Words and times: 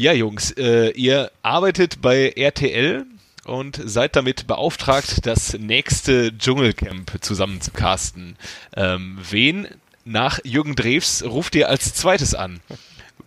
Ja, 0.00 0.14
Jungs, 0.14 0.52
äh, 0.52 0.92
ihr 0.92 1.30
arbeitet 1.42 2.00
bei 2.00 2.30
RTL 2.30 3.04
und 3.44 3.78
seid 3.84 4.16
damit 4.16 4.46
beauftragt, 4.46 5.26
das 5.26 5.52
nächste 5.52 6.34
Dschungelcamp 6.38 7.18
zusammen 7.20 7.60
zu 7.60 7.70
casten. 7.70 8.38
Ähm, 8.74 9.18
wen 9.28 9.68
nach 10.06 10.40
Jürgen 10.42 10.74
Drews 10.74 11.22
ruft 11.22 11.54
ihr 11.54 11.68
als 11.68 11.92
zweites 11.92 12.34
an? 12.34 12.60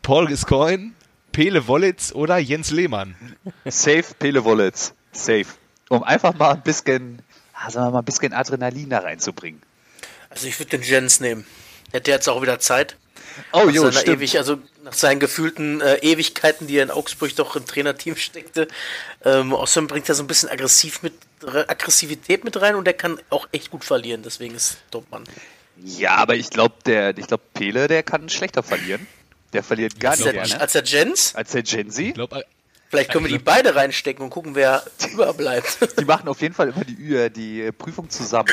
Paul 0.02 0.26
Gascoigne, 0.26 0.94
Pele 1.32 1.68
Wollitz 1.68 2.12
oder 2.12 2.40
Jens 2.40 2.72
Lehmann? 2.72 3.16
Safe 3.66 4.16
Pele 4.18 4.44
Wollitz. 4.44 4.96
Safe. 5.12 5.46
Um 5.90 6.02
einfach 6.02 6.34
mal 6.34 6.54
ein 6.54 6.64
bisschen, 6.64 7.22
sagen 7.70 7.86
wir 7.86 7.92
mal, 7.92 8.00
ein 8.00 8.06
bisschen 8.06 8.34
Adrenalin 8.34 8.90
da 8.90 8.98
reinzubringen. 8.98 9.62
Also 10.32 10.48
ich 10.48 10.58
würde 10.58 10.80
den 10.80 10.82
Jens 10.82 11.20
nehmen. 11.20 11.46
Hätte 11.92 12.10
jetzt 12.10 12.28
auch 12.28 12.42
wieder 12.42 12.58
Zeit. 12.58 12.98
Oh, 13.52 13.70
jo, 13.70 13.92
stimmt. 13.92 14.18
ewig, 14.18 14.40
also 14.40 14.58
nach 14.84 14.94
seinen 14.94 15.20
gefühlten 15.20 15.82
äh, 15.82 15.96
Ewigkeiten, 15.98 16.68
die 16.68 16.78
er 16.78 16.84
in 16.84 16.92
Augsburg 16.92 17.36
doch 17.36 17.56
im 17.56 17.66
Trainerteam 17.66 18.16
steckte. 18.16 18.68
Ähm, 19.24 19.54
außerdem 19.54 19.88
bringt 19.88 20.10
er 20.10 20.16
so 20.16 20.24
ein 20.24 20.28
bisschen 20.28 20.50
aggressiv 20.50 21.02
mit, 21.02 21.14
re- 21.42 21.68
Aggressivität 21.70 22.44
mit 22.44 22.60
rein 22.62 22.76
und 22.76 22.88
er 22.88 22.94
kann 22.94 23.20
auch 23.30 23.48
echt 23.52 23.72
gut 23.72 23.84
verlieren, 23.86 24.24
deswegen 24.24 24.56
ist 24.56 24.78
Topmann. 24.92 25.24
Ja, 25.84 26.16
aber 26.18 26.36
ich 26.36 26.50
glaube, 26.50 26.76
der, 26.86 27.18
ich 27.18 27.28
glaube, 27.28 27.44
Pele, 27.54 27.88
der 27.88 28.04
kann 28.04 28.30
schlechter 28.30 28.62
verlieren. 28.62 29.08
Der 29.54 29.64
verliert 29.64 30.00
gar 30.00 30.12
Als 30.12 30.20
nicht 30.20 30.34
der, 30.34 30.44
gerne. 30.44 30.62
als 30.62 30.72
der 30.74 30.84
Jens, 30.84 31.36
Als 31.36 31.52
der 31.52 31.64
Z. 31.64 32.14
glaube, 32.16 32.44
vielleicht 32.90 33.12
können 33.12 33.26
wir 33.26 33.32
die 33.32 33.44
beide 33.44 33.76
reinstecken 33.76 34.24
und 34.24 34.30
gucken, 34.32 34.56
wer 34.56 34.84
überbleibt. 35.12 35.78
Die 36.00 36.06
machen 36.06 36.28
auf 36.28 36.42
jeden 36.42 36.54
Fall 36.56 36.70
immer 36.70 36.84
die, 36.84 36.96
Ü- 36.96 37.30
die 37.30 37.72
Prüfung 37.72 38.10
zusammen 38.10 38.50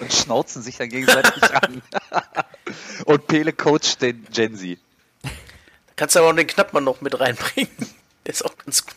und 0.00 0.12
schnauzen 0.12 0.62
sich 0.62 0.76
dann 0.76 0.88
gegenseitig 0.88 1.42
an. 1.62 1.82
Und 3.04 3.26
Pele 3.26 3.52
coacht 3.52 4.00
den 4.02 4.26
Gen 4.32 4.56
Z. 4.56 4.78
Kannst 5.98 6.14
du 6.14 6.20
aber 6.20 6.30
auch 6.30 6.34
den 6.34 6.46
Knappmann 6.46 6.84
noch 6.84 7.00
mit 7.00 7.18
reinbringen. 7.20 7.70
Der 8.26 8.32
ist 8.32 8.44
auch 8.44 8.56
ganz 8.64 8.86
gut. 8.86 8.94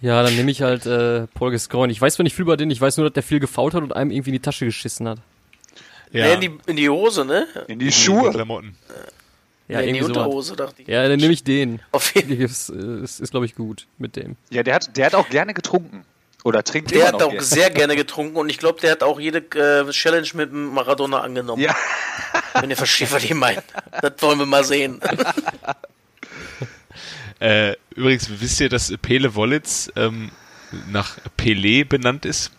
Ja, 0.00 0.22
dann 0.22 0.34
nehme 0.34 0.50
ich 0.50 0.62
halt 0.62 0.84
äh, 0.86 1.26
Paul 1.34 1.52
Gascoigne. 1.52 1.92
Ich 1.92 2.00
weiß 2.00 2.14
zwar 2.14 2.24
nicht 2.24 2.34
viel 2.34 2.42
über 2.42 2.56
den, 2.56 2.70
ich 2.70 2.80
weiß 2.80 2.96
nur, 2.96 3.06
dass 3.06 3.12
der 3.14 3.22
viel 3.22 3.38
gefault 3.38 3.74
hat 3.74 3.82
und 3.82 3.94
einem 3.94 4.10
irgendwie 4.10 4.30
in 4.30 4.34
die 4.34 4.40
Tasche 4.40 4.64
geschissen 4.64 5.06
hat. 5.08 5.18
ja, 6.10 6.24
Nee, 6.26 6.34
in, 6.34 6.40
die, 6.40 6.58
in 6.70 6.76
die 6.76 6.88
Hose, 6.88 7.24
ne? 7.24 7.46
In 7.68 7.78
die 7.78 7.86
die 7.86 7.92
Schuhe. 7.92 8.30
Klamotten. 8.30 8.76
Ja, 9.68 9.80
nee, 9.80 9.88
in 9.88 9.94
die 9.94 10.00
sowas. 10.00 10.16
Unterhose, 10.16 10.56
dachte 10.56 10.82
ich. 10.82 10.88
Ja, 10.88 11.06
dann 11.06 11.20
nehme 11.20 11.32
ich 11.34 11.44
den. 11.44 11.80
Auf 11.92 12.14
jeden 12.14 12.30
Die 12.30 12.42
ist, 12.42 12.70
äh, 12.70 13.02
ist, 13.02 13.20
ist 13.20 13.30
glaube 13.30 13.46
ich, 13.46 13.54
gut 13.54 13.86
mit 13.98 14.16
dem. 14.16 14.36
Ja, 14.50 14.62
der 14.62 14.74
hat, 14.74 14.96
der 14.96 15.06
hat 15.06 15.14
auch 15.14 15.28
gerne 15.28 15.52
getrunken. 15.54 16.04
Oder 16.42 16.64
trinkt 16.64 16.90
Der 16.90 17.00
immer 17.00 17.06
hat 17.08 17.12
noch 17.20 17.26
auch 17.26 17.30
gerne. 17.30 17.44
sehr 17.44 17.68
gerne 17.70 17.94
getrunken 18.04 18.36
und 18.38 18.48
ich 18.48 18.56
glaube, 18.58 18.80
der 18.80 18.92
hat 18.92 19.02
auch 19.02 19.20
jede 19.20 19.38
äh, 19.38 19.90
Challenge 19.90 20.28
mit 20.32 20.50
dem 20.50 20.72
Maradona 20.72 21.20
angenommen. 21.20 21.62
Ja. 21.62 21.76
Wenn 22.58 22.70
ihr 22.70 22.76
versteht, 22.76 23.12
was 23.12 23.22
ich 23.22 23.34
meine. 23.34 23.62
Das 24.00 24.14
wollen 24.20 24.38
wir 24.38 24.46
mal 24.46 24.64
sehen. 24.64 25.00
Äh, 27.40 27.74
übrigens, 27.94 28.30
wisst 28.40 28.60
ihr, 28.60 28.68
dass 28.68 28.96
Pele 28.98 29.34
Wollitz 29.34 29.90
ähm, 29.96 30.30
nach 30.90 31.18
Pelé 31.38 31.84
benannt 31.84 32.24
ist? 32.24 32.52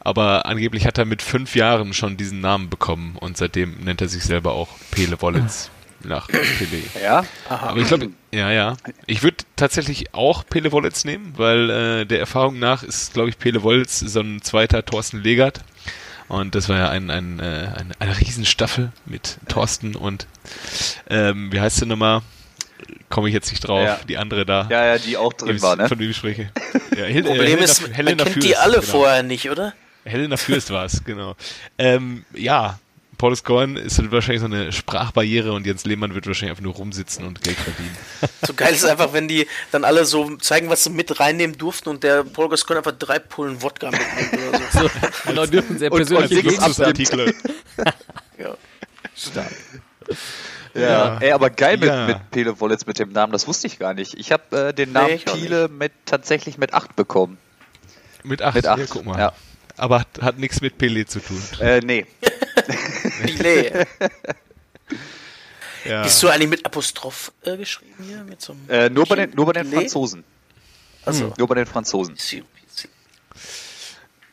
Aber 0.00 0.44
angeblich 0.46 0.86
hat 0.86 0.98
er 0.98 1.06
mit 1.06 1.22
fünf 1.22 1.54
Jahren 1.54 1.94
schon 1.94 2.16
diesen 2.16 2.40
Namen 2.40 2.68
bekommen 2.68 3.16
und 3.16 3.38
seitdem 3.38 3.76
nennt 3.84 4.02
er 4.02 4.08
sich 4.08 4.24
selber 4.24 4.52
auch 4.52 4.68
Pele 4.90 5.20
Wollitz 5.22 5.70
nach 6.04 6.28
Pelé. 6.28 6.82
Ja? 7.02 7.24
Aber 7.48 7.78
ich 7.80 7.88
glaube, 7.88 8.10
ja, 8.30 8.50
ja. 8.50 8.76
Ich 9.06 9.22
würde 9.22 9.38
tatsächlich 9.56 10.12
auch 10.12 10.44
Pele 10.44 10.72
Wollitz 10.72 11.04
nehmen, 11.04 11.32
weil 11.36 11.70
äh, 11.70 12.04
der 12.04 12.20
Erfahrung 12.20 12.58
nach 12.58 12.82
ist, 12.82 13.14
glaube 13.14 13.30
ich, 13.30 13.38
Pele 13.38 13.62
Wollitz 13.62 14.00
so 14.00 14.20
ein 14.20 14.42
zweiter 14.42 14.84
Thorsten 14.84 15.22
Legert. 15.22 15.64
Und 16.28 16.54
das 16.54 16.68
war 16.68 16.78
ja 16.78 16.88
ein, 16.88 17.10
ein, 17.10 17.38
äh, 17.40 17.42
eine, 17.42 17.92
eine 17.98 18.20
Riesenstaffel 18.20 18.92
mit 19.04 19.38
Thorsten 19.48 19.94
und 19.94 20.26
ähm, 21.08 21.52
wie 21.52 21.60
heißt 21.60 21.76
sie 21.76 21.86
nochmal? 21.86 22.22
Komme 23.08 23.28
ich 23.28 23.34
jetzt 23.34 23.50
nicht 23.50 23.60
drauf, 23.66 23.84
Ja. 23.84 24.00
die 24.08 24.16
andere 24.18 24.44
da. 24.44 24.66
Ja, 24.70 24.84
ja, 24.86 24.98
die 24.98 25.16
auch 25.16 25.32
drin 25.32 25.60
war, 25.62 25.76
ne? 25.76 25.88
Von 25.88 25.98
wem 25.98 26.10
ich 26.10 26.16
spreche. 26.16 26.50
Ja, 26.96 27.04
Hel 27.04 27.22
Problem 27.22 27.40
äh, 27.42 27.46
Helena, 27.50 27.62
ist, 27.64 27.82
man 27.82 27.92
Helena 27.92 28.24
kennt 28.24 28.42
die 28.42 28.56
alle 28.56 28.80
genau. 28.80 28.86
vorher 28.86 29.22
nicht, 29.22 29.48
oder? 29.50 29.72
Helena 30.04 30.36
Fürst 30.36 30.70
war 30.70 30.84
es, 30.84 31.02
genau. 31.04 31.34
Ähm, 31.78 32.24
ja, 32.34 32.78
Paul 33.16 33.34
Scoin 33.36 33.76
ist 33.76 33.98
halt 33.98 34.10
wahrscheinlich 34.10 34.40
so 34.40 34.46
eine 34.46 34.72
Sprachbarriere 34.72 35.52
und 35.52 35.64
Jens 35.66 35.84
Lehmann 35.84 36.14
wird 36.14 36.26
wahrscheinlich 36.26 36.50
einfach 36.50 36.64
nur 36.64 36.74
rumsitzen 36.74 37.24
und 37.24 37.42
Geld 37.42 37.56
verdienen. 37.56 37.96
So 38.44 38.52
geil 38.54 38.74
ist 38.74 38.84
einfach, 38.84 39.12
wenn 39.12 39.28
die 39.28 39.46
dann 39.70 39.84
alle 39.84 40.04
so 40.04 40.36
zeigen, 40.36 40.68
was 40.68 40.84
sie 40.84 40.90
mit 40.90 41.20
reinnehmen 41.20 41.56
durften 41.56 41.88
und 41.90 42.02
der 42.02 42.24
Paul 42.24 42.48
Gascoigne 42.48 42.78
einfach 42.78 42.98
drei 42.98 43.20
Pullen 43.20 43.62
Wodka 43.62 43.90
mitnimmt 43.92 44.48
oder 44.48 44.60
so. 44.72 44.80
So, 44.80 44.90
genau, 45.26 45.46
dürfen 45.46 45.78
sehr 45.78 45.92
Und- 45.92 45.98
persönliche. 45.98 46.40
Luxusartikel. 46.48 47.34
Ja. 48.36 48.56
Stark. 49.16 49.52
Ja. 50.74 50.80
Ja. 51.14 51.18
Ey, 51.20 51.32
aber 51.32 51.50
geil 51.50 51.76
mit, 51.78 51.88
Ja. 51.88 52.06
mit 52.06 52.30
Pele 52.30 52.58
Wollitz 52.60 52.84
mit 52.86 52.98
dem 52.98 53.12
Namen, 53.12 53.32
das 53.32 53.46
wusste 53.46 53.66
ich 53.66 53.78
gar 53.78 53.94
nicht. 53.94 54.14
Ich 54.14 54.32
habe 54.32 54.68
äh, 54.68 54.72
den 54.74 54.88
Nee, 54.92 54.98
Namen 54.98 55.20
auch 55.26 55.34
Pele 55.34 55.68
mit, 55.68 55.92
tatsächlich 56.04 56.58
mit 56.58 56.74
8 56.74 56.96
bekommen. 56.96 57.38
Mit 58.24 58.42
acht. 58.42 58.54
Mit 58.56 58.66
acht, 58.66 58.78
Ja, 58.78 58.86
guck 58.88 59.04
mal. 59.04 59.18
ja. 59.18 59.32
Aber 59.76 60.00
hat, 60.00 60.08
hat 60.20 60.38
nichts 60.38 60.60
mit 60.60 60.80
Pelé 60.80 61.06
zu 61.06 61.20
tun. 61.20 61.42
Äh, 61.60 61.80
nee. 61.80 62.06
Filet. 63.26 63.86
Ja. 65.84 66.02
Bist 66.02 66.22
du 66.22 66.28
eigentlich 66.28 66.48
mit 66.48 66.64
Apostroph 66.64 67.30
äh, 67.42 67.58
geschrieben 67.58 67.92
hier? 68.08 68.24
Mit 68.24 68.40
so 68.40 68.54
einem 68.54 68.70
Äh, 68.70 68.88
nur, 68.88 69.04
bei 69.04 69.16
den, 69.16 69.30
nur 69.34 69.44
bei 69.44 69.52
den? 69.52 69.70
Franzosen. 69.70 70.24
Also, 71.04 71.34
Nur 71.36 71.46
bei 71.46 71.56
den 71.56 71.66
Franzosen. 71.66 72.16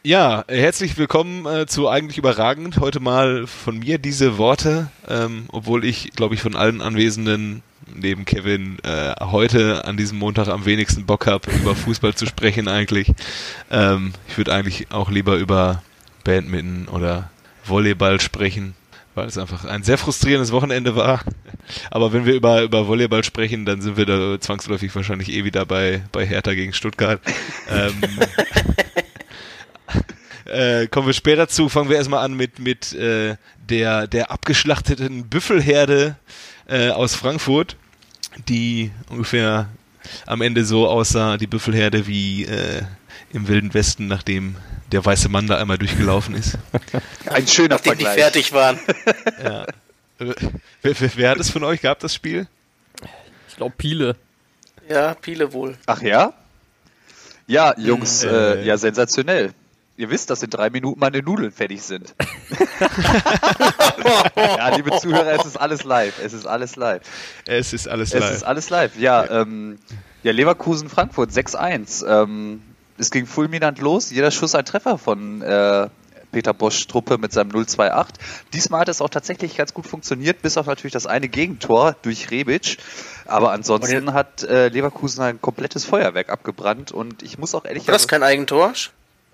Ja, 0.03 0.45
herzlich 0.47 0.97
willkommen 0.97 1.45
äh, 1.45 1.67
zu 1.67 1.87
Eigentlich 1.87 2.17
Überragend. 2.17 2.79
Heute 2.79 2.99
mal 2.99 3.45
von 3.45 3.77
mir 3.77 3.99
diese 3.99 4.39
Worte, 4.39 4.89
ähm, 5.07 5.45
obwohl 5.49 5.85
ich, 5.85 6.13
glaube 6.15 6.33
ich, 6.33 6.41
von 6.41 6.55
allen 6.55 6.81
Anwesenden 6.81 7.61
neben 7.93 8.25
Kevin 8.25 8.79
äh, 8.81 9.13
heute 9.19 9.85
an 9.85 9.97
diesem 9.97 10.17
Montag 10.17 10.47
am 10.47 10.65
wenigsten 10.65 11.05
Bock 11.05 11.27
habe, 11.27 11.51
über 11.51 11.75
Fußball 11.75 12.15
zu 12.15 12.25
sprechen 12.25 12.67
eigentlich. 12.67 13.13
Ähm, 13.69 14.13
ich 14.27 14.39
würde 14.39 14.55
eigentlich 14.55 14.91
auch 14.91 15.11
lieber 15.11 15.35
über 15.35 15.83
Badminton 16.23 16.87
oder 16.87 17.29
Volleyball 17.63 18.19
sprechen, 18.19 18.73
weil 19.13 19.27
es 19.27 19.37
einfach 19.37 19.65
ein 19.65 19.83
sehr 19.83 19.99
frustrierendes 19.99 20.51
Wochenende 20.51 20.95
war. 20.95 21.21
Aber 21.91 22.11
wenn 22.11 22.25
wir 22.25 22.33
über, 22.33 22.63
über 22.63 22.87
Volleyball 22.87 23.23
sprechen, 23.23 23.67
dann 23.67 23.81
sind 23.81 23.97
wir 23.97 24.07
da 24.07 24.39
zwangsläufig 24.39 24.95
wahrscheinlich 24.95 25.31
eh 25.31 25.43
wieder 25.43 25.67
bei, 25.67 26.01
bei 26.11 26.25
Hertha 26.25 26.55
gegen 26.55 26.73
Stuttgart. 26.73 27.21
ähm, 27.69 28.01
äh, 30.51 30.87
kommen 30.87 31.07
wir 31.07 31.13
später 31.13 31.47
zu. 31.47 31.69
Fangen 31.69 31.89
wir 31.89 31.97
erstmal 31.97 32.23
an 32.23 32.33
mit, 32.33 32.59
mit 32.59 32.93
äh, 32.93 33.35
der, 33.69 34.07
der 34.07 34.31
abgeschlachteten 34.31 35.27
Büffelherde 35.27 36.15
äh, 36.67 36.89
aus 36.89 37.15
Frankfurt, 37.15 37.75
die 38.47 38.91
ungefähr 39.09 39.69
am 40.25 40.41
Ende 40.41 40.65
so 40.65 40.87
aussah, 40.87 41.37
die 41.37 41.47
Büffelherde 41.47 42.07
wie 42.07 42.45
äh, 42.45 42.81
im 43.33 43.47
Wilden 43.47 43.73
Westen, 43.73 44.07
nachdem 44.07 44.55
der 44.91 45.05
weiße 45.05 45.29
Mann 45.29 45.47
da 45.47 45.57
einmal 45.57 45.77
durchgelaufen 45.77 46.35
ist. 46.35 46.57
Ein 47.25 47.47
schöner 47.47 47.75
Nachdem 47.75 47.97
die 47.97 48.03
Vergleich. 48.03 48.23
fertig 48.23 48.53
waren. 48.53 48.79
Ja. 49.43 49.65
Wer, 50.19 50.35
wer, 50.99 51.11
wer 51.15 51.29
hat 51.31 51.39
es 51.39 51.49
von 51.49 51.63
euch 51.63 51.81
gehabt, 51.81 52.03
das 52.03 52.13
Spiel? 52.13 52.45
Ich 53.49 53.55
glaube, 53.55 53.73
Piele. 53.75 54.15
Ja, 54.87 55.15
Piele 55.15 55.51
wohl. 55.53 55.77
Ach 55.87 56.01
ja? 56.01 56.33
Ja, 57.47 57.73
Jungs, 57.79 58.23
Äh. 58.23 58.61
äh, 58.61 58.65
ja, 58.65 58.77
sensationell. 58.77 59.53
Ihr 60.01 60.09
wisst, 60.09 60.31
dass 60.31 60.41
in 60.41 60.49
drei 60.49 60.71
Minuten 60.71 60.99
meine 60.99 61.19
Nudeln 61.19 61.51
fertig 61.51 61.83
sind. 61.83 62.15
ja, 64.35 64.75
liebe 64.75 64.97
Zuhörer, 64.97 65.39
es 65.39 65.45
ist 65.45 65.57
alles 65.57 65.83
live. 65.83 66.15
Es 66.23 66.33
ist 66.33 66.47
alles 66.47 66.75
live. 66.75 67.03
Es 67.45 67.71
ist 67.71 67.87
alles 67.87 68.11
Es 68.11 68.19
live. 68.19 68.33
ist 68.33 68.43
alles 68.43 68.71
live. 68.71 68.97
Ja, 68.97 69.29
ähm, 69.29 69.77
ja 70.23 70.31
Leverkusen, 70.31 70.89
Frankfurt 70.89 71.29
6-1. 71.29 72.03
Ähm, 72.07 72.63
es 72.97 73.11
ging 73.11 73.27
fulminant 73.27 73.77
los. 73.77 74.09
Jeder 74.09 74.31
Schuss 74.31 74.55
ein 74.55 74.65
Treffer 74.65 74.97
von 74.97 75.43
äh, 75.43 75.87
Peter 76.31 76.55
Bosch 76.55 76.87
Truppe 76.87 77.19
mit 77.19 77.31
seinem 77.31 77.51
0-2-8. 77.51 78.07
Diesmal 78.53 78.81
hat 78.81 78.89
es 78.89 79.01
auch 79.01 79.09
tatsächlich 79.09 79.55
ganz 79.55 79.75
gut 79.75 79.85
funktioniert, 79.85 80.41
bis 80.41 80.57
auf 80.57 80.65
natürlich 80.65 80.93
das 80.93 81.05
eine 81.05 81.29
Gegentor 81.29 81.95
durch 82.01 82.31
Rebic. 82.31 82.77
Aber 83.27 83.51
ansonsten 83.51 84.15
hat 84.15 84.41
äh, 84.41 84.69
Leverkusen 84.69 85.21
ein 85.21 85.39
komplettes 85.39 85.85
Feuerwerk 85.85 86.29
abgebrannt 86.29 86.91
und 86.91 87.21
ich 87.21 87.37
muss 87.37 87.53
auch 87.53 87.65
ehrlich 87.65 87.85
War 87.85 87.93
das 87.93 88.07
kein 88.07 88.23
Eigentor? 88.23 88.73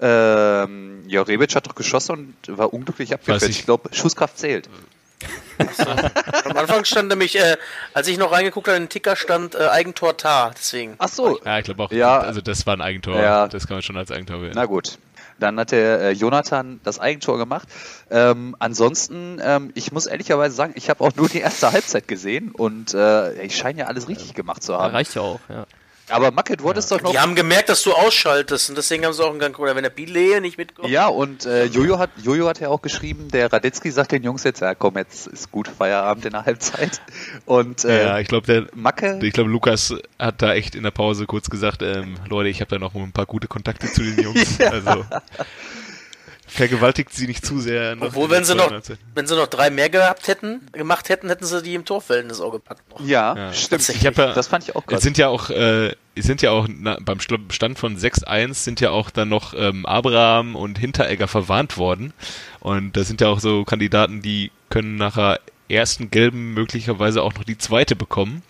Ähm, 0.02 1.04
ja, 1.08 1.22
Rebic 1.22 1.56
hat 1.56 1.68
doch 1.68 1.76
geschossen 1.76 2.34
und 2.48 2.58
war 2.58 2.74
unglücklich 2.74 3.14
abgefälscht. 3.14 3.50
ich. 3.50 3.60
Ich 3.60 3.66
glaube, 3.66 3.90
Schusskraft 3.94 4.38
zählt. 4.38 4.70
Am 6.46 6.58
Anfang 6.58 6.86
stand 6.86 7.10
nämlich, 7.10 7.38
äh, 7.40 7.58
als 7.94 8.08
ich 8.08 8.18
noch 8.18 8.32
reingeguckt 8.32 8.68
habe, 8.68 8.78
in 8.78 8.84
den 8.84 8.90
Ticker 8.90 9.16
stand 9.16 9.56
äh, 9.56 9.68
Eigentor 9.70 10.16
Tar, 10.16 10.52
deswegen. 10.56 10.94
Ach 11.00 11.08
so, 11.10 11.40
ja, 11.44 11.58
ich 11.58 11.66
glaube 11.66 11.84
auch, 11.84 11.92
Ja. 11.92 12.20
also 12.20 12.42
das 12.42 12.66
war 12.68 12.76
ein 12.76 12.82
Eigentor. 12.82 13.16
Ja. 13.20 13.48
Das 13.48 13.68
kann 13.68 13.78
man 13.78 13.82
schon 13.82 13.98
als 13.98 14.12
Eigentor 14.12 14.42
wählen. 14.42 14.54
Na 14.56 14.66
gut. 14.66 15.00
Dann 15.40 15.60
hat 15.60 15.72
der 15.72 16.02
äh, 16.02 16.12
Jonathan 16.14 16.80
das 16.84 17.00
Eigentor 17.00 17.38
gemacht. 17.38 17.68
Ähm, 18.10 18.56
ansonsten, 18.58 19.40
ähm, 19.44 19.72
ich 19.76 19.92
muss 19.92 20.08
ehrlicherweise 20.08 20.56
sagen, 20.56 20.74
ich 20.76 20.90
habe 20.90 21.04
auch 21.04 21.16
nur 21.16 21.30
die 21.30 21.40
erste 21.40 21.72
Halbzeit 21.72 22.08
gesehen 22.08 22.52
und 22.52 22.94
äh, 22.96 23.34
ich 23.44 23.56
scheine 23.56 23.80
ja 23.82 23.86
alles 23.86 24.08
richtig 24.08 24.34
gemacht 24.34 24.64
zu 24.64 24.72
Ja, 24.74 24.80
haben. 24.80 24.94
reicht 24.96 25.14
ja 25.16 25.22
auch, 25.22 25.40
ja. 25.50 25.66
Aber 26.10 26.32
Macke, 26.32 26.56
du 26.56 26.70
hattest 26.70 26.92
doch 26.92 27.02
noch. 27.02 27.12
Die 27.12 27.20
haben 27.20 27.36
gemerkt, 27.36 27.70
dass 27.70 27.84
du 27.84 27.92
ausschaltest 27.94 28.70
und 28.70 28.78
deswegen 28.78 29.06
haben 29.06 29.14
sie 29.14 29.24
auch 29.24 29.30
einen 29.30 29.40
Gang 29.40 29.58
oder 29.60 29.76
wenn 29.76 29.84
der 29.84 29.90
Bilehe 29.90 30.40
nicht 30.40 30.58
mitkommt. 30.58 30.90
Ja, 30.90 31.08
und 31.08 31.46
äh, 31.46 31.66
Jojo 31.66 32.00
hat 32.00 32.12
Jojo 32.24 32.48
hat 32.48 32.60
ja 32.60 32.70
auch 32.70 32.82
geschrieben, 32.82 33.28
der 33.30 33.52
Radetzky 33.52 33.92
sagt 33.92 34.14
den 34.14 34.24
Jungs 34.24 34.44
jetzt, 34.44 34.62
ja 34.62 34.74
komm, 34.74 34.96
jetzt 34.98 35.28
ist 35.28 35.52
gut 35.52 35.68
Feierabend 35.68 36.26
in 36.26 36.32
der 36.32 36.46
Halbzeit. 36.46 37.02
Und 37.46 37.84
äh, 37.84 38.06
ja, 38.06 38.20
ich 38.20 38.28
glaube, 38.28 38.48
der 38.48 38.68
Macke, 38.74 39.20
ich 39.22 39.34
glaube, 39.34 39.50
Lukas 39.50 39.94
hat 40.18 40.42
da 40.42 40.54
echt 40.54 40.76
in 40.76 40.84
der 40.84 40.92
Pause 40.92 41.26
kurz 41.26 41.50
gesagt, 41.50 41.82
ähm, 41.82 42.16
Leute, 42.30 42.50
ich 42.50 42.62
habe 42.62 42.70
da 42.70 42.80
noch 42.80 42.96
ein 42.96 43.12
paar 43.12 43.26
gute 43.26 43.48
Kontakte 43.48 43.92
zu 43.92 44.04
den 44.04 44.20
Jungs. 44.22 44.58
Also 44.68 45.06
vergewaltigt 46.48 47.14
sie 47.14 47.28
nicht 47.28 47.46
zu 47.46 47.60
sehr. 47.60 47.96
Obwohl, 48.00 48.30
wenn 48.30 48.44
sie 48.44 48.56
noch, 48.56 48.72
wenn 49.14 49.28
sie 49.28 49.36
noch 49.36 49.48
drei 49.48 49.70
mehr 49.70 49.90
gehabt 49.90 50.28
hätten, 50.28 50.62
gemacht 50.72 51.10
hätten, 51.10 51.28
hätten 51.30 51.46
sie 51.46 51.62
die 51.62 51.76
im 51.76 51.86
Torverhältnis 51.86 52.40
auch 52.42 52.52
gepackt 52.52 52.90
noch. 52.90 53.06
ja, 53.06 53.36
Ja. 53.36 53.54
stimmt. 53.54 53.88
Ich 53.90 54.06
hab 54.08 54.18
ja- 54.18 54.34
das 54.34 54.48
fand 54.48 54.64
ich 54.64 54.76
auch 54.76 54.82
Es 54.84 54.88
krass. 54.88 55.02
sind 55.04 55.18
ja 55.18 55.28
auch, 55.28 55.50
äh, 55.50 55.90
es 56.16 56.26
sind 56.26 56.42
ja 56.42 56.52
auch 56.52 56.68
na, 56.70 56.98
beim 57.02 57.20
Stand 57.20 57.78
von 57.78 57.98
6-1 57.98 58.64
sind 58.64 58.80
ja 58.82 58.90
auch 58.92 59.10
dann 59.10 59.30
noch 59.30 59.54
ähm, 59.56 59.86
Abraham 59.86 60.56
und 60.56 60.80
Hinteregger 60.80 61.28
verwarnt 61.28 61.78
worden. 61.78 62.14
Und 62.60 62.98
das 62.98 63.08
sind 63.08 63.22
ja 63.22 63.28
auch 63.28 63.40
so 63.40 63.64
Kandidaten, 63.66 64.22
die 64.22 64.52
können 64.70 64.96
nachher 64.96 65.40
ersten 65.70 66.10
gelben 66.12 66.54
möglicherweise 66.54 67.22
auch 67.22 67.34
noch 67.34 67.44
die 67.44 67.58
zweite 67.58 67.96
bekommen. 67.96 68.42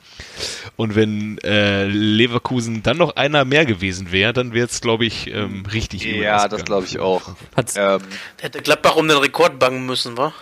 Und 0.76 0.96
wenn 0.96 1.38
äh, 1.40 1.86
Leverkusen 1.86 2.84
dann 2.84 2.98
noch 2.98 3.16
einer 3.16 3.46
mehr 3.46 3.66
gewesen 3.66 4.12
wäre, 4.12 4.34
dann 4.34 4.54
wäre 4.54 4.68
es, 4.68 4.82
glaube 4.82 5.06
ich, 5.06 5.28
ähm, 5.34 5.66
richtig 5.72 6.06
übel 6.06 6.22
ja, 6.24 6.48
das 6.48 6.66
glaube 6.66 6.86
ich 6.86 7.00
auch. 7.00 7.36
Hat, 7.56 7.72
Ähm, 7.76 8.02
Der 8.40 8.44
hätte 8.46 8.62
Gladbach 8.62 8.96
um 8.96 9.08
den 9.08 9.18
Rekord 9.18 9.58
bangen 9.60 9.86
müssen, 9.86 10.18
wa? 10.18 10.34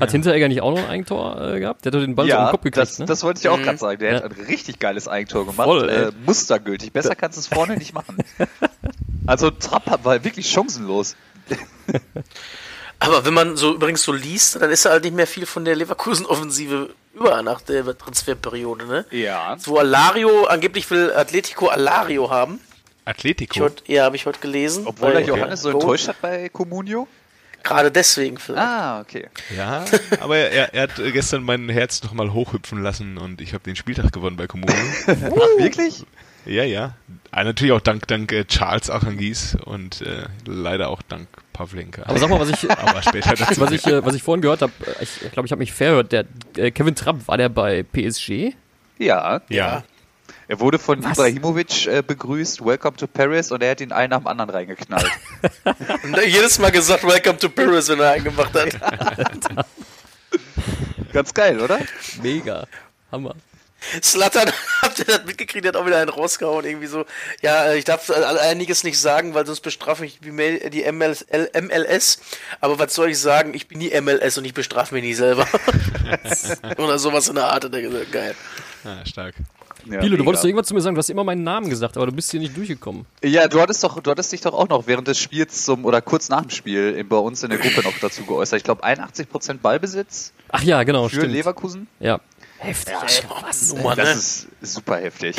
hat 0.00 0.10
Hinteregger 0.10 0.48
nicht 0.48 0.60
auch 0.60 0.72
noch 0.72 0.78
ein 0.82 0.90
Eigentor 0.90 1.40
äh, 1.54 1.60
gehabt? 1.60 1.84
Der 1.84 1.90
hat 1.90 1.94
doch 1.94 2.00
den 2.04 2.16
Ball 2.16 2.26
so 2.26 2.30
ja, 2.30 2.46
im 2.46 2.50
Kopf 2.50 2.62
gekriegt, 2.62 2.76
das, 2.78 2.98
ne? 2.98 3.06
das 3.06 3.22
wollte 3.22 3.38
ich 3.40 3.48
auch 3.48 3.58
Mhm. 3.58 3.62
gerade 3.62 3.78
sagen. 3.78 3.98
Der 4.00 4.10
Ja. 4.10 4.16
hat 4.16 4.24
ein 4.24 4.44
richtig 4.46 4.80
geiles 4.80 5.06
Eigentor 5.06 5.46
gemacht. 5.46 5.66
Voll, 5.68 5.88
äh, 5.88 6.10
mustergültig. 6.26 6.92
Besser 6.92 7.14
kannst 7.14 7.36
du 7.36 7.40
es 7.40 7.46
vorne 7.46 7.76
nicht 7.76 7.94
machen. 7.94 8.16
Also 9.26 9.50
Trapp 9.50 10.04
war 10.04 10.22
wirklich 10.22 10.50
chancenlos. 10.50 11.16
Aber 13.06 13.24
wenn 13.24 13.34
man 13.34 13.56
so 13.56 13.74
übrigens 13.74 14.02
so 14.02 14.12
liest, 14.12 14.60
dann 14.60 14.70
ist 14.70 14.84
ja 14.84 14.90
halt 14.90 15.04
nicht 15.04 15.14
mehr 15.14 15.26
viel 15.26 15.46
von 15.46 15.64
der 15.64 15.76
Leverkusen-Offensive 15.76 16.90
über 17.14 17.42
nach 17.42 17.60
der 17.60 17.96
Transferperiode, 17.96 18.86
ne? 18.86 19.04
Ja. 19.10 19.56
Wo 19.64 19.78
Alario, 19.78 20.44
angeblich 20.46 20.90
will 20.90 21.12
Atletico 21.12 21.68
Alario 21.68 22.30
haben. 22.30 22.60
Atletico. 23.04 23.60
heute, 23.60 23.84
ja, 23.86 24.04
habe 24.04 24.16
ich 24.16 24.26
heute 24.26 24.40
gelesen. 24.40 24.86
Obwohl 24.86 25.12
der 25.12 25.22
Johannes 25.22 25.62
so 25.62 25.70
enttäuscht 25.70 26.08
hat 26.08 26.20
bei 26.20 26.48
Comunio. 26.48 27.06
Gerade 27.62 27.90
deswegen 27.90 28.36
vielleicht. 28.38 28.62
Ah, 28.62 29.00
okay. 29.00 29.28
Ja, 29.56 29.86
aber 30.20 30.36
er, 30.36 30.74
er 30.74 30.82
hat 30.82 30.96
gestern 30.96 31.42
mein 31.42 31.70
Herz 31.70 32.02
noch 32.02 32.12
mal 32.12 32.32
hochhüpfen 32.34 32.82
lassen 32.82 33.16
und 33.16 33.40
ich 33.40 33.54
habe 33.54 33.64
den 33.64 33.74
Spieltag 33.74 34.12
gewonnen 34.12 34.36
bei 34.36 34.46
Kommune. 34.46 34.74
Ach, 35.06 35.62
wirklich? 35.62 36.04
Ja, 36.46 36.64
ja. 36.64 36.94
Ah, 37.30 37.44
natürlich 37.44 37.72
auch 37.72 37.80
dank, 37.80 38.06
dank 38.06 38.32
äh, 38.32 38.44
Charles 38.44 38.90
Achangis 38.90 39.56
und 39.64 40.02
äh, 40.02 40.26
leider 40.44 40.88
auch 40.88 41.02
dank 41.02 41.28
Pavlenka. 41.52 42.02
Aber 42.04 42.18
sag 42.18 42.28
mal, 42.30 42.38
was 42.38 42.50
ich, 42.50 42.70
Aber 42.78 43.02
später 43.02 43.34
dazu. 43.38 43.60
was 43.60 43.72
ich, 43.72 43.86
äh, 43.86 44.04
was 44.04 44.14
ich 44.14 44.22
vorhin 44.22 44.42
gehört 44.42 44.62
habe, 44.62 44.72
ich 44.78 44.84
glaube, 44.84 45.04
ich, 45.26 45.32
glaub, 45.32 45.46
ich 45.46 45.52
habe 45.52 45.58
mich 45.60 45.72
verhört, 45.72 46.12
der 46.12 46.26
äh, 46.56 46.70
Kevin 46.70 46.94
Trapp, 46.94 47.26
war 47.26 47.36
der 47.36 47.48
bei 47.48 47.82
PSG? 47.82 48.54
Ja. 48.98 49.40
ja. 49.48 49.84
Er 50.46 50.60
wurde 50.60 50.78
von 50.78 51.02
Ibrahimovic 51.02 51.86
äh, 51.86 52.02
begrüßt, 52.06 52.64
Welcome 52.64 52.96
to 52.98 53.06
Paris, 53.06 53.50
und 53.50 53.62
er 53.62 53.70
hat 53.70 53.80
ihn 53.80 53.92
einen 53.92 54.10
nach 54.10 54.18
dem 54.18 54.26
anderen 54.26 54.50
reingeknallt. 54.50 55.10
Und 56.02 56.16
jedes 56.26 56.58
Mal 56.58 56.70
gesagt, 56.70 57.02
Welcome 57.02 57.38
to 57.38 57.48
Paris, 57.48 57.88
wenn 57.88 58.00
er 58.00 58.10
eingemacht 58.10 58.52
hat. 58.54 59.66
Ganz 61.12 61.32
geil, 61.32 61.60
oder? 61.60 61.80
Mega. 62.22 62.66
Hammer. 63.10 63.34
Slattern, 64.02 64.50
habt 64.82 64.98
ihr 64.98 65.04
das 65.04 65.24
mitgekriegt? 65.24 65.64
Der 65.64 65.72
hat 65.72 65.76
auch 65.76 65.86
wieder 65.86 65.98
einen 65.98 66.10
rausgehauen. 66.10 66.64
Irgendwie 66.64 66.86
so, 66.86 67.04
ja, 67.42 67.66
äh, 67.66 67.78
ich 67.78 67.84
darf 67.84 68.10
einiges 68.10 68.84
nicht 68.84 68.98
sagen, 68.98 69.34
weil 69.34 69.46
sonst 69.46 69.60
bestrafe 69.60 70.06
ich 70.06 70.20
die 70.20 70.30
MLS, 70.92 71.26
MLS. 71.60 72.18
Aber 72.60 72.78
was 72.78 72.94
soll 72.94 73.10
ich 73.10 73.18
sagen? 73.18 73.54
Ich 73.54 73.68
bin 73.68 73.80
die 73.80 73.98
MLS 74.00 74.38
und 74.38 74.44
ich 74.44 74.54
bestrafe 74.54 74.94
mich 74.94 75.04
nie 75.04 75.14
selber. 75.14 75.46
Oder 76.78 76.98
sowas 76.98 77.28
in 77.28 77.36
der 77.36 77.52
Art 77.52 77.64
hat 77.64 77.74
er 77.74 77.82
gesagt. 77.82 78.12
Geil. 78.12 78.34
Ah, 78.84 79.04
stark. 79.04 79.34
Ja, 79.86 80.00
Bilo, 80.00 80.16
du 80.16 80.24
wolltest 80.24 80.42
doch 80.42 80.48
irgendwas 80.48 80.66
zu 80.68 80.74
mir 80.74 80.80
sagen, 80.80 80.94
du 80.94 80.98
hast 80.98 81.10
immer 81.10 81.24
meinen 81.24 81.42
Namen 81.42 81.68
gesagt, 81.68 81.96
aber 81.96 82.06
du 82.06 82.12
bist 82.12 82.30
hier 82.30 82.40
nicht 82.40 82.56
durchgekommen. 82.56 83.04
Ja, 83.22 83.48
du 83.48 83.60
hattest 83.60 83.84
doch, 83.84 84.00
du 84.00 84.10
hattest 84.10 84.32
dich 84.32 84.40
doch 84.40 84.54
auch 84.54 84.68
noch 84.68 84.86
während 84.86 85.08
des 85.08 85.18
Spiels 85.18 85.64
zum 85.64 85.84
oder 85.84 86.00
kurz 86.00 86.30
nach 86.30 86.40
dem 86.40 86.50
Spiel 86.50 87.04
bei 87.04 87.16
uns 87.16 87.42
in 87.42 87.50
der 87.50 87.58
Gruppe 87.58 87.82
noch 87.82 87.98
dazu 88.00 88.24
geäußert. 88.24 88.58
Ich 88.58 88.64
glaube 88.64 88.82
81% 88.82 89.58
Ballbesitz 89.58 90.32
Ach 90.56 90.62
ja, 90.62 90.84
genau, 90.84 91.08
für 91.08 91.16
stimmt. 91.16 91.32
Leverkusen. 91.32 91.88
Ja. 91.98 92.20
Heftig. 92.58 92.94
Was, 93.42 93.72
Nummer, 93.74 93.96
Das 93.96 94.08
ne? 94.08 94.14
ist 94.60 94.74
super 94.74 94.96
heftig. 94.98 95.36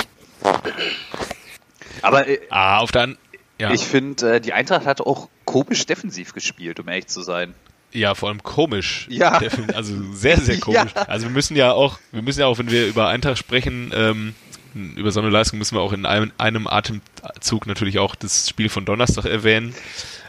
Aber 2.01 2.27
äh, 2.27 2.39
Ah, 2.49 2.79
auf 2.79 2.91
der 2.91 3.15
ja. 3.59 3.71
ich 3.71 3.81
finde, 3.85 4.35
äh, 4.35 4.41
die 4.41 4.53
Eintracht 4.53 4.85
hat 4.85 5.01
auch 5.01 5.29
komisch 5.45 5.85
defensiv 5.85 6.33
gespielt, 6.33 6.79
um 6.79 6.87
ehrlich 6.89 7.07
zu 7.07 7.21
sein. 7.21 7.53
ja, 7.93 8.13
vor 8.15 8.29
allem 8.29 8.43
komisch. 8.43 9.07
Ja. 9.09 9.39
Also 9.73 9.95
sehr, 10.13 10.37
sehr 10.39 10.59
komisch. 10.59 10.91
Ja. 10.95 11.03
Also 11.03 11.27
wir 11.27 11.31
müssen 11.31 11.55
ja 11.55 11.71
auch, 11.71 11.99
wir 12.11 12.21
müssen 12.21 12.41
ja 12.41 12.47
auch, 12.47 12.57
wenn 12.57 12.69
wir 12.69 12.87
über 12.87 13.07
Eintracht 13.07 13.37
sprechen, 13.37 13.91
ähm, 13.95 14.35
über 14.73 15.11
so 15.11 15.21
eine 15.21 15.29
Leistung 15.29 15.57
müssen 15.57 15.75
wir 15.77 15.81
auch 15.81 15.93
in 15.93 16.05
einem, 16.05 16.33
einem 16.37 16.67
Atemzug 16.67 17.65
natürlich 17.65 17.97
auch 17.99 18.13
das 18.15 18.49
Spiel 18.49 18.67
von 18.67 18.83
Donnerstag 18.83 19.23
erwähnen. 19.25 19.73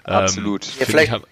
Absolut. 0.04 0.64
Ähm, 0.66 0.72
Ja, 0.78 0.86
vielleicht- 0.86 1.06
ich, 1.08 1.10
haben, 1.12 1.24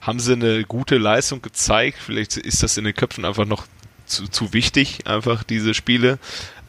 haben 0.00 0.20
sie 0.20 0.32
eine 0.32 0.64
gute 0.64 0.96
Leistung 0.96 1.42
gezeigt. 1.42 1.98
Vielleicht 2.04 2.38
ist 2.38 2.62
das 2.62 2.78
in 2.78 2.84
den 2.84 2.94
Köpfen 2.94 3.26
einfach 3.26 3.44
noch 3.44 3.66
zu, 4.06 4.28
zu 4.28 4.52
wichtig, 4.52 5.06
einfach 5.06 5.44
diese 5.44 5.74
Spiele. 5.74 6.18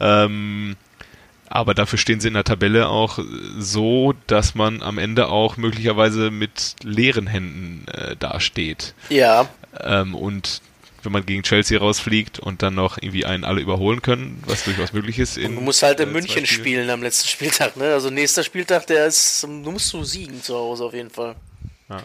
Ähm, 0.00 0.76
aber 1.48 1.74
dafür 1.74 1.98
stehen 1.98 2.20
sie 2.20 2.28
in 2.28 2.34
der 2.34 2.44
Tabelle 2.44 2.88
auch 2.88 3.18
so, 3.58 4.14
dass 4.26 4.54
man 4.54 4.82
am 4.82 4.98
Ende 4.98 5.28
auch 5.28 5.56
möglicherweise 5.56 6.30
mit 6.30 6.76
leeren 6.82 7.26
Händen 7.26 7.86
äh, 7.88 8.16
dasteht. 8.16 8.94
Ja. 9.08 9.48
Ähm, 9.80 10.14
und 10.14 10.62
wenn 11.04 11.12
man 11.12 11.26
gegen 11.26 11.42
Chelsea 11.42 11.78
rausfliegt 11.78 12.38
und 12.38 12.62
dann 12.62 12.74
noch 12.74 12.98
irgendwie 12.98 13.24
einen 13.24 13.44
alle 13.44 13.60
überholen 13.60 14.02
können, 14.02 14.42
was 14.46 14.64
durchaus 14.64 14.92
möglich 14.92 15.18
ist. 15.18 15.36
Du 15.36 15.48
musst 15.48 15.82
halt 15.82 16.00
in 16.00 16.08
äh, 16.08 16.12
München 16.12 16.46
Spielen. 16.46 16.90
am 16.90 17.02
letzten 17.02 17.28
Spieltag, 17.34 17.76
ne? 17.76 17.92
Also 17.92 18.10
nächster 18.10 18.42
Spieltag, 18.42 18.86
der 18.86 19.06
ist, 19.06 19.42
du 19.42 19.48
musst 19.48 19.92
du 19.92 20.02
siegen 20.02 20.42
zu 20.42 20.54
Hause 20.54 20.84
auf 20.84 20.94
jeden 20.94 21.10
Fall. 21.10 21.36
Ja. 21.88 22.02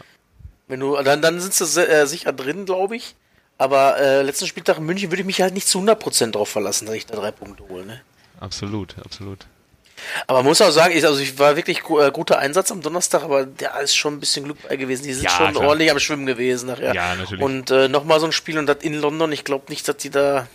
Wenn 0.67 0.81
du, 0.81 0.95
dann, 1.01 1.21
dann 1.21 1.39
sind 1.39 1.53
sie 1.53 1.81
äh, 1.81 2.05
sicher 2.05 2.33
drin, 2.33 2.65
glaube 2.65 2.97
ich. 2.97 3.15
Aber 3.59 3.97
äh, 3.99 4.21
letzten 4.23 4.47
Spieltag 4.47 4.77
in 4.77 4.85
München 4.85 5.11
würde 5.11 5.21
ich 5.21 5.25
mich 5.27 5.41
halt 5.41 5.53
nicht 5.53 5.67
zu 5.67 5.79
100% 5.79 6.31
drauf 6.31 6.49
verlassen, 6.49 6.85
dass 6.87 6.95
ich 6.95 7.05
da 7.05 7.15
drei 7.15 7.29
Punkte 7.31 7.63
hole, 7.69 7.85
ne? 7.85 8.01
Absolut, 8.39 8.95
absolut. 9.03 9.45
Aber 10.27 10.39
man 10.39 10.45
muss 10.45 10.61
auch 10.61 10.71
sagen, 10.71 10.95
ich, 10.97 11.05
also 11.05 11.19
ich 11.19 11.37
war 11.39 11.57
wirklich 11.57 11.79
äh, 11.89 12.09
guter 12.11 12.39
Einsatz 12.39 12.71
am 12.71 12.81
Donnerstag, 12.81 13.21
aber 13.21 13.45
da 13.45 13.79
ist 13.79 13.95
schon 13.95 14.13
ein 14.15 14.19
bisschen 14.21 14.45
Glück 14.45 14.57
bei 14.67 14.77
gewesen. 14.77 15.03
Die 15.03 15.13
sind 15.13 15.25
Ja, 15.25 15.29
schon 15.31 15.51
klar. 15.51 15.67
ordentlich 15.67 15.91
am 15.91 15.99
Schwimmen 15.99 16.25
gewesen 16.25 16.67
nachher. 16.67 16.95
Ja, 16.95 17.15
natürlich. 17.15 17.43
Und 17.43 17.69
äh, 17.69 17.89
nochmal 17.89 18.21
so 18.21 18.25
ein 18.25 18.31
Spiel 18.31 18.57
und 18.57 18.65
das 18.65 18.77
in 18.79 18.93
London, 18.93 19.31
ich 19.33 19.43
glaube 19.43 19.65
nicht, 19.67 19.85
dass 19.89 19.97
die 19.97 20.09
da. 20.09 20.47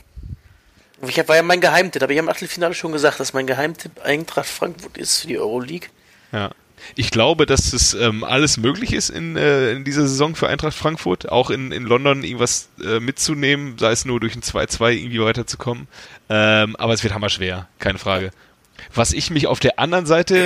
Ich 1.07 1.19
hab, 1.19 1.29
war 1.29 1.37
ja 1.37 1.43
mein 1.43 1.61
Geheimtipp, 1.61 2.03
aber 2.03 2.13
ich 2.13 2.19
habe 2.19 2.25
im 2.27 2.31
Achtelfinale 2.33 2.73
schon 2.73 2.93
gesagt, 2.93 3.21
dass 3.21 3.35
mein 3.35 3.47
Geheimtipp 3.47 4.03
Eintracht 4.03 4.47
Frankfurt 4.49 4.97
ist 4.97 5.21
für 5.21 5.27
die 5.27 5.39
Euroleague. 5.39 5.89
Ja. 6.33 6.51
Ich 6.97 7.11
glaube, 7.11 7.47
dass 7.47 7.73
es 7.73 7.95
ähm, 7.95 8.25
alles 8.25 8.57
möglich 8.57 8.93
ist 8.93 9.11
in, 9.11 9.37
äh, 9.37 9.73
in 9.73 9.85
dieser 9.85 10.03
Saison 10.03 10.35
für 10.35 10.49
Eintracht 10.49 10.75
Frankfurt, 10.75 11.31
auch 11.31 11.51
in, 11.51 11.73
in 11.73 11.85
London 11.85 12.23
irgendwas 12.23 12.69
äh, 12.83 13.01
mitzunehmen, 13.01 13.77
sei 13.79 13.93
es 13.93 14.05
nur 14.05 14.21
durch 14.21 14.35
ein 14.35 14.43
2-2 14.43 14.93
irgendwie 14.93 15.21
weiterzukommen. 15.21 15.89
Ähm, 16.29 16.77
aber 16.77 16.93
es 16.93 17.03
wird 17.03 17.15
hammerschwer, 17.15 17.69
keine 17.79 17.99
Frage. 17.99 18.31
Was 18.93 19.13
ich 19.13 19.31
mich 19.31 19.47
auf 19.47 19.61
der 19.61 19.79
anderen 19.79 20.07
Seite 20.07 20.37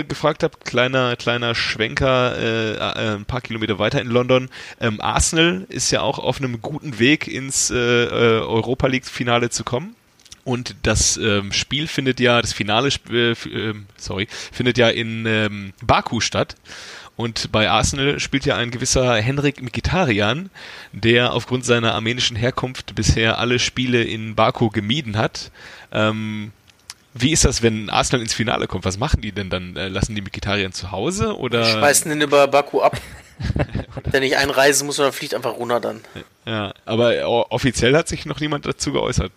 äh, 0.00 0.04
gefragt 0.04 0.42
habe, 0.42 0.58
kleiner 0.64 1.16
kleiner 1.16 1.54
Schwenker, 1.54 2.36
äh, 2.36 2.72
äh, 2.74 3.16
ein 3.16 3.24
paar 3.24 3.40
Kilometer 3.40 3.78
weiter 3.78 4.00
in 4.00 4.08
London, 4.08 4.50
ähm, 4.80 5.00
Arsenal 5.00 5.66
ist 5.68 5.90
ja 5.90 6.02
auch 6.02 6.18
auf 6.18 6.38
einem 6.38 6.60
guten 6.60 6.98
Weg 6.98 7.28
ins 7.28 7.70
äh, 7.70 7.76
äh, 7.76 8.40
Europa 8.40 8.86
League 8.88 9.06
Finale 9.06 9.50
zu 9.50 9.64
kommen. 9.64 9.94
Und 10.44 10.76
das 10.82 11.16
ähm, 11.16 11.52
Spiel 11.52 11.86
findet 11.86 12.20
ja, 12.20 12.40
das 12.40 12.52
Finale, 12.52 12.90
äh, 13.10 13.34
ähm, 13.52 13.86
sorry, 13.96 14.28
findet 14.30 14.78
ja 14.78 14.88
in 14.88 15.26
ähm, 15.26 15.72
Baku 15.82 16.20
statt. 16.20 16.56
Und 17.16 17.50
bei 17.50 17.68
Arsenal 17.68 18.20
spielt 18.20 18.46
ja 18.46 18.56
ein 18.56 18.70
gewisser 18.70 19.16
Henrik 19.16 19.60
Mkhitaryan, 19.60 20.50
der 20.92 21.32
aufgrund 21.32 21.64
seiner 21.64 21.94
armenischen 21.94 22.36
Herkunft 22.36 22.94
bisher 22.94 23.38
alle 23.38 23.58
Spiele 23.58 24.04
in 24.04 24.36
Baku 24.36 24.70
gemieden 24.70 25.16
hat. 25.16 25.50
Ähm, 25.90 26.52
wie 27.18 27.32
ist 27.32 27.44
das, 27.44 27.62
wenn 27.62 27.90
Arsenal 27.90 28.22
ins 28.22 28.34
Finale 28.34 28.66
kommt? 28.66 28.84
Was 28.84 28.98
machen 28.98 29.20
die 29.20 29.32
denn 29.32 29.50
dann? 29.50 29.76
Äh, 29.76 29.88
lassen 29.88 30.14
die 30.14 30.22
Mkhitaryan 30.22 30.72
zu 30.72 30.90
Hause 30.90 31.36
oder? 31.36 31.64
Schmeißen 31.64 32.08
den 32.10 32.20
über 32.20 32.46
Baku 32.48 32.80
ab. 32.80 33.00
der 34.12 34.20
nicht 34.20 34.36
einreisen 34.36 34.86
muss, 34.86 34.96
sondern 34.96 35.12
fliegt 35.12 35.34
einfach 35.34 35.56
runter 35.56 35.80
dann. 35.80 36.00
Ja, 36.44 36.74
aber 36.84 37.52
offiziell 37.52 37.96
hat 37.96 38.08
sich 38.08 38.26
noch 38.26 38.40
niemand 38.40 38.66
dazu 38.66 38.92
geäußert, 38.92 39.32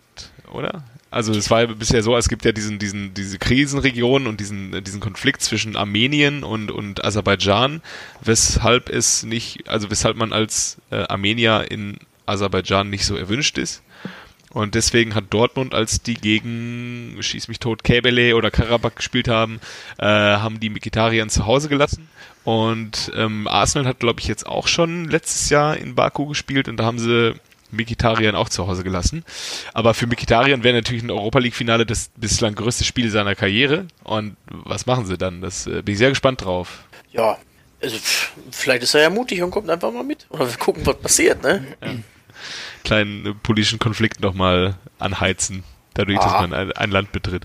oder? 0.51 0.83
Also 1.11 1.33
es 1.33 1.50
war 1.50 1.61
ja 1.61 1.67
bisher 1.67 2.01
so, 2.03 2.15
es 2.15 2.29
gibt 2.29 2.45
ja 2.45 2.53
diesen, 2.53 2.79
diesen, 2.79 3.13
diese 3.13 3.38
Krisenregion 3.38 4.27
und 4.27 4.39
diesen, 4.39 4.81
diesen 4.83 5.01
Konflikt 5.01 5.41
zwischen 5.41 5.75
Armenien 5.75 6.43
und, 6.43 6.71
und 6.71 7.03
Aserbaidschan, 7.03 7.81
weshalb 8.21 8.89
es 8.89 9.23
nicht, 9.23 9.67
also 9.67 9.91
weshalb 9.91 10.15
man 10.15 10.31
als 10.31 10.77
äh, 10.89 11.03
Armenier 11.03 11.65
in 11.69 11.97
Aserbaidschan 12.25 12.89
nicht 12.89 13.05
so 13.05 13.17
erwünscht 13.17 13.57
ist. 13.57 13.83
Und 14.53 14.75
deswegen 14.75 15.15
hat 15.15 15.25
Dortmund, 15.29 15.74
als 15.74 16.01
die 16.01 16.15
gegen 16.15 17.17
Schieß 17.20 17.48
mich 17.48 17.60
tot 17.60 17.84
Käbele 17.84 18.36
oder 18.36 18.51
Karabakh 18.51 18.96
gespielt 18.96 19.27
haben, 19.27 19.62
äh, 19.98 20.05
haben 20.05 20.60
die 20.60 20.70
Mikitarian 20.70 21.29
zu 21.29 21.46
Hause 21.46 21.70
gelassen. 21.70 22.10
Und 22.43 23.12
ähm, 23.15 23.48
Arsenal 23.48 23.88
hat, 23.88 24.00
glaube 24.00 24.20
ich, 24.20 24.27
jetzt 24.27 24.46
auch 24.46 24.67
schon 24.67 25.05
letztes 25.05 25.50
Jahr 25.50 25.77
in 25.77 25.96
Baku 25.96 26.25
gespielt 26.25 26.67
und 26.67 26.77
da 26.77 26.86
haben 26.86 27.00
sie 27.00 27.34
Mikitarian 27.72 28.36
auch 28.36 28.50
zu 28.50 28.67
Hause 28.67 28.84
gelassen. 28.84 29.24
Aber 29.74 29.93
für 29.93 30.08
Mikitarian 30.08 30.63
wäre 30.63 30.75
natürlich 30.75 31.03
ein 31.03 31.12
Europa 31.12 31.39
League-Finale 31.39 31.86
das 31.86 32.10
bislang 32.17 32.55
größte 32.55 32.84
Spiel 32.84 33.10
seiner 33.10 33.36
Karriere. 33.36 33.86
Und 34.03 34.36
was 34.48 34.86
machen 34.86 35.05
sie 35.05 35.17
dann? 35.17 35.41
Das 35.41 35.67
äh, 35.67 35.81
bin 35.81 35.93
ich 35.93 36.00
sehr 36.00 36.10
gespannt 36.10 36.43
drauf. 36.43 36.84
Ja, 37.12 37.38
also 37.81 37.98
vielleicht 38.51 38.84
ist 38.84 38.93
er 38.93 39.01
ja 39.01 39.10
mutig 39.10 39.41
und 39.41 39.51
kommt 39.51 39.70
einfach 39.70 39.91
mal 39.91 40.03
mit. 40.03 40.25
Oder 40.29 40.50
wir 40.50 40.58
gucken, 40.58 40.86
was 40.86 40.98
passiert, 40.98 41.41
ne? 41.41 41.63
Kleinen 42.83 43.25
äh, 43.25 43.33
politischen 43.33 43.79
Konflikt 43.79 44.19
nochmal 44.21 44.75
anheizen, 45.00 45.63
dadurch, 45.93 46.17
dass 46.19 46.33
Ah. 46.33 46.41
man 46.41 46.53
ein, 46.53 46.71
ein 46.73 46.91
Land 46.91 47.11
betritt. 47.11 47.43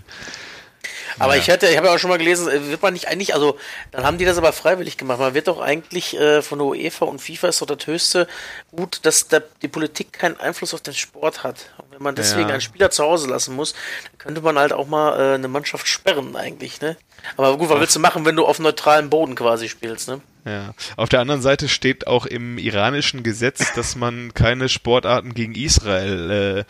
Aber 1.19 1.35
Ja. 1.35 1.41
ich 1.41 1.51
hatte, 1.51 1.67
ich 1.69 1.77
habe 1.79 1.87
ja 1.89 1.95
auch 1.95 1.99
schon 1.99 2.11
mal 2.11 2.19
gelesen, 2.19 2.49
äh, 2.49 2.69
wird 2.69 2.83
man 2.83 2.93
nicht 2.93 3.09
eigentlich, 3.09 3.35
also 3.35 3.59
dann 3.91 4.05
haben 4.05 4.19
die 4.19 4.25
das 4.27 4.37
aber 4.39 4.53
freiwillig 4.53 4.97
gemacht. 4.99 5.19
Man 5.19 5.33
wird 5.35 5.49
doch 5.49 5.61
eigentlich 5.61 6.15
äh, 6.19 6.43
von 6.43 6.59
der 6.59 6.67
UEFA 6.67 7.07
und 7.07 7.21
FIFA 7.21 7.49
ist 7.49 7.63
doch 7.63 7.67
das 7.67 7.87
höchste 7.87 8.29
gut, 8.71 9.01
dass 9.05 9.27
da 9.29 9.41
die 9.63 9.69
Politik 9.69 10.13
keinen 10.13 10.39
Einfluss 10.39 10.75
auf 10.75 10.83
den 10.83 10.95
Sport 10.95 11.43
hat. 11.43 11.71
Und 11.79 11.91
wenn 11.93 12.03
man 12.03 12.15
deswegen 12.15 12.49
Ja. 12.49 12.55
einen 12.55 12.61
Spieler 12.61 12.91
zu 12.91 13.03
Hause 13.05 13.29
lassen 13.29 13.55
muss, 13.57 13.73
dann 13.73 14.19
könnte 14.19 14.41
man 14.43 14.59
halt 14.59 14.73
auch 14.73 14.87
mal 14.87 15.19
äh, 15.19 15.35
eine 15.35 15.49
Mannschaft 15.49 15.89
sperren 15.89 16.37
eigentlich, 16.37 16.81
ne? 16.81 16.97
Aber 17.37 17.57
gut, 17.57 17.71
was 17.71 17.81
willst 17.81 17.97
du 17.97 18.01
machen, 18.01 18.25
wenn 18.27 18.37
du 18.37 18.45
auf 18.45 18.59
neutralem 18.59 19.09
Boden 19.11 19.35
quasi 19.35 19.69
spielst, 19.69 20.09
ne? 20.09 20.21
Ja. 20.47 20.75
Auf 20.97 21.09
der 21.09 21.21
anderen 21.21 21.43
Seite 21.43 21.69
steht 21.69 22.07
auch 22.07 22.25
im 22.25 22.57
iranischen 22.57 23.25
Gesetz, 23.25 23.75
dass 23.75 23.97
man 23.97 24.33
keine 24.33 24.69
Sportarten 24.69 25.35
gegen 25.35 25.57
Israel 25.57 26.65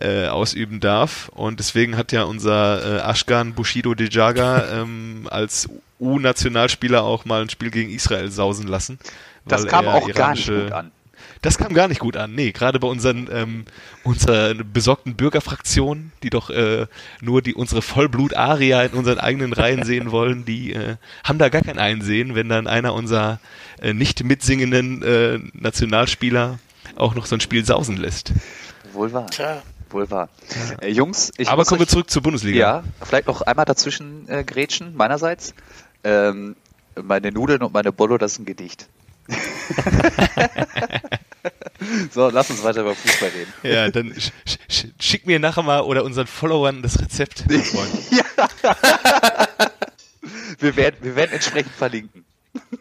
äh, 0.00 0.24
äh, 0.24 0.28
ausüben 0.28 0.80
darf. 0.80 1.28
Und 1.34 1.60
deswegen 1.60 1.98
hat 1.98 2.12
ja 2.12 2.22
unser 2.22 3.04
äh, 3.04 3.10
Ashkan 3.10 3.52
Bushido 3.52 3.94
Dejaga 3.94 4.64
ähm, 4.80 5.28
als 5.30 5.68
U-Nationalspieler 6.00 7.02
auch 7.02 7.26
mal 7.26 7.42
ein 7.42 7.50
Spiel 7.50 7.70
gegen 7.70 7.90
Israel 7.90 8.30
sausen 8.30 8.66
lassen. 8.66 8.98
Das 9.44 9.66
kam 9.66 9.86
auch 9.86 10.10
gar 10.12 10.32
nicht 10.32 10.48
gut 10.48 10.72
an. 10.72 10.90
Das 11.42 11.56
kam 11.56 11.72
gar 11.72 11.88
nicht 11.88 12.00
gut 12.00 12.18
an. 12.18 12.34
Nee, 12.34 12.52
gerade 12.52 12.78
bei 12.78 12.86
unseren 12.86 13.28
ähm, 13.32 13.64
unserer 14.04 14.52
besorgten 14.54 15.14
Bürgerfraktionen, 15.14 16.12
die 16.22 16.28
doch 16.28 16.50
äh, 16.50 16.86
nur 17.22 17.40
die 17.40 17.54
unsere 17.54 17.80
Vollblut-Aria 17.80 18.82
in 18.82 18.92
unseren 18.92 19.18
eigenen 19.18 19.54
Reihen 19.54 19.84
sehen 19.84 20.10
wollen, 20.10 20.44
die 20.44 20.74
äh, 20.74 20.96
haben 21.24 21.38
da 21.38 21.48
gar 21.48 21.62
kein 21.62 21.78
Einsehen, 21.78 22.34
wenn 22.34 22.50
dann 22.50 22.66
einer 22.66 22.92
unserer 22.92 23.40
äh, 23.80 23.94
nicht 23.94 24.22
mitsingenden 24.22 25.02
äh, 25.02 25.38
Nationalspieler 25.54 26.58
auch 26.96 27.14
noch 27.14 27.24
so 27.24 27.36
ein 27.36 27.40
Spiel 27.40 27.64
sausen 27.64 27.96
lässt. 27.96 28.34
Wohl 28.92 29.12
wahr. 29.12 29.26
Klar. 29.30 29.62
Wohl 29.88 30.10
wahr. 30.10 30.28
Äh, 30.82 30.90
Jungs, 30.90 31.32
ich 31.38 31.48
Aber 31.48 31.64
kommen 31.64 31.80
wir 31.80 31.88
zurück 31.88 32.10
zur 32.10 32.22
Bundesliga. 32.22 32.58
Ja, 32.58 32.84
vielleicht 33.02 33.26
noch 33.26 33.40
einmal 33.42 33.64
dazwischen 33.64 34.28
äh, 34.28 34.44
grätschen, 34.44 34.94
meinerseits. 34.94 35.54
Ähm, 36.04 36.54
meine 37.02 37.32
Nudeln 37.32 37.62
und 37.62 37.72
meine 37.72 37.92
Bollo, 37.92 38.18
das 38.18 38.32
ist 38.32 38.40
ein 38.40 38.44
Gedicht. 38.44 38.88
so, 42.12 42.28
lass 42.30 42.50
uns 42.50 42.62
weiter 42.62 42.80
über 42.82 42.94
Fußball 42.94 43.28
reden. 43.30 43.52
Ja, 43.62 43.88
dann 43.90 44.14
sch 44.18 44.30
sch 44.68 44.86
schick 44.98 45.26
mir 45.26 45.38
nachher 45.38 45.62
mal 45.62 45.80
oder 45.80 46.04
unseren 46.04 46.26
Followern 46.26 46.82
das 46.82 47.00
Rezept. 47.00 47.40
Freund. 47.48 47.90
Wir 50.58 50.76
werden, 50.76 50.96
wir 51.00 51.16
werden 51.16 51.32
entsprechend 51.32 51.72
verlinken. 51.72 52.24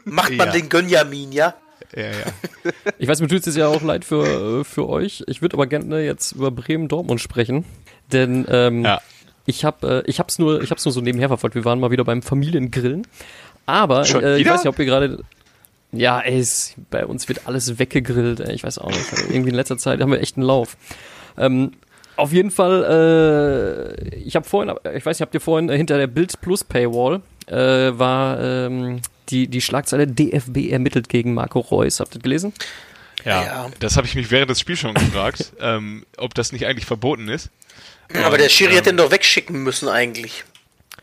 Macht 0.05 0.31
man 0.33 0.47
Ja. 0.47 0.53
den 0.53 0.67
Gönjamin, 0.69 1.31
ja? 1.31 1.53
Ja, 1.95 2.03
ja. 2.03 2.71
Ich 2.97 3.07
weiß, 3.07 3.21
mir 3.21 3.27
tut 3.27 3.39
es 3.39 3.45
jetzt 3.47 3.55
ja 3.57 3.67
auch 3.67 3.81
leid 3.81 4.03
für, 4.05 4.59
äh, 4.59 4.63
für 4.63 4.87
euch. 4.89 5.23
Ich 5.27 5.41
würde 5.41 5.55
aber 5.55 5.65
gerne 5.67 6.01
jetzt 6.03 6.33
über 6.33 6.51
Bremen-Dortmund 6.51 7.21
sprechen. 7.21 7.65
Denn 8.11 8.45
ähm, 8.49 8.83
Ja. 8.83 9.01
ich 9.45 9.63
habe 9.65 10.03
äh, 10.05 10.09
ich 10.09 10.19
hab's 10.19 10.37
nur 10.39 10.61
ich 10.61 10.71
hab's 10.71 10.85
nur 10.85 10.91
so 10.91 11.01
nebenher 11.01 11.29
verfolgt. 11.29 11.55
Wir 11.55 11.65
waren 11.65 11.79
mal 11.79 11.91
wieder 11.91 12.03
beim 12.03 12.21
Familiengrillen. 12.21 13.07
Aber 13.65 14.01
äh, 14.01 14.39
ich 14.41 14.47
weiß 14.49 14.63
nicht, 14.63 14.69
ob 14.69 14.77
ihr 14.79 14.85
gerade 14.85 15.23
ja, 15.91 16.19
ey, 16.19 16.39
es, 16.39 16.75
bei 16.89 17.05
uns 17.05 17.27
wird 17.27 17.47
alles 17.47 17.79
weggegrillt. 17.79 18.39
Ey, 18.41 18.53
ich 18.53 18.63
weiß 18.63 18.77
auch 18.77 18.89
nicht. 18.89 19.11
Irgendwie 19.29 19.49
in 19.49 19.55
letzter 19.55 19.77
Zeit 19.77 19.99
haben 20.01 20.11
wir 20.11 20.21
echt 20.21 20.37
einen 20.37 20.45
Lauf. 20.45 20.77
Ähm, 21.37 21.71
auf 22.15 22.31
jeden 22.33 22.51
Fall, 22.51 23.95
äh, 24.03 24.15
ich 24.15 24.35
habe 24.35 24.47
vorhin, 24.47 24.75
ich 24.95 25.05
weiß 25.05 25.17
nicht, 25.17 25.21
habt 25.21 25.33
ihr 25.33 25.41
vorhin 25.41 25.69
äh, 25.69 25.77
hinter 25.77 25.97
der 25.97 26.07
Bild 26.07 26.39
Plus 26.41 26.63
Paywall 26.63 27.21
äh, 27.47 27.55
war 27.55 28.39
ähm, 28.39 29.01
die, 29.29 29.47
die 29.47 29.61
Schlagzeile 29.61 30.05
DFB 30.05 30.69
ermittelt 30.69 31.09
gegen 31.09 31.33
Marco 31.33 31.59
Reus. 31.59 31.99
Habt 31.99 32.15
ihr 32.15 32.21
gelesen? 32.21 32.53
ja. 33.25 33.43
Ja. 33.43 33.69
Das 33.79 33.97
habe 33.97 34.05
ich 34.05 34.15
mich 34.15 34.31
während 34.31 34.49
des 34.49 34.59
Spiels 34.59 34.79
schon 34.79 34.93
gefragt, 34.93 35.53
ähm, 35.59 36.05
ob 36.17 36.33
das 36.33 36.51
nicht 36.51 36.65
eigentlich 36.65 36.85
verboten 36.85 37.29
ist. 37.29 37.49
Aber 38.13 38.37
der 38.37 38.49
Schiri 38.49 38.71
ähm, 38.71 38.77
hätte 38.77 38.89
ihn 38.89 38.97
doch 38.97 39.11
wegschicken 39.11 39.63
müssen 39.63 39.87
eigentlich. 39.87 40.43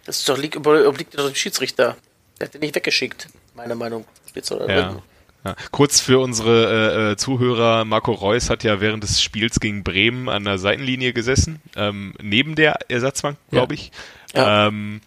Das 0.04 0.18
ist 0.18 0.28
doch 0.28 0.38
liegt, 0.38 0.56
obliegt 0.56 1.18
doch 1.18 1.26
dem 1.26 1.34
Schiedsrichter. 1.34 1.96
Der 2.38 2.46
hat 2.46 2.54
den 2.54 2.60
nicht 2.60 2.74
weggeschickt, 2.74 3.28
meiner 3.54 3.74
Meinung. 3.74 4.04
Spitz 4.36 4.52
oder 4.52 4.68
Ja. 4.68 4.96
Ja. 5.44 5.54
Kurz 5.70 6.00
für 6.00 6.18
unsere 6.18 7.10
äh, 7.10 7.12
äh, 7.12 7.16
Zuhörer, 7.16 7.84
Marco 7.84 8.10
Reus 8.10 8.50
hat 8.50 8.64
ja 8.64 8.80
während 8.80 9.04
des 9.04 9.22
Spiels 9.22 9.60
gegen 9.60 9.84
Bremen 9.84 10.28
an 10.28 10.42
der 10.42 10.58
Seitenlinie 10.58 11.12
gesessen, 11.12 11.62
ähm, 11.76 12.14
neben 12.20 12.56
der 12.56 12.78
Ersatzbank, 12.90 13.36
glaube 13.50 13.74
ich. 13.74 13.92
Ja. 14.34 14.66
Ähm, 14.66 15.00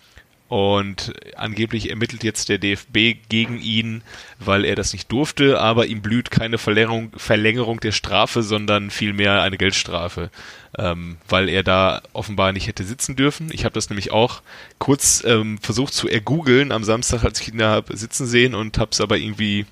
und 0.50 1.14
angeblich 1.36 1.92
ermittelt 1.92 2.24
jetzt 2.24 2.50
der 2.50 2.58
DFB 2.58 3.20
gegen 3.30 3.62
ihn, 3.62 4.02
weil 4.40 4.66
er 4.66 4.76
das 4.76 4.94
nicht 4.94 5.12
durfte, 5.12 5.60
aber 5.60 5.86
ihm 5.86 6.02
blüht 6.02 6.32
keine 6.32 6.58
Verlängerung, 6.58 7.12
Verlängerung 7.16 7.80
der 7.80 7.92
Strafe, 7.92 8.42
sondern 8.42 8.90
vielmehr 8.90 9.44
eine 9.44 9.58
Geldstrafe, 9.58 10.32
ähm, 10.76 11.18
weil 11.30 11.50
er 11.50 11.62
da 11.62 12.02
offenbar 12.14 12.52
nicht 12.52 12.66
hätte 12.66 12.84
sitzen 12.84 13.16
dürfen. 13.16 13.52
Ich 13.54 13.64
habe 13.64 13.74
das 13.74 13.92
nämlich 13.92 14.12
auch 14.12 14.42
kurz 14.80 15.24
ähm, 15.24 15.60
versucht 15.60 15.94
zu 15.94 16.10
ergoogeln 16.10 16.72
am 16.72 16.84
Samstag, 16.84 17.24
als 17.24 17.40
ich 17.42 17.50
ihn 17.50 17.60
da 17.60 17.76
hab 17.76 17.90
sitzen 17.90 18.26
sehen 18.26 18.56
und 18.56 18.80
habe 18.80 18.90
es 18.92 19.02
aber 19.02 19.18
irgendwie 19.18 19.68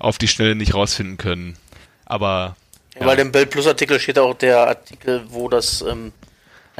auf 0.00 0.18
die 0.18 0.28
Schnelle 0.28 0.56
nicht 0.56 0.74
rausfinden 0.74 1.18
können. 1.18 1.56
Aber 2.04 2.56
Ja, 2.98 3.06
Weil 3.06 3.20
im 3.20 3.30
Bild 3.30 3.50
Plus 3.50 3.68
Artikel 3.68 4.00
steht 4.00 4.18
auch 4.18 4.34
der 4.34 4.58
Artikel, 4.58 5.22
wo 5.28 5.48
das 5.48 5.82
ähm, 5.82 6.10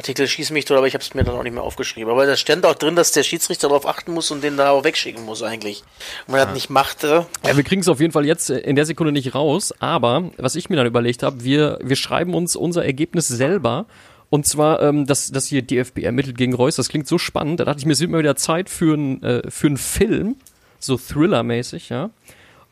Artikel 0.01 0.27
schieß 0.27 0.49
mich 0.49 0.65
tot, 0.65 0.77
aber 0.77 0.87
ich 0.87 0.95
habe 0.95 1.03
es 1.03 1.13
mir 1.13 1.23
dann 1.23 1.35
auch 1.35 1.43
nicht 1.43 1.53
mehr 1.53 1.61
aufgeschrieben. 1.61 2.11
Aber 2.11 2.25
da 2.25 2.35
stand 2.35 2.65
auch 2.65 2.73
drin, 2.73 2.95
dass 2.95 3.11
der 3.11 3.23
Schiedsrichter 3.23 3.67
darauf 3.67 3.87
achten 3.87 4.13
muss 4.13 4.31
und 4.31 4.43
den 4.43 4.57
da 4.57 4.71
auch 4.71 4.83
wegschicken 4.83 5.23
muss 5.23 5.43
eigentlich. 5.43 5.83
Und 6.25 6.33
wenn 6.33 6.39
er 6.39 6.45
das 6.45 6.55
nicht 6.55 6.69
machte, 6.71 7.27
Ja, 7.45 7.55
wir 7.55 7.63
kriegen 7.63 7.81
es 7.81 7.87
auf 7.87 7.99
jeden 7.99 8.11
Fall 8.11 8.25
jetzt 8.25 8.49
äh, 8.49 8.57
in 8.57 8.75
der 8.75 8.85
Sekunde 8.85 9.11
nicht 9.11 9.35
raus, 9.35 9.73
aber 9.79 10.31
was 10.37 10.55
ich 10.55 10.69
mir 10.69 10.75
dann 10.75 10.87
überlegt 10.87 11.21
habe, 11.21 11.43
wir, 11.43 11.77
wir 11.83 11.95
schreiben 11.95 12.33
uns 12.33 12.55
unser 12.55 12.83
Ergebnis 12.83 13.27
selber. 13.27 13.85
Und 14.31 14.47
zwar, 14.47 14.81
ähm, 14.81 15.05
dass, 15.05 15.31
dass 15.31 15.45
hier 15.45 15.61
DFB 15.61 15.99
ermittelt 15.99 16.37
gegen 16.37 16.53
Reus, 16.53 16.77
das 16.77 16.89
klingt 16.89 17.07
so 17.07 17.17
spannend. 17.17 17.59
Da 17.59 17.65
dachte 17.65 17.79
ich 17.79 17.85
mir, 17.85 17.93
es 17.93 17.99
wird 17.99 18.09
mal 18.09 18.19
wieder 18.19 18.37
Zeit 18.37 18.69
für 18.69 18.93
einen 18.93 19.21
äh, 19.21 19.51
für 19.51 19.67
einen 19.67 19.77
Film, 19.77 20.37
so 20.79 20.97
Thriller-mäßig, 20.97 21.89
ja. 21.89 22.09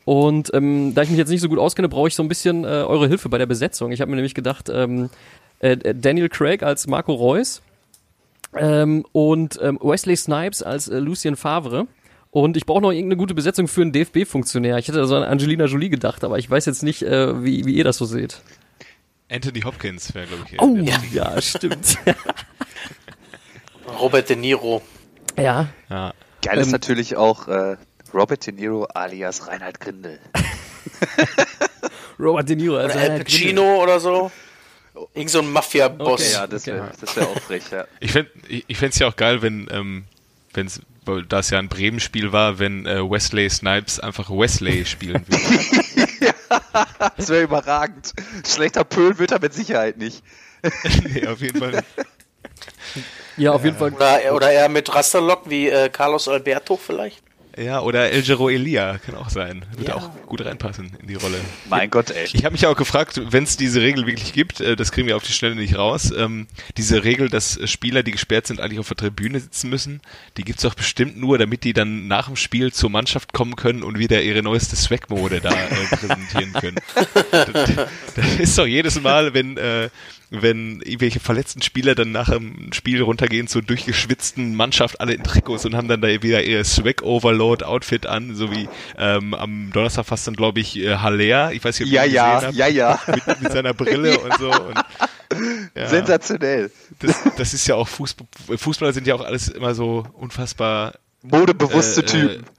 Und 0.05 0.51
ähm, 0.55 0.95
da 0.95 1.03
ich 1.03 1.09
mich 1.09 1.19
jetzt 1.19 1.29
nicht 1.29 1.41
so 1.41 1.49
gut 1.49 1.59
auskenne, 1.59 1.87
brauche 1.87 2.07
ich 2.07 2.15
so 2.15 2.23
ein 2.23 2.29
bisschen 2.29 2.63
äh, 2.63 2.67
eure 2.67 3.07
Hilfe 3.07 3.29
bei 3.29 3.37
der 3.37 3.45
Besetzung. 3.45 3.91
Ich 3.91 4.01
habe 4.01 4.09
mir 4.09 4.15
nämlich 4.15 4.33
gedacht, 4.33 4.67
ähm, 4.73 5.11
äh, 5.59 5.93
Daniel 5.95 6.29
Craig 6.29 6.63
als 6.63 6.87
Marco 6.87 7.13
Reus 7.13 7.61
ähm, 8.55 9.05
und 9.11 9.59
ähm, 9.61 9.77
Wesley 9.81 10.15
Snipes 10.15 10.63
als 10.63 10.87
äh, 10.87 10.99
Lucien 10.99 11.35
Favre. 11.35 11.87
Und 12.31 12.57
ich 12.57 12.65
brauche 12.67 12.81
noch 12.81 12.91
irgendeine 12.91 13.17
gute 13.17 13.33
Besetzung 13.33 13.67
für 13.67 13.81
einen 13.81 13.91
DFB-Funktionär. 13.91 14.77
Ich 14.77 14.87
hätte 14.87 14.99
also 14.99 15.15
an 15.15 15.23
Angelina 15.23 15.65
Jolie 15.65 15.89
gedacht, 15.89 16.23
aber 16.23 16.37
ich 16.37 16.49
weiß 16.49 16.65
jetzt 16.67 16.83
nicht, 16.83 17.01
äh, 17.01 17.43
wie, 17.43 17.65
wie 17.65 17.73
ihr 17.73 17.83
das 17.83 17.97
so 17.97 18.05
seht. 18.05 18.41
Anthony 19.31 19.61
Hopkins 19.61 20.13
wäre, 20.13 20.27
glaube 20.27 20.43
ich. 20.51 20.61
Oh, 20.61 20.75
der- 20.75 20.99
ja, 21.11 21.41
stimmt. 21.41 21.97
Robert 23.99 24.29
De 24.29 24.35
Niro. 24.35 24.81
ja, 25.37 25.67
Ja. 25.89 26.13
Geil 26.43 26.59
ist 26.59 26.67
Ähm, 26.67 26.71
natürlich 26.71 27.17
auch 27.17 27.47
äh, 27.47 27.75
Robert 28.13 28.45
De 28.45 28.53
Niro 28.53 28.85
alias 28.85 29.47
Reinhard 29.47 29.79
Grindel. 29.79 30.19
Robert 32.19 32.47
De 32.47 32.55
Niro. 32.55 32.75
Oder 32.75 32.83
Also 32.85 32.97
Al 32.99 33.05
Reinhard 33.07 33.25
Pacino 33.25 33.81
oder 33.83 33.99
so. 33.99 34.31
Irgend 35.13 35.29
so 35.29 35.39
ein 35.39 35.51
Mafia-Boss. 35.51 36.21
Okay. 36.21 36.33
Ja, 36.33 36.47
das 36.47 36.65
wäre 36.67 36.91
okay. 36.91 37.15
wär 37.15 37.27
auch 37.27 37.39
frech, 37.39 37.63
ja. 37.71 37.85
Ich 37.99 38.11
fände 38.11 38.31
ich, 38.47 38.65
ich 38.67 38.77
fänd's 38.77 38.99
ja 38.99 39.07
auch 39.07 39.15
geil, 39.15 39.41
wenn, 39.41 39.67
ähm, 39.71 40.05
wenn's, 40.53 40.81
weil 41.05 41.23
das 41.25 41.49
ja 41.49 41.59
ein 41.59 41.69
Bremen-Spiel 41.69 42.31
war, 42.31 42.59
wenn 42.59 42.85
äh, 42.85 42.99
Wesley 43.09 43.49
Snipes 43.49 43.99
einfach 43.99 44.29
Wesley 44.29 44.85
spielen 44.85 45.23
würde. 45.27 45.43
Das 47.17 47.29
wäre 47.29 47.43
überragend. 47.43 48.13
Schlechter 48.47 48.83
Pöhl 48.83 49.19
wird 49.19 49.31
er 49.31 49.39
mit 49.39 49.53
Sicherheit 49.53 49.97
nicht. 49.97 50.23
nee, 51.13 51.27
auf 51.27 51.41
jeden 51.41 51.59
Fall. 51.59 51.83
Ja, 53.37 53.51
auf 53.51 53.63
jeden 53.63 53.77
Fall. 53.77 53.93
Oder, 53.93 54.33
oder 54.33 54.51
er 54.51 54.69
mit 54.69 54.93
Rasterlock 54.93 55.49
wie 55.49 55.69
äh, 55.69 55.89
Carlos 55.89 56.27
Alberto 56.27 56.77
vielleicht. 56.77 57.21
Ja, 57.57 57.81
oder 57.81 58.11
El 58.11 58.21
Giro 58.21 58.49
Elia 58.49 58.99
kann 58.99 59.15
auch 59.15 59.29
sein. 59.29 59.65
Würde 59.75 59.91
Ja. 59.91 59.95
auch 59.97 60.09
gut 60.27 60.45
reinpassen 60.45 60.91
in 61.01 61.07
die 61.07 61.15
Rolle. 61.15 61.37
Mein 61.69 61.89
Gott, 61.89 62.11
ey. 62.11 62.25
Ich 62.31 62.45
habe 62.45 62.53
mich 62.53 62.65
auch 62.67 62.75
gefragt, 62.75 63.19
wenn 63.31 63.43
es 63.43 63.57
diese 63.57 63.81
Regel 63.81 64.05
wirklich 64.05 64.33
gibt, 64.33 64.61
äh, 64.61 64.75
das 64.75 64.91
kriegen 64.91 65.07
wir 65.07 65.17
auf 65.17 65.23
die 65.23 65.33
Schnelle 65.33 65.55
nicht 65.55 65.77
raus, 65.77 66.11
ähm, 66.15 66.47
diese 66.77 67.03
Regel, 67.03 67.27
dass 67.29 67.59
Spieler, 67.69 68.03
die 68.03 68.11
gesperrt 68.11 68.47
sind, 68.47 68.61
eigentlich 68.61 68.79
auf 68.79 68.87
der 68.87 68.97
Tribüne 68.97 69.39
sitzen 69.39 69.69
müssen, 69.69 69.99
die 70.37 70.43
gibt's 70.43 70.61
doch 70.63 70.75
bestimmt 70.75 71.17
nur, 71.17 71.37
damit 71.37 71.63
die 71.63 71.73
dann 71.73 72.07
nach 72.07 72.27
dem 72.27 72.35
Spiel 72.35 72.71
zur 72.71 72.89
Mannschaft 72.91 73.33
kommen 73.33 73.55
können 73.55 73.83
und 73.83 73.97
wieder 73.99 74.21
ihre 74.21 74.41
neueste 74.43 74.75
Swag-Mode 74.75 75.41
da 75.41 75.51
äh, 75.51 75.95
präsentieren 75.97 76.53
können. 76.53 76.77
das, 77.31 77.75
das 78.15 78.35
ist 78.39 78.57
doch 78.57 78.67
jedes 78.67 79.01
Mal, 79.01 79.33
wenn 79.33 79.57
äh, 79.57 79.89
wenn 80.31 80.81
irgendwelche 80.81 81.19
verletzten 81.19 81.61
Spieler 81.61 81.95
dann 81.95 82.11
nach 82.11 82.29
dem 82.29 82.71
Spiel 82.73 83.01
runtergehen 83.01 83.47
zur 83.47 83.61
durchgeschwitzten 83.61 84.55
Mannschaft, 84.55 85.01
alle 85.01 85.13
in 85.13 85.23
Trikots 85.23 85.65
und 85.65 85.75
haben 85.75 85.87
dann 85.87 86.01
da 86.01 86.07
wieder 86.07 86.43
ihr 86.43 86.63
Swag-Overload-Outfit 86.63 88.05
an, 88.05 88.35
so 88.35 88.51
wie 88.51 88.69
ähm, 88.97 89.33
am 89.33 89.71
Donnerstag 89.73 90.05
fast 90.05 90.27
dann, 90.27 90.35
glaube 90.35 90.59
ich, 90.59 90.77
äh, 90.77 90.97
Haller, 90.97 91.51
ich 91.51 91.63
weiß 91.63 91.79
nicht, 91.79 91.89
ob 91.89 91.93
Ja, 91.93 92.05
ihr 92.05 92.11
ja, 92.11 92.35
gesehen 92.35 92.47
habt, 92.47 92.57
ja, 92.57 92.67
ja. 92.67 92.99
Mit, 93.07 93.41
mit 93.41 93.51
seiner 93.51 93.73
Brille 93.73 94.19
und 94.19 94.37
so. 94.37 94.51
Und, 94.51 94.79
ja, 95.75 95.87
Sensationell. 95.87 96.71
das, 96.99 97.15
das 97.37 97.53
ist 97.53 97.67
ja 97.67 97.75
auch 97.75 97.87
Fußball, 97.87 98.27
Fußballer 98.57 98.93
sind 98.93 99.07
ja 99.07 99.15
auch 99.15 99.23
alles 99.23 99.47
immer 99.47 99.73
so 99.73 100.05
unfassbar 100.13 100.93
Modebewusste 101.23 102.01
äh, 102.01 102.05
Typen. 102.05 102.43
Äh, 102.43 102.58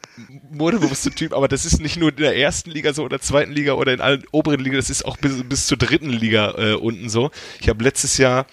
modebewusste 0.51 1.11
Typ, 1.11 1.33
aber 1.33 1.49
das 1.49 1.65
ist 1.65 1.81
nicht 1.81 1.97
nur 1.97 2.11
in 2.11 2.17
der 2.17 2.37
ersten 2.37 2.71
Liga 2.71 2.93
so 2.93 3.05
oder 3.05 3.21
zweiten 3.21 3.53
Liga 3.53 3.75
oder 3.75 3.93
in 3.93 4.01
allen 4.01 4.25
oberen 4.33 4.61
Liga, 4.61 4.77
das 4.77 4.91
ist 4.91 5.05
auch 5.05 5.17
bis, 5.17 5.43
bis 5.45 5.67
zur 5.67 5.79
dritten 5.79 6.11
Liga 6.11 6.55
äh, 6.57 6.75
unten 6.75 7.09
so. 7.09 7.31
Ich 7.61 7.69
habe 7.69 7.83
letztes 7.85 8.19
Jahr 8.19 8.47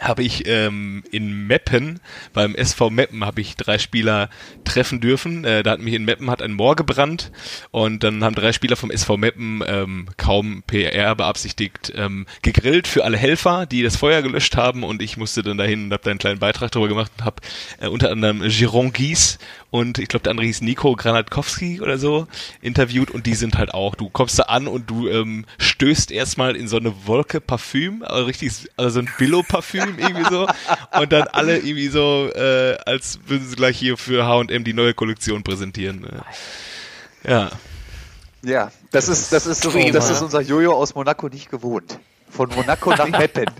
habe 0.00 0.22
ich 0.22 0.46
ähm, 0.46 1.04
in 1.10 1.46
Meppen, 1.46 2.00
beim 2.32 2.54
SV 2.54 2.88
Meppen, 2.88 3.24
habe 3.24 3.42
ich 3.42 3.56
drei 3.56 3.78
Spieler 3.78 4.30
treffen 4.64 5.00
dürfen. 5.00 5.44
Äh, 5.44 5.62
da 5.62 5.72
hat 5.72 5.80
mich 5.80 5.94
in 5.94 6.06
Meppen 6.06 6.30
hat 6.30 6.40
ein 6.40 6.54
Moor 6.54 6.74
gebrannt 6.74 7.30
und 7.70 8.02
dann 8.02 8.24
haben 8.24 8.34
drei 8.34 8.52
Spieler 8.52 8.76
vom 8.76 8.90
SV 8.90 9.18
Meppen 9.18 9.62
ähm, 9.66 10.08
kaum 10.16 10.62
PR 10.66 11.14
beabsichtigt 11.14 11.92
ähm, 11.94 12.26
gegrillt 12.40 12.88
für 12.88 13.04
alle 13.04 13.18
Helfer, 13.18 13.66
die 13.66 13.82
das 13.82 13.96
Feuer 13.96 14.22
gelöscht 14.22 14.56
haben 14.56 14.84
und 14.84 15.02
ich 15.02 15.18
musste 15.18 15.42
dann 15.42 15.58
dahin 15.58 15.84
und 15.84 15.92
habe 15.92 16.02
da 16.02 16.10
einen 16.10 16.18
kleinen 16.18 16.38
Beitrag 16.38 16.70
darüber 16.70 16.88
gemacht 16.88 17.12
und 17.18 17.24
habe 17.24 17.42
äh, 17.80 17.88
unter 17.88 18.10
anderem 18.10 18.40
Giron 18.40 18.94
Gies 18.94 19.38
und 19.70 19.98
ich 19.98 20.08
glaube 20.08 20.24
der 20.24 20.30
andere 20.30 20.46
hieß 20.46 20.62
Nico 20.62 20.94
Granatkowski 20.96 21.80
oder 21.80 21.98
so 21.98 22.26
interviewt 22.60 23.10
und 23.10 23.26
die 23.26 23.34
sind 23.34 23.56
halt 23.56 23.72
auch, 23.72 23.94
du 23.94 24.08
kommst 24.08 24.38
da 24.38 24.44
an 24.44 24.66
und 24.66 24.90
du 24.90 25.08
ähm, 25.08 25.46
stößt 25.58 26.10
erstmal 26.10 26.56
in 26.56 26.68
so 26.68 26.76
eine 26.76 27.06
Wolke 27.06 27.40
Parfüm, 27.40 28.02
also 28.02 28.24
richtig, 28.24 28.52
also 28.76 28.90
so 28.90 29.00
ein 29.00 29.10
Billo-Parfüm 29.18 29.98
irgendwie 29.98 30.28
so 30.28 30.48
und 31.00 31.12
dann 31.12 31.28
alle 31.28 31.58
irgendwie 31.58 31.88
so, 31.88 32.30
äh, 32.34 32.76
als 32.86 33.20
würden 33.26 33.48
sie 33.48 33.56
gleich 33.56 33.78
hier 33.78 33.96
für 33.96 34.26
H&M 34.26 34.64
die 34.64 34.74
neue 34.74 34.94
Kollektion 34.94 35.42
präsentieren. 35.42 36.04
Äh. 36.04 37.30
Ja. 37.30 37.50
Ja, 38.42 38.72
das 38.90 39.08
ist, 39.08 39.32
das 39.32 39.46
ist, 39.46 39.68
Prima. 39.68 39.90
das 39.90 40.08
ist 40.08 40.22
unser 40.22 40.40
Jojo 40.40 40.72
aus 40.72 40.94
Monaco 40.94 41.28
nicht 41.28 41.50
gewohnt. 41.50 41.98
Von 42.30 42.48
Monaco 42.50 42.90
nach 42.90 43.08
Meppen. 43.08 43.50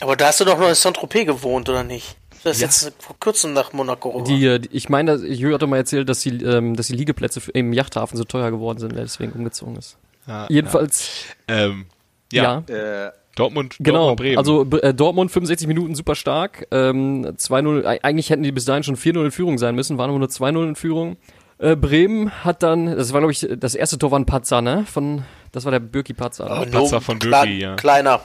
Aber 0.00 0.16
da 0.16 0.26
hast 0.26 0.40
du 0.40 0.44
doch 0.44 0.58
noch 0.58 0.68
in 0.68 0.74
Saint-Tropez 0.74 1.26
gewohnt, 1.26 1.68
oder 1.68 1.84
nicht? 1.84 2.16
Das 2.44 2.56
ist 2.56 2.60
Ja. 2.60 2.66
jetzt 2.66 2.92
vor 3.02 3.16
kurzem 3.20 3.52
nach 3.52 3.72
Monaco 3.72 4.10
rüber. 4.10 4.24
Die, 4.24 4.44
äh, 4.46 4.58
die- 4.58 4.70
ich 4.72 4.88
meine, 4.88 5.16
ich 5.24 5.44
hatte 5.44 5.66
mal 5.66 5.76
erzählt, 5.76 6.08
dass 6.08 6.20
die, 6.20 6.42
ähm, 6.42 6.74
dass 6.76 6.88
die 6.88 6.94
Liegeplätze 6.96 7.40
für, 7.40 7.50
im 7.52 7.72
Yachthafen 7.72 8.16
so 8.16 8.24
teuer 8.24 8.50
geworden 8.50 8.78
sind, 8.78 8.94
der 8.94 9.02
deswegen 9.02 9.32
umgezogen 9.32 9.76
ist. 9.76 9.96
ja 10.26 10.46
Jedenfalls, 10.48 11.24
Ja. 11.48 11.56
Ähm, 11.66 11.86
ja, 12.32 12.62
ja. 12.68 13.06
Äh, 13.08 13.12
Dortmund, 13.34 13.76
Genau, 13.78 13.98
Dortmund, 14.08 14.16
Bremen. 14.20 14.38
also 14.38 14.66
äh, 14.82 14.92
Dortmund 14.92 15.30
65 15.30 15.66
Minuten 15.66 15.94
super 15.94 16.14
stark, 16.14 16.66
ähm, 16.70 17.24
2-0, 17.38 17.82
e- 17.84 18.00
eigentlich 18.02 18.28
hätten 18.28 18.42
die 18.42 18.52
bis 18.52 18.66
dahin 18.66 18.82
schon 18.82 18.96
4-0 18.96 19.24
in 19.24 19.30
Führung 19.30 19.56
sein 19.58 19.74
müssen, 19.74 19.96
waren 19.96 20.10
aber 20.10 20.18
nur 20.18 20.28
2-0 20.28 20.68
in 20.68 20.76
Führung. 20.76 21.16
Äh, 21.58 21.76
Bremen 21.76 22.30
hat 22.44 22.62
dann, 22.62 22.86
das 22.86 23.12
war 23.12 23.20
glaube 23.20 23.32
ich, 23.32 23.46
das 23.58 23.74
erste 23.74 23.96
Tor 23.98 24.10
war 24.10 24.18
ein 24.18 24.26
Patzer, 24.26 24.60
ne? 24.60 24.84
Von, 24.90 25.22
das 25.52 25.64
war 25.64 25.70
der 25.72 25.78
Birki 25.80 26.12
Patzer. 26.12 26.48
Ne? 26.64 26.66
Patzer 26.72 27.00
von 27.00 27.18
Birki, 27.20 27.58
ja. 27.60 27.76
Kleiner. 27.76 28.20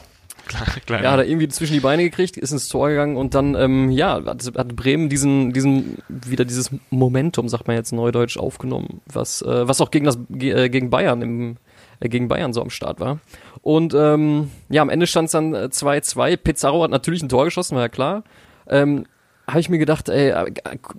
Kleiner. 0.85 1.03
Ja, 1.03 1.11
hat 1.11 1.19
er 1.19 1.27
irgendwie 1.27 1.47
zwischen 1.47 1.73
die 1.73 1.79
Beine 1.79 2.03
gekriegt, 2.03 2.37
ist 2.37 2.51
ins 2.51 2.67
Tor 2.69 2.89
gegangen 2.89 3.17
und 3.17 3.33
dann, 3.35 3.55
ähm, 3.55 3.91
ja, 3.91 4.23
hat, 4.25 4.51
hat 4.55 4.75
Bremen 4.75 5.09
diesen, 5.09 5.53
diesen, 5.53 5.97
wieder 6.07 6.45
dieses 6.45 6.71
Momentum, 6.89 7.49
sagt 7.49 7.67
man 7.67 7.75
jetzt 7.75 7.91
neudeutsch, 7.91 8.37
aufgenommen, 8.37 9.01
was, 9.05 9.41
äh, 9.41 9.67
was 9.67 9.81
auch 9.81 9.91
gegen 9.91 10.05
das, 10.05 10.17
äh, 10.39 10.69
gegen 10.69 10.89
Bayern 10.89 11.21
im, 11.21 11.57
äh, 11.99 12.09
gegen 12.09 12.27
Bayern 12.27 12.53
so 12.53 12.61
am 12.61 12.69
Start 12.69 12.99
war. 12.99 13.19
Und, 13.61 13.93
ähm, 13.93 14.51
ja, 14.69 14.81
am 14.81 14.89
Ende 14.89 15.07
stand 15.07 15.25
es 15.27 15.31
dann 15.33 15.53
äh, 15.53 15.69
2-2. 15.71 16.37
Pizarro 16.37 16.83
hat 16.83 16.91
natürlich 16.91 17.21
ein 17.21 17.29
Tor 17.29 17.45
geschossen, 17.45 17.75
war 17.75 17.83
ja 17.83 17.89
klar. 17.89 18.23
Ähm, 18.67 19.05
habe 19.47 19.61
ich 19.61 19.69
mir 19.69 19.77
gedacht, 19.77 20.09
ey, 20.09 20.29
äh, 20.29 20.51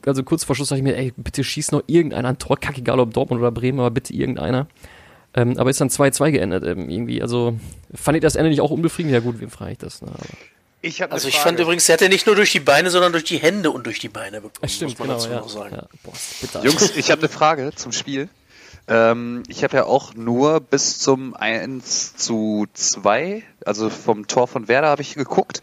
also 0.06 0.22
kurz 0.22 0.44
vor 0.44 0.56
Schluss 0.56 0.68
sag 0.68 0.76
ich 0.76 0.82
mir, 0.82 0.96
ey, 0.96 1.12
bitte 1.16 1.44
schieß 1.44 1.72
noch 1.72 1.82
irgendeiner 1.86 2.28
ein 2.28 2.38
Tor, 2.38 2.56
kack 2.58 2.78
egal 2.78 2.98
ob 2.98 3.12
Dortmund 3.12 3.40
oder 3.40 3.52
Bremen, 3.52 3.78
aber 3.80 3.90
bitte 3.90 4.14
irgendeiner. 4.14 4.66
Ähm, 5.34 5.58
aber 5.58 5.70
ist 5.70 5.80
dann 5.80 5.88
2-2 5.90 6.30
geendet 6.32 6.64
ähm, 6.64 6.88
irgendwie. 6.88 7.22
Also 7.22 7.58
fand 7.94 8.16
ich 8.16 8.22
das 8.22 8.34
Ende 8.34 8.50
nicht 8.50 8.60
auch 8.60 8.70
unbefriedigend? 8.70 9.14
Ja 9.14 9.20
gut, 9.20 9.40
wem 9.40 9.50
frage 9.50 9.72
ich 9.72 9.78
das? 9.78 10.02
Ne? 10.02 10.08
Aber, 10.08 10.24
ich 10.80 11.02
Also 11.10 11.28
ich 11.28 11.38
fand 11.38 11.58
übrigens, 11.58 11.88
er 11.88 11.94
hätte 11.94 12.08
nicht 12.08 12.26
nur 12.26 12.36
durch 12.36 12.52
die 12.52 12.60
Beine, 12.60 12.90
sondern 12.90 13.12
durch 13.12 13.24
die 13.24 13.38
Hände 13.38 13.70
und 13.70 13.84
durch 13.86 13.98
die 13.98 14.08
Beine 14.08 14.40
bekommen. 14.40 14.54
das 14.60 14.74
stimmt, 14.74 14.98
muss 14.98 14.98
man 15.00 15.08
genau, 15.08 15.18
dazu 15.18 15.30
ja. 15.30 15.40
noch 15.40 15.48
sagen. 15.48 15.76
ja. 15.76 15.86
Boah. 16.02 16.64
Jungs, 16.64 16.96
ich 16.96 17.10
habe 17.10 17.20
eine 17.20 17.28
Frage 17.28 17.72
zum 17.74 17.92
Spiel. 17.92 18.28
Ähm, 18.86 19.42
ich 19.48 19.64
habe 19.64 19.76
ja 19.76 19.84
auch 19.84 20.14
nur 20.14 20.60
bis 20.60 20.98
zum 20.98 21.34
1 21.34 22.16
zu 22.16 22.66
2, 22.72 23.42
also 23.66 23.90
vom 23.90 24.26
Tor 24.28 24.48
von 24.48 24.66
Werder 24.66 24.88
habe 24.88 25.02
ich 25.02 25.14
geguckt. 25.14 25.60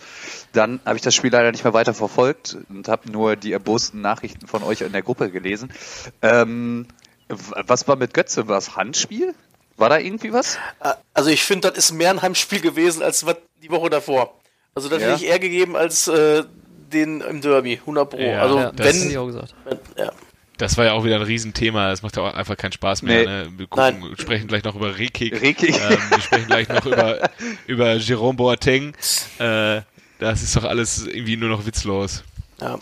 Dann 0.54 0.80
habe 0.86 0.98
ich 0.98 1.02
das 1.02 1.16
Spiel 1.16 1.32
leider 1.32 1.52
nicht 1.52 1.64
mehr 1.64 1.74
weiter 1.74 1.94
verfolgt 1.94 2.58
und 2.70 2.88
habe 2.88 3.12
nur 3.12 3.36
die 3.36 3.52
erbosten 3.52 4.02
Nachrichten 4.02 4.48
von 4.48 4.64
euch 4.64 4.82
in 4.82 4.92
der 4.92 5.02
Gruppe 5.02 5.32
gelesen. 5.32 5.72
Ähm, 6.22 6.88
was 7.28 7.88
war 7.88 7.96
mit 7.96 8.14
Götze? 8.14 8.48
War 8.48 8.60
es 8.60 8.76
Handspiel? 8.76 9.34
War 9.78 9.90
da 9.90 9.98
irgendwie 10.00 10.32
was? 10.32 10.58
Also 11.14 11.30
ich 11.30 11.44
finde, 11.44 11.70
das 11.70 11.78
ist 11.78 11.92
mehr 11.92 12.10
ein 12.10 12.22
Heimspiel 12.22 12.62
gewesen 12.62 13.04
als 13.04 13.26
was 13.26 13.36
die 13.62 13.70
Woche 13.70 13.90
davor. 13.90 14.34
Also 14.74 14.90
das 14.90 15.02
Ja. 15.02 15.10
hätte 15.10 15.24
ich 15.24 15.30
eher 15.30 15.40
gegeben 15.40 15.76
als 15.76 16.08
äh, 16.08 16.44
den 16.94 17.22
im 17.22 17.42
Derby, 17.42 17.74
100 17.82 18.10
pro. 18.10 18.18
Ja, 18.20 18.42
also 18.42 18.58
ja, 18.60 18.72
das 18.72 18.86
wenn, 18.88 18.96
hätte 18.96 19.10
ich 19.12 19.18
auch 19.18 19.26
gesagt. 19.28 19.54
wenn 19.66 19.80
ja. 19.98 20.12
Das 20.58 20.78
war 20.78 20.86
ja 20.86 20.94
auch 20.94 21.04
wieder 21.04 21.18
ein 21.18 21.22
Riesenthema. 21.24 21.90
Das 21.90 22.02
macht 22.02 22.16
ja 22.16 22.24
auch 22.24 22.34
einfach 22.34 22.56
keinen 22.56 22.72
Spaß 22.72 23.02
mehr. 23.02 23.20
Nee. 23.20 23.26
Ne? 23.26 23.48
Wir 23.58 23.68
gucken, 23.68 24.00
Nein. 24.00 24.16
sprechen 24.18 24.48
gleich 24.48 24.64
noch 24.64 24.76
über 24.76 24.98
Rekik. 24.98 25.42
Rekik. 25.42 25.76
Ähm, 25.76 25.98
wir 26.10 26.22
sprechen 26.22 26.48
gleich 26.48 26.70
noch 26.70 26.86
über, 26.86 27.30
über 27.68 27.96
Jerome 27.96 28.38
Boateng. 28.38 28.96
Äh, 29.40 29.82
das 30.20 30.42
ist 30.44 30.56
doch 30.56 30.64
alles 30.64 31.06
irgendwie 31.06 31.36
nur 31.36 31.50
noch 31.50 31.66
witzlos. 31.66 32.24
ja. 32.62 32.80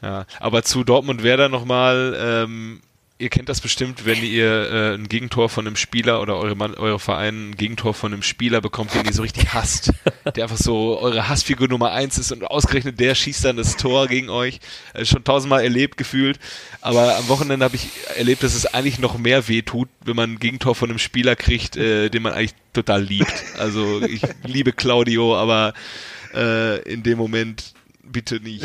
Ja. 0.00 0.26
Aber 0.38 0.62
zu 0.62 0.84
Dortmund 0.84 1.24
Werder 1.24 1.48
nochmal. 1.48 2.16
Ähm, 2.20 2.80
ihr 3.18 3.28
kennt 3.30 3.48
das 3.48 3.60
bestimmt, 3.60 4.06
wenn 4.06 4.22
ihr 4.22 4.70
äh, 4.70 4.94
ein 4.94 5.08
Gegentor 5.08 5.48
von 5.48 5.66
einem 5.66 5.76
Spieler 5.76 6.22
oder 6.22 6.36
eure, 6.36 6.54
Mann, 6.54 6.74
eure 6.74 7.00
Verein 7.00 7.50
ein 7.50 7.56
Gegentor 7.56 7.92
von 7.92 8.12
einem 8.12 8.22
Spieler 8.22 8.60
bekommt, 8.60 8.94
den 8.94 9.04
ihr 9.04 9.12
so 9.12 9.22
richtig 9.22 9.52
hasst. 9.52 9.92
Der 10.36 10.44
einfach 10.44 10.56
so 10.56 10.98
eure 11.00 11.28
Hassfigur 11.28 11.68
Nummer 11.68 11.92
eins 11.92 12.18
ist 12.18 12.32
und 12.32 12.44
ausgerechnet 12.44 13.00
der 13.00 13.14
schießt 13.14 13.44
dann 13.44 13.56
das 13.56 13.76
Tor 13.76 14.06
gegen 14.06 14.28
euch. 14.28 14.60
Äh, 14.92 15.04
schon 15.04 15.24
tausendmal 15.24 15.64
erlebt 15.64 15.96
gefühlt. 15.96 16.38
Aber 16.80 17.16
am 17.16 17.28
Wochenende 17.28 17.64
habe 17.64 17.76
ich 17.76 17.88
erlebt, 18.16 18.42
dass 18.42 18.54
es 18.54 18.66
eigentlich 18.66 18.98
noch 18.98 19.18
mehr 19.18 19.48
weh 19.48 19.62
tut, 19.62 19.88
wenn 20.04 20.16
man 20.16 20.32
ein 20.32 20.38
Gegentor 20.38 20.74
von 20.74 20.90
einem 20.90 20.98
Spieler 20.98 21.34
kriegt, 21.34 21.76
äh, 21.76 22.08
den 22.10 22.22
man 22.22 22.34
eigentlich 22.34 22.54
total 22.72 23.02
liebt. 23.02 23.44
Also 23.58 24.02
ich 24.02 24.22
liebe 24.44 24.72
Claudio, 24.72 25.36
aber 25.36 25.74
äh, 26.34 26.82
in 26.82 27.02
dem 27.02 27.18
Moment 27.18 27.74
bitte 28.02 28.36
nicht. 28.36 28.64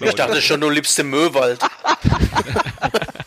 Ich 0.00 0.14
dachte 0.14 0.42
schon, 0.42 0.60
du 0.60 0.68
liebst 0.70 0.98
den 0.98 1.10
Möwald. 1.10 1.60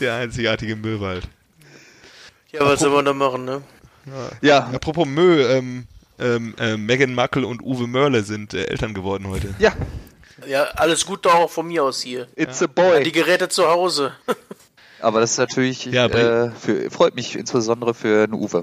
Der 0.00 0.14
einzigartige 0.14 0.76
Möwald. 0.76 1.28
Ja, 2.50 2.60
was 2.66 2.80
soll 2.80 2.90
man 2.90 3.04
da 3.04 3.12
machen, 3.12 3.44
ne? 3.44 3.62
Ja, 4.40 4.66
Apropos 4.74 5.06
Mö, 5.06 5.42
ähm, 5.46 5.86
ähm, 6.18 6.54
äh, 6.58 6.76
Meghan 6.76 7.14
Markle 7.14 7.46
und 7.46 7.62
Uwe 7.62 7.86
Mörle 7.86 8.22
sind 8.24 8.52
äh, 8.52 8.64
Eltern 8.64 8.94
geworden 8.94 9.28
heute. 9.28 9.54
ja, 9.58 9.72
Ja, 10.46 10.64
alles 10.74 11.06
gut 11.06 11.24
doch 11.24 11.34
auch 11.34 11.50
von 11.50 11.66
mir 11.68 11.84
aus 11.84 12.02
hier. 12.02 12.26
it's 12.36 12.62
a 12.62 12.66
boy. 12.66 13.02
Die 13.04 13.12
Geräte 13.12 13.48
zu 13.48 13.66
Hause. 13.68 14.12
Aber 15.00 15.20
das 15.20 15.32
ist 15.32 15.38
natürlich, 15.38 15.86
Ja, 15.86 16.06
äh, 16.06 16.50
für, 16.52 16.90
freut 16.90 17.14
mich 17.14 17.36
insbesondere 17.36 17.94
für 17.94 18.24
einen 18.24 18.34
Uwe. 18.34 18.62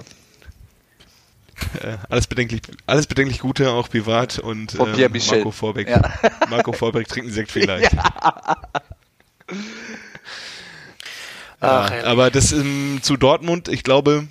Äh, 1.82 1.98
alles 2.10 2.28
bedenklich, 2.28 2.62
alles 2.86 3.08
bedenklich 3.08 3.40
Gute, 3.40 3.72
auch 3.72 3.90
privat 3.90 4.40
und 4.40 4.76
ähm. 4.76 5.12
Marco 5.28 5.52
Vorbeck. 5.52 5.90
Ja. 5.90 6.02
Marco 6.50 6.72
Vorbeck 6.72 7.08
trinkt 7.08 7.28
einen 7.28 7.36
Sekt 7.36 7.52
vielleicht. 7.52 7.92
Ach, 11.60 11.92
Ja, 11.92 12.04
aber 12.06 12.32
das 12.32 12.52
ähm, 12.52 13.00
zu 13.02 13.18
Dortmund, 13.18 13.68
ich 13.68 13.84
glaube, 13.84 14.28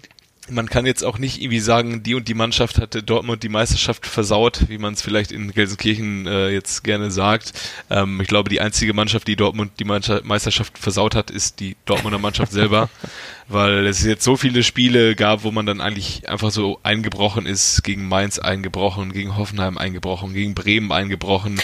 man 0.51 0.69
kann 0.69 0.87
jetzt 0.87 1.05
auch 1.05 1.19
nicht 1.19 1.41
irgendwie 1.41 1.61
sagen, 1.61 2.03
die 2.03 2.15
und 2.15 2.29
die 2.29 2.35
Mannschaft 2.35 2.79
hatte 2.79 3.03
Dortmund 3.03 3.43
die 3.43 3.49
Meisterschaft 3.49 4.07
versaut, 4.07 4.69
wie 4.69 4.79
man 4.79 4.95
es 4.95 5.03
vielleicht 5.03 5.33
in 5.33 5.53
Gelsenkirchen 5.53 6.27
äh, 6.27 6.49
jetzt 6.51 6.85
gerne 6.85 7.11
sagt. 7.11 7.53
Ähm, 7.91 8.21
ich 8.21 8.29
glaube, 8.29 8.49
die 8.51 8.61
einzige 8.61 8.95
Mannschaft, 8.95 9.29
die 9.29 9.37
Dortmund 9.37 9.73
die 9.79 9.85
Meisterschaft 9.85 10.79
versaut 10.79 11.15
hat, 11.15 11.31
ist 11.31 11.61
die 11.61 11.77
Dortmunder 11.85 12.19
Mannschaft 12.19 12.53
selber, 12.53 12.89
weil 13.49 13.87
es 13.87 14.05
jetzt 14.05 14.25
so 14.25 14.37
viele 14.37 14.63
Spiele 14.63 15.15
gab, 15.15 15.45
wo 15.45 15.51
man 15.51 15.67
dann 15.67 15.81
eigentlich 15.81 16.29
einfach 16.29 16.51
so 16.51 16.79
eingebrochen 16.83 17.47
ist, 17.47 17.83
gegen 17.85 18.09
Mainz 18.09 18.39
eingebrochen, 18.39 19.13
gegen 19.13 19.37
Hoffenheim 19.37 19.79
eingebrochen, 19.79 20.35
gegen 20.35 20.55
Bremen 20.55 20.93
eingebrochen. 20.93 21.61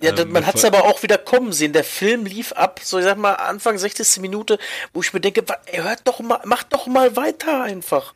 Ja, 0.00 0.16
Ähm, 0.16 0.32
man 0.32 0.46
hat 0.46 0.56
es 0.56 0.64
aber 0.64 0.84
auch 0.84 1.02
wieder 1.02 1.18
kommen 1.18 1.52
sehen. 1.52 1.72
Der 1.72 1.84
Film 1.84 2.24
lief 2.26 2.52
ab, 2.52 2.80
so 2.82 2.98
ich 2.98 3.04
sag 3.04 3.18
mal, 3.18 3.34
Anfang 3.34 3.78
60. 3.78 4.20
Minute, 4.20 4.58
wo 4.92 5.00
ich 5.00 5.12
mir 5.12 5.20
denke, 5.20 5.44
hört 5.72 6.00
doch 6.04 6.20
mal, 6.20 6.40
macht 6.44 6.72
doch 6.72 6.86
mal 6.86 7.16
weiter 7.16 7.62
einfach. 7.62 8.14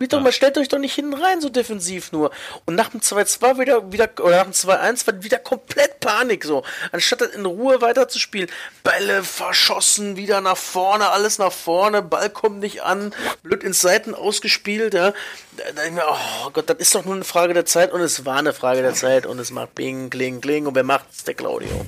Spielt 0.00 0.14
doch 0.14 0.22
mal, 0.22 0.32
stellt 0.32 0.56
euch 0.56 0.68
doch 0.68 0.78
nicht 0.78 0.94
hinten 0.94 1.12
rein, 1.12 1.42
so 1.42 1.50
defensiv 1.50 2.10
nur. 2.10 2.30
Und 2.64 2.74
nach 2.74 2.88
dem 2.88 3.00
2-2 3.02 3.58
wieder, 3.58 3.92
wieder, 3.92 4.08
oder 4.22 4.38
nach 4.38 4.44
dem 4.44 4.54
2-1 4.54 5.06
war 5.06 5.22
wieder 5.22 5.38
komplett 5.38 6.00
Panik, 6.00 6.42
so. 6.42 6.64
Anstatt 6.90 7.20
in 7.20 7.44
Ruhe 7.44 7.82
weiterzuspielen. 7.82 8.48
Bälle 8.82 9.22
verschossen, 9.22 10.16
wieder 10.16 10.40
nach 10.40 10.56
vorne, 10.56 11.10
alles 11.10 11.36
nach 11.36 11.52
vorne, 11.52 12.00
Ball 12.00 12.30
kommt 12.30 12.60
nicht 12.60 12.82
an, 12.82 13.12
blöd 13.42 13.62
ins 13.62 13.82
Seiten 13.82 14.14
ausgespielt, 14.14 14.94
ja. 14.94 15.12
Da, 15.58 15.64
da 15.76 15.84
ich 15.84 15.92
mir, 15.92 16.04
oh 16.08 16.48
Gott, 16.50 16.70
das 16.70 16.78
ist 16.78 16.94
doch 16.94 17.04
nur 17.04 17.16
eine 17.16 17.24
Frage 17.24 17.52
der 17.52 17.66
Zeit 17.66 17.92
und 17.92 18.00
es 18.00 18.24
war 18.24 18.38
eine 18.38 18.54
Frage 18.54 18.80
der 18.80 18.94
Zeit 18.94 19.26
und 19.26 19.38
es 19.38 19.50
macht 19.50 19.74
Bing, 19.74 20.08
Kling, 20.08 20.40
Kling 20.40 20.66
und 20.66 20.74
wer 20.76 20.82
macht's? 20.82 21.24
Der 21.24 21.34
Claudio. 21.34 21.84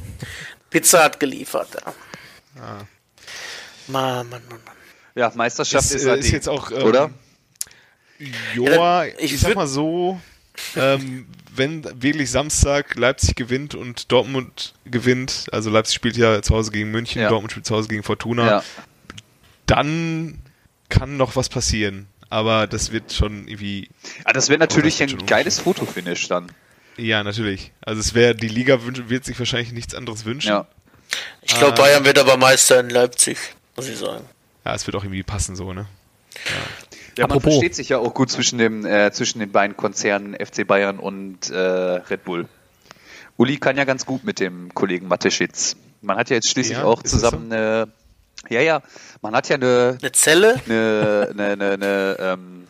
Pizza 0.69 1.03
hat 1.05 1.19
geliefert, 1.19 1.69
ja. 1.83 1.95
Ah. 2.63 2.85
Mann, 3.87 4.29
Mann, 4.29 4.43
Mann, 4.51 4.61
Mann. 4.67 4.77
Ja, 5.15 5.33
Meisterschaft 5.35 5.87
ist, 5.87 5.95
ist, 5.95 6.05
äh, 6.05 6.11
halt 6.11 6.21
ist 6.21 6.29
die- 6.29 6.33
jetzt 6.35 6.49
auch, 6.51 6.71
ähm, 6.71 6.83
oder? 6.83 7.11
Joa, 8.55 9.05
Ja, 9.05 9.13
ich 9.19 9.35
ich, 9.35 9.41
sag 9.41 9.55
mal 9.55 9.67
so, 9.67 10.21
ähm, 10.77 11.27
wenn 11.55 11.85
wirklich 12.03 12.31
Samstag 12.31 12.95
Leipzig 12.97 13.37
gewinnt 13.37 13.75
und 13.75 14.11
Dortmund 14.13 14.75
gewinnt, 14.85 15.47
also 15.53 15.71
Leipzig 15.71 15.95
spielt 15.97 16.17
ja 16.17 16.41
zu 16.43 16.55
Hause 16.55 16.71
gegen 16.73 16.91
München, 16.91 17.21
Ja. 17.23 17.29
Dortmund 17.29 17.53
spielt 17.53 17.67
zu 17.67 17.75
Hause 17.75 17.89
gegen 17.89 18.03
Fortuna, 18.03 18.47
Ja. 18.47 18.65
dann 19.67 20.39
kann 20.89 21.17
noch 21.17 21.37
was 21.37 21.49
passieren. 21.49 22.07
Aber 22.29 22.67
das 22.67 22.93
wird 22.93 23.13
schon 23.13 23.47
irgendwie, 23.47 23.91
Ah, 24.25 24.33
das 24.33 24.49
wäre 24.49 24.59
natürlich 24.59 25.03
ein 25.03 25.27
geiles 25.27 25.59
Fotofinish 25.59 26.29
dann. 26.29 26.51
ja, 26.97 27.23
natürlich. 27.23 27.73
Also 27.83 28.01
es 28.01 28.15
wäre, 28.15 28.35
die 28.35 28.49
Liga 28.49 28.79
wird 28.85 29.25
sich 29.25 29.39
wahrscheinlich 29.39 29.73
nichts 29.73 29.95
anderes 29.95 30.25
wünschen. 30.25 30.49
Ja. 30.49 30.67
Ich 31.43 31.55
glaube, 31.55 31.75
Ah. 31.75 31.83
Bayern 31.83 32.05
wird 32.07 32.19
aber 32.19 32.39
Meister 32.39 32.81
in 32.81 32.89
Leipzig, 32.89 33.37
muss 33.77 33.87
ich 33.89 33.99
sagen. 33.99 34.25
Ja, 34.65 34.75
es 34.75 34.87
wird 34.87 34.97
auch 34.97 35.05
irgendwie 35.05 35.23
passen 35.23 35.57
so, 35.57 35.73
ne? 35.75 35.87
Ja, 36.47 36.97
man 37.17 37.25
Apropos. 37.25 37.55
versteht 37.55 37.75
sich 37.75 37.91
ja 37.91 37.99
auch 37.99 38.15
gut 38.15 38.31
zwischen, 38.31 38.59
dem, 38.59 38.87
äh, 38.87 39.13
zwischen 39.13 39.39
den 39.41 39.53
beiden 39.53 39.77
Konzernen 39.77 40.35
FC 40.35 40.67
Bayern 40.67 40.99
und 40.99 41.51
äh, 41.51 41.57
Red 41.57 42.25
Bull. 42.25 42.49
Uli 43.37 43.59
kann 43.59 43.77
ja 43.77 43.85
ganz 43.85 44.07
gut 44.07 44.25
mit 44.25 44.41
dem 44.41 44.73
Kollegen 44.75 45.09
Mateschitz. 45.09 45.77
Man 46.01 46.17
hat 46.17 46.31
ja 46.31 46.37
jetzt 46.37 46.49
schließlich 46.51 46.79
Ja, 46.79 46.85
auch 46.85 47.03
zusammen 47.03 47.53
eine, 47.53 47.89
ja, 48.49 48.61
ja, 48.61 48.83
man 49.21 49.35
hat 49.35 49.49
ja 49.49 49.57
eine, 49.57 49.99
Eine 50.01 50.13
Zelle? 50.13 50.61
eine, 50.67 51.29
eine, 51.31 51.45
eine, 51.53 51.71
eine, 51.73 52.17
ähm, 52.19 52.67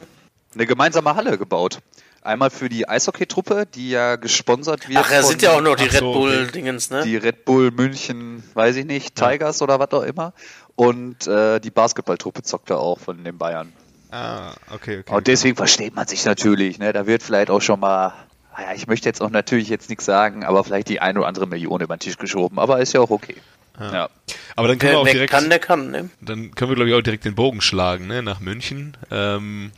eine 0.54 0.66
gemeinsame 0.66 1.14
Halle 1.14 1.38
gebaut. 1.38 1.80
Einmal 2.24 2.50
für 2.50 2.68
die 2.68 2.88
Eishockey-Truppe, 2.88 3.66
die 3.74 3.90
ja 3.90 4.14
gesponsert 4.14 4.88
wird. 4.88 5.00
Ach, 5.02 5.10
ja, 5.10 5.22
von 5.22 5.30
sind 5.30 5.42
ja 5.42 5.52
auch 5.52 5.60
noch 5.60 5.74
die 5.74 5.84
Red 5.84 5.98
so. 5.98 6.12
Bull-Dingens, 6.12 6.90
ne? 6.90 7.02
die 7.02 7.16
Red 7.16 7.44
Bull 7.44 7.72
München, 7.72 8.44
weiß 8.54 8.76
ich 8.76 8.84
nicht, 8.84 9.16
Tigers 9.16 9.60
oder 9.60 9.80
was 9.80 9.90
auch 9.90 10.04
immer. 10.04 10.32
Und 10.76 11.26
äh, 11.26 11.58
die 11.58 11.70
Basketballtruppe 11.70 12.42
zockt 12.42 12.70
da 12.70 12.76
auch 12.76 13.00
von 13.00 13.24
den 13.24 13.38
Bayern. 13.38 13.72
Ah, 14.12 14.52
okay, 14.70 15.00
okay. 15.00 15.14
Und 15.14 15.26
deswegen 15.26 15.56
versteht 15.56 15.96
man 15.96 16.06
sich 16.06 16.24
natürlich. 16.24 16.78
Ne? 16.78 16.92
Da 16.92 17.06
wird 17.06 17.22
vielleicht 17.22 17.50
auch 17.50 17.62
schon 17.62 17.80
mal, 17.80 18.12
naja, 18.56 18.74
ich 18.76 18.86
möchte 18.86 19.08
jetzt 19.08 19.22
auch 19.22 19.30
natürlich 19.30 19.70
jetzt 19.70 19.88
nichts 19.88 20.04
sagen, 20.04 20.44
aber 20.44 20.62
vielleicht 20.64 20.88
die 20.88 21.00
eine 21.00 21.18
oder 21.18 21.28
andere 21.28 21.46
Million 21.46 21.80
über 21.80 21.96
den 21.96 22.00
Tisch 22.00 22.18
geschoben. 22.18 22.58
Aber 22.58 22.80
ist 22.80 22.92
ja 22.92 23.00
auch 23.00 23.10
okay. 23.10 23.36
Ja. 23.80 24.10
Aber 24.54 24.68
dann 24.68 24.78
können 24.78 24.92
wir 24.92 24.98
auch 24.98 25.08
direkt, 25.08 25.32
kann, 25.32 25.48
der 25.48 25.58
kann, 25.58 25.90
ne? 25.90 26.10
dann 26.20 26.54
können 26.54 26.70
wir 26.70 26.74
glaube 26.74 26.90
ich 26.90 26.94
auch 26.94 27.00
direkt 27.00 27.24
den 27.24 27.34
Bogen 27.34 27.62
schlagen, 27.62 28.06
ne? 28.06 28.22
Nach 28.22 28.38
München. 28.38 28.98
Ähm, 29.10 29.72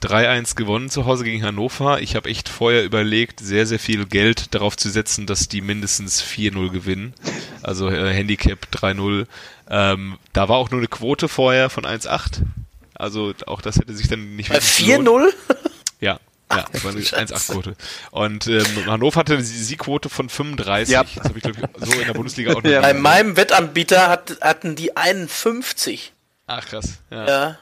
3-1 0.00 0.54
gewonnen 0.54 0.88
zu 0.88 1.06
Hause 1.06 1.24
gegen 1.24 1.42
Hannover. 1.42 2.00
Ich 2.00 2.14
habe 2.14 2.28
echt 2.28 2.48
vorher 2.48 2.84
überlegt, 2.84 3.40
sehr, 3.40 3.66
sehr 3.66 3.80
viel 3.80 4.06
Geld 4.06 4.54
darauf 4.54 4.76
zu 4.76 4.90
setzen, 4.90 5.26
dass 5.26 5.48
die 5.48 5.60
mindestens 5.60 6.22
4-0 6.22 6.70
gewinnen. 6.70 7.14
Also 7.62 7.90
äh, 7.90 8.12
Handicap 8.12 8.68
3-0. 8.72 9.26
Ähm, 9.68 10.18
da 10.32 10.48
war 10.48 10.56
auch 10.58 10.70
nur 10.70 10.78
eine 10.78 10.88
Quote 10.88 11.28
vorher 11.28 11.68
von 11.68 11.84
1-8. 11.84 12.42
Also 12.98 13.32
auch 13.46 13.60
das 13.60 13.76
hätte 13.76 13.94
sich 13.94 14.08
dann 14.08 14.36
nicht 14.36 14.48
Bei 14.48 14.56
wirklich 14.56 14.86
gelohnt. 14.86 15.32
4-0? 15.48 15.56
Ja, 16.00 16.20
ja, 16.50 16.64
das 16.70 16.84
war 16.84 16.92
eine 16.92 17.00
1-8-Quote. 17.00 17.76
Und 18.12 18.46
ähm, 18.46 18.86
Hannover 18.86 19.18
hatte 19.18 19.34
eine 19.34 19.42
Siegquote 19.42 20.08
von 20.08 20.28
35. 20.28 20.92
Ja. 20.92 21.02
Das 21.02 21.24
habe 21.24 21.38
ich, 21.38 21.42
glaube 21.42 21.58
ich, 21.60 21.86
so 21.86 21.92
in 21.98 22.06
der 22.06 22.14
Bundesliga 22.14 22.52
auch 22.52 22.62
noch 22.62 22.70
Ja. 22.70 22.82
Bei 22.82 22.94
meinem 22.94 23.36
Wettanbieter 23.36 24.08
hat, 24.08 24.38
hatten 24.40 24.76
die 24.76 24.96
51. 24.96 26.12
Ach 26.46 26.64
krass. 26.64 26.98
Ja. 27.10 27.26
Ja. 27.26 27.58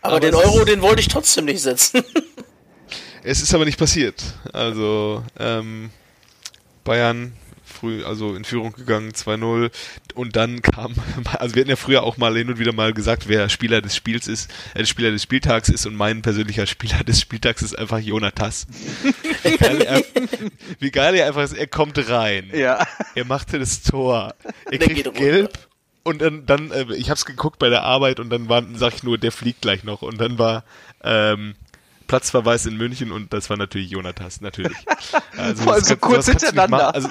Aber, 0.00 0.14
Aber 0.14 0.20
den 0.20 0.34
Euro, 0.34 0.64
den 0.64 0.80
wollte 0.80 1.00
ich 1.00 1.08
trotzdem 1.08 1.46
nicht 1.46 1.62
setzen. 1.62 2.02
Es 3.24 3.42
ist 3.42 3.52
aber 3.52 3.64
nicht 3.64 3.78
passiert. 3.78 4.22
Also 4.52 5.22
ähm, 5.38 5.90
Bayern 6.84 7.32
früh, 7.78 8.04
also 8.04 8.34
in 8.34 8.44
Führung 8.44 8.72
gegangen, 8.72 9.12
2-0 9.12 9.70
und 10.14 10.36
dann 10.36 10.62
kam, 10.62 10.94
also 11.38 11.54
wir 11.54 11.62
hatten 11.62 11.70
ja 11.70 11.76
früher 11.76 12.02
auch 12.02 12.16
mal 12.16 12.36
hin 12.36 12.48
und 12.48 12.58
wieder 12.58 12.72
mal 12.72 12.92
gesagt, 12.92 13.28
wer 13.28 13.48
Spieler 13.48 13.80
des 13.80 13.94
Spiels 13.94 14.26
ist, 14.26 14.50
äh, 14.74 14.84
Spieler 14.84 15.10
des 15.10 15.22
Spieltags 15.22 15.68
ist 15.68 15.86
und 15.86 15.94
mein 15.94 16.22
persönlicher 16.22 16.66
Spieler 16.68 17.04
des 17.04 17.20
Spieltags 17.20 17.62
ist 17.62 17.78
einfach 17.78 17.98
Jonatas. 17.98 18.66
Wie 19.42 19.56
geil 19.56 19.80
er, 19.82 20.02
wie 20.80 20.90
geil 20.90 21.14
er 21.14 21.26
einfach 21.26 21.42
ist, 21.42 21.54
er 21.54 21.66
kommt 21.66 22.08
rein. 22.08 22.50
Ja. 22.52 22.86
Er 23.14 23.24
machte 23.24 23.58
das 23.58 23.82
Tor. 23.82 24.34
Er 24.70 24.78
kriegt 24.78 24.96
geht 24.96 25.06
runter. 25.06 25.20
gelb 25.20 25.68
und 26.02 26.22
dann, 26.22 26.46
dann 26.46 26.70
äh, 26.70 26.94
ich 26.94 27.10
hab's 27.10 27.24
geguckt 27.24 27.58
bei 27.58 27.68
der 27.68 27.82
Arbeit 27.82 28.18
und 28.18 28.30
dann 28.30 28.48
war, 28.48 28.64
sag 28.74 28.94
ich 28.94 29.02
nur, 29.02 29.18
der 29.18 29.32
fliegt 29.32 29.60
gleich 29.60 29.84
noch 29.84 30.02
und 30.02 30.20
dann 30.20 30.38
war 30.38 30.64
ähm, 31.02 31.54
Platzverweis 32.08 32.66
in 32.66 32.76
München 32.76 33.12
und 33.12 33.32
das 33.32 33.50
war 33.50 33.56
natürlich 33.56 33.90
Jonatas, 33.90 34.40
natürlich. 34.40 34.76
Also, 35.36 35.62
Vor 35.62 35.74
allem 35.74 35.84
so 35.84 35.96
kurz 35.96 36.26
hintereinander. 36.26 36.94
Also, 36.94 37.08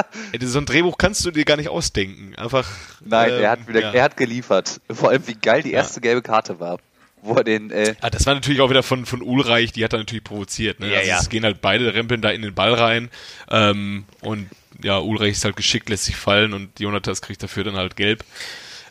so 0.40 0.58
ein 0.58 0.66
Drehbuch 0.66 0.98
kannst 0.98 1.24
du 1.24 1.30
dir 1.30 1.44
gar 1.44 1.56
nicht 1.56 1.68
ausdenken. 1.68 2.34
Einfach. 2.36 2.68
Nein, 3.04 3.30
ähm, 3.32 3.40
er, 3.40 3.50
hat 3.50 3.68
wieder, 3.68 3.80
ja. 3.80 3.92
er 3.92 4.02
hat 4.02 4.16
geliefert. 4.16 4.80
Vor 4.90 5.10
allem, 5.10 5.26
wie 5.26 5.34
geil 5.34 5.62
die 5.62 5.72
erste 5.72 6.00
gelbe 6.00 6.22
Karte 6.22 6.60
war. 6.60 6.78
Wo 7.24 7.34
er 7.36 7.44
den, 7.44 7.70
äh, 7.70 7.94
Ah, 8.00 8.10
das 8.10 8.26
war 8.26 8.34
natürlich 8.34 8.60
auch 8.60 8.70
wieder 8.70 8.82
von, 8.82 9.06
von 9.06 9.22
Ulreich, 9.22 9.70
die 9.70 9.84
hat 9.84 9.92
er 9.92 10.00
natürlich 10.00 10.24
provoziert. 10.24 10.80
Ne? 10.80 10.90
Ja, 10.90 10.98
also 10.98 11.08
ja. 11.08 11.18
Es 11.20 11.28
gehen 11.28 11.44
halt 11.44 11.60
beide, 11.60 11.94
rempeln 11.94 12.20
da 12.20 12.30
in 12.30 12.42
den 12.42 12.52
Ball 12.52 12.74
rein. 12.74 13.10
Ähm, 13.48 14.04
und 14.22 14.48
ja, 14.82 14.98
Ulreich 14.98 15.32
ist 15.32 15.44
halt 15.44 15.54
geschickt, 15.54 15.88
lässt 15.88 16.06
sich 16.06 16.16
fallen 16.16 16.52
und 16.52 16.80
Jonatas 16.80 17.22
kriegt 17.22 17.42
dafür 17.42 17.62
dann 17.62 17.76
halt 17.76 17.94
gelb. 17.94 18.24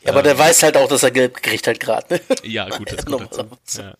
Ja, 0.04 0.14
aber 0.14 0.24
der 0.24 0.38
weiß 0.38 0.64
halt 0.64 0.78
auch, 0.78 0.88
dass 0.88 1.04
er 1.04 1.12
Gelb 1.12 1.36
gekriegt 1.36 1.68
hat 1.68 1.80
gerade. 1.80 2.16
Ne? 2.16 2.22
Ja, 2.44 2.70
gut, 2.70 2.92
das 2.92 3.06
kommt 3.06 3.32
dazu. 3.32 3.82
Ja. 3.82 3.94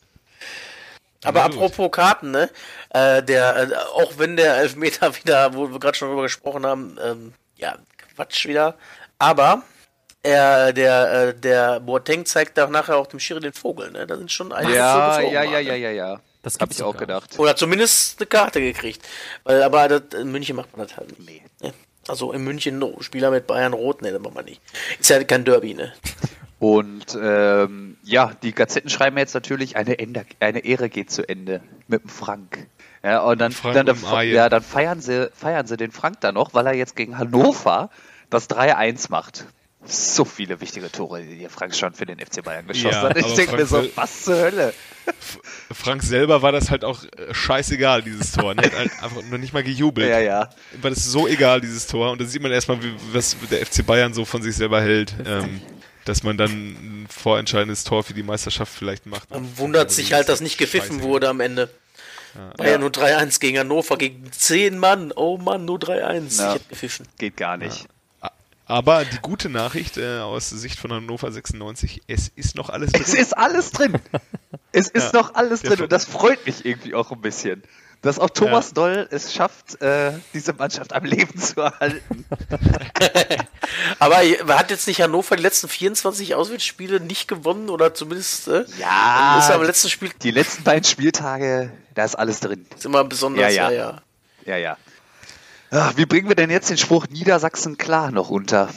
Aber 1.24 1.44
apropos 1.44 1.92
Karten, 1.92 2.32
ne? 2.32 2.50
Äh, 2.90 3.22
der, 3.24 3.56
äh, 3.56 3.76
auch 3.94 4.14
wenn 4.18 4.36
der 4.36 4.58
Elfmeter 4.58 5.16
wieder, 5.24 5.54
wo 5.54 5.72
wir 5.72 5.80
gerade 5.80 5.98
schon 5.98 6.10
drüber 6.10 6.24
gesprochen 6.24 6.66
haben, 6.66 6.98
ähm, 7.04 7.34
ja, 7.58 7.78
Quatsch 8.16 8.48
wieder. 8.48 8.76
Aber 9.20 9.64
er, 10.24 10.74
der, 10.74 11.12
äh, 11.12 11.34
der 11.34 11.80
Boateng 11.80 12.26
zeigt 12.26 12.58
da 12.58 12.68
nachher 12.68 12.98
auch 12.98 13.08
dem 13.08 13.20
Schiri 13.20 13.40
den 13.40 13.54
Vogel, 13.54 13.92
ne? 13.92 14.08
Da 14.08 14.18
sind 14.18 14.32
schon 14.32 14.52
einige 14.52 14.76
ja, 14.76 15.14
Vögel 15.14 15.34
ja, 15.34 15.44
ja, 15.44 15.52
Mann, 15.52 15.66
ja, 15.66 15.74
ne? 15.74 15.78
ja, 15.80 15.92
ja. 15.92 16.22
Das 16.42 16.56
Hab 16.56 16.62
gibt's 16.62 16.78
ich 16.78 16.84
auch 16.84 16.98
gedacht. 16.98 17.38
Oder 17.38 17.56
zumindest 17.56 18.20
eine 18.20 18.26
Karte 18.26 18.62
gekriegt. 18.62 19.08
Weil, 19.44 19.62
aber 19.62 19.88
das, 19.88 20.20
in 20.20 20.32
München 20.32 20.56
macht 20.56 20.76
man 20.76 20.88
das 20.88 20.98
halt 20.98 21.20
nicht. 21.20 21.44
Ne? 21.62 21.72
Also 22.08 22.32
in 22.32 22.44
München 22.44 22.80
no, 22.80 22.98
Spieler 23.02 23.30
mit 23.30 23.46
Bayern 23.46 23.74
Rot, 23.74 24.02
ne, 24.02 24.12
das 24.12 24.20
macht 24.22 24.34
man 24.34 24.46
nicht. 24.46 24.60
Ist 25.00 25.10
ja 25.10 25.24
kein 25.24 25.46
Derby, 25.46 25.76
ne? 25.76 25.94
Und 26.62 27.18
ähm, 27.20 27.98
ja, 28.04 28.34
die 28.44 28.54
Gazetten 28.54 28.92
schreiben 28.92 29.18
jetzt 29.18 29.34
natürlich, 29.34 29.78
eine, 29.78 29.98
Ende, 29.98 30.28
eine 30.40 30.60
Ehre 30.60 30.90
geht 30.90 31.10
zu 31.10 31.28
Ende 31.28 31.64
mit 31.88 32.04
dem 32.04 32.10
Frank. 32.10 32.68
Ja, 33.04 33.22
und 33.22 33.42
dann, 33.42 33.52
Frank 33.52 33.74
dann, 33.74 33.90
und 33.90 34.04
dann, 34.04 34.28
ja, 34.28 34.48
dann 34.48 34.62
feiern 34.62 35.02
sie, 35.02 35.32
feiern 35.34 35.66
sie 35.66 35.76
den 35.76 35.92
Frank 35.92 36.22
da 36.22 36.32
noch, 36.32 36.54
weil 36.54 36.68
er 36.68 36.76
jetzt 36.76 36.96
gegen 36.96 37.18
Hannover 37.18 37.90
das 38.30 38.48
3-1 38.48 39.08
macht. 39.10 39.48
So 39.86 40.24
viele 40.24 40.62
wichtige 40.62 40.92
Tore, 40.92 41.24
die 41.24 41.40
der 41.40 41.50
Frank 41.50 41.74
schon 41.74 41.94
für 41.94 42.06
den 42.06 42.20
FC 42.20 42.44
Bayern 42.44 42.68
geschossen 42.68 42.92
Ja, 42.92 43.10
hat. 43.10 43.18
Ich 43.18 43.34
denke 43.34 43.56
mir 43.56 43.66
Frank 43.66 43.86
so, 43.86 43.92
was 43.96 44.22
zur 44.26 44.36
Hölle? 44.36 44.74
Frank 45.74 46.04
selber 46.04 46.44
war 46.44 46.52
das 46.52 46.70
halt 46.70 46.86
auch 46.86 47.04
äh, 47.04 47.34
scheißegal, 47.34 48.04
dieses 48.04 48.34
Tor. 48.34 48.54
Er 48.56 48.66
hat 48.66 48.78
halt 48.78 48.92
einfach 49.02 49.24
noch 49.32 49.40
nicht 49.40 49.54
mal 49.54 49.64
gejubelt. 49.64 50.08
Ja, 50.08 50.20
ja. 50.20 50.50
War 50.80 50.92
das 50.92 51.06
so 51.06 51.28
egal, 51.28 51.60
dieses 51.60 51.88
Tor. 51.88 52.12
Und 52.12 52.22
da 52.22 52.26
sieht 52.26 52.44
man 52.44 52.52
erstmal, 52.52 52.84
wie, 52.84 52.94
was 53.12 53.36
der 53.50 53.66
FC 53.66 53.84
Bayern 53.84 54.14
so 54.14 54.26
von 54.26 54.44
sich 54.44 54.56
selber 54.56 54.80
hält. 54.80 55.16
Ähm, 55.26 55.60
dass 56.06 56.24
man 56.24 56.38
dann 56.38 56.52
ein 56.52 57.08
vorentscheidendes 57.10 57.84
Tor 57.84 58.04
für 58.04 58.14
die 58.14 58.24
Meisterschaft 58.24 58.74
vielleicht 58.74 59.06
macht. 59.06 59.30
Man 59.32 59.58
wundert 59.58 59.92
sich 59.92 60.14
halt, 60.14 60.30
dass 60.30 60.42
nicht 60.42 60.58
gepfiffen 60.58 60.98
Scheiße. 60.98 61.08
wurde 61.08 61.30
am 61.30 61.40
Ende. 61.40 61.70
War 62.58 62.68
ja, 62.68 62.78
nur 62.78 62.90
3-1 62.92 63.40
gegen 63.42 63.60
Hannover, 63.60 63.98
gegen 63.98 64.32
10 64.32 64.78
Mann. 64.78 65.12
Oh 65.16 65.38
Mann, 65.38 65.66
nur 65.66 65.78
3-1. 65.80 66.40
Ja. 66.40 66.50
Ich 66.50 66.56
hätte 66.56 66.70
gepfiffen. 66.70 67.08
Geht 67.18 67.36
gar 67.38 67.58
nicht. 67.58 67.88
Aber 68.66 69.04
die 69.04 69.18
gute 69.22 69.50
Nachricht 69.50 69.98
äh, 69.98 70.20
aus 70.20 70.50
Sicht 70.50 70.80
von 70.80 70.94
Hannover 70.94 71.30
96, 71.30 72.04
es 72.08 72.30
ist 72.30 72.56
noch 72.56 72.70
alles 72.70 72.94
drin. 72.94 73.02
Es 73.06 73.14
ist 73.14 73.38
alles 73.38 73.72
drin. 73.72 73.96
Es 74.72 74.88
ist 74.94 75.12
Ja. 75.14 75.20
noch 75.22 75.36
alles 75.36 75.62
drin 75.62 75.82
und 75.82 75.92
das 75.92 76.06
freut 76.06 76.46
mich 76.46 76.64
irgendwie 76.66 76.94
auch 76.96 77.12
ein 77.12 77.20
bisschen. 77.20 77.64
Dass 78.02 78.18
auch 78.18 78.32
Thomas 78.32 78.70
Ja. 78.70 78.74
Doll 78.74 79.08
es 79.12 79.32
schafft, 79.34 79.80
äh, 79.82 80.14
diese 80.34 80.54
Mannschaft 80.54 80.92
am 80.94 81.06
Leben 81.06 81.38
zu 81.40 81.62
erhalten. 81.62 82.26
Aber 84.00 84.18
hat 84.58 84.72
jetzt 84.72 84.88
nicht 84.88 85.02
Hannover 85.02 85.36
die 85.36 85.44
letzten 85.44 85.68
24 85.70 86.34
Auswärtsspiele 86.36 87.00
nicht 87.00 87.28
gewonnen 87.28 87.70
oder 87.70 87.94
zumindest 87.94 88.48
äh, 88.48 88.66
Ja. 88.80 89.38
ist 89.40 89.52
am 89.52 89.64
letzten 89.64 89.90
Spiel 89.90 90.10
Die 90.24 90.32
letzten 90.32 90.64
beiden 90.64 90.84
Spieltage, 90.84 91.72
da 91.94 92.04
ist 92.04 92.16
alles 92.16 92.40
drin. 92.40 92.66
ist 92.76 92.86
immer 92.86 93.04
besonders, 93.04 93.54
Ja, 93.54 93.70
ja, 93.70 93.72
ja. 93.72 93.92
ja. 93.92 94.02
Ja, 94.46 94.58
ja. 94.58 94.78
Ach, 95.70 95.94
wie 95.96 96.06
bringen 96.08 96.28
wir 96.28 96.36
denn 96.36 96.50
jetzt 96.50 96.70
den 96.72 96.78
Spruch 96.78 97.08
Niedersachsen 97.08 97.78
klar 97.78 98.12
noch 98.12 98.30
unter? 98.30 98.70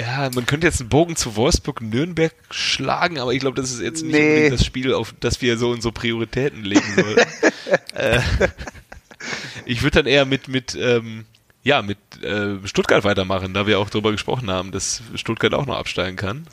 Ja, 0.00 0.30
man 0.34 0.46
könnte 0.46 0.66
jetzt 0.66 0.80
einen 0.80 0.88
Bogen 0.88 1.16
zu 1.16 1.36
Wolfsburg-Nürnberg 1.36 2.32
schlagen, 2.50 3.18
aber 3.18 3.32
ich 3.32 3.40
glaube, 3.40 3.60
das 3.60 3.70
ist 3.70 3.80
jetzt 3.80 4.02
nicht 4.02 4.12
Nee. 4.12 4.28
unbedingt 4.28 4.52
das 4.60 4.66
Spiel, 4.66 4.92
auf 4.94 5.14
das 5.20 5.40
wir 5.40 5.56
so 5.58 5.70
unsere 5.70 5.92
Prioritäten 5.92 6.64
legen 6.64 6.94
sollten. 6.94 7.26
äh, 7.94 8.20
ich 9.64 9.82
würde 9.82 10.02
dann 10.02 10.06
eher 10.06 10.24
mit, 10.24 10.48
mit, 10.48 10.74
ähm, 10.74 11.24
ja, 11.62 11.80
mit 11.80 11.98
äh, 12.22 12.56
Stuttgart 12.66 13.04
weitermachen, 13.04 13.54
da 13.54 13.66
wir 13.66 13.78
auch 13.78 13.88
darüber 13.88 14.12
gesprochen 14.12 14.50
haben, 14.50 14.70
dass 14.72 15.02
Stuttgart 15.14 15.54
auch 15.54 15.64
noch 15.66 15.76
absteigen 15.76 16.16
kann. 16.16 16.46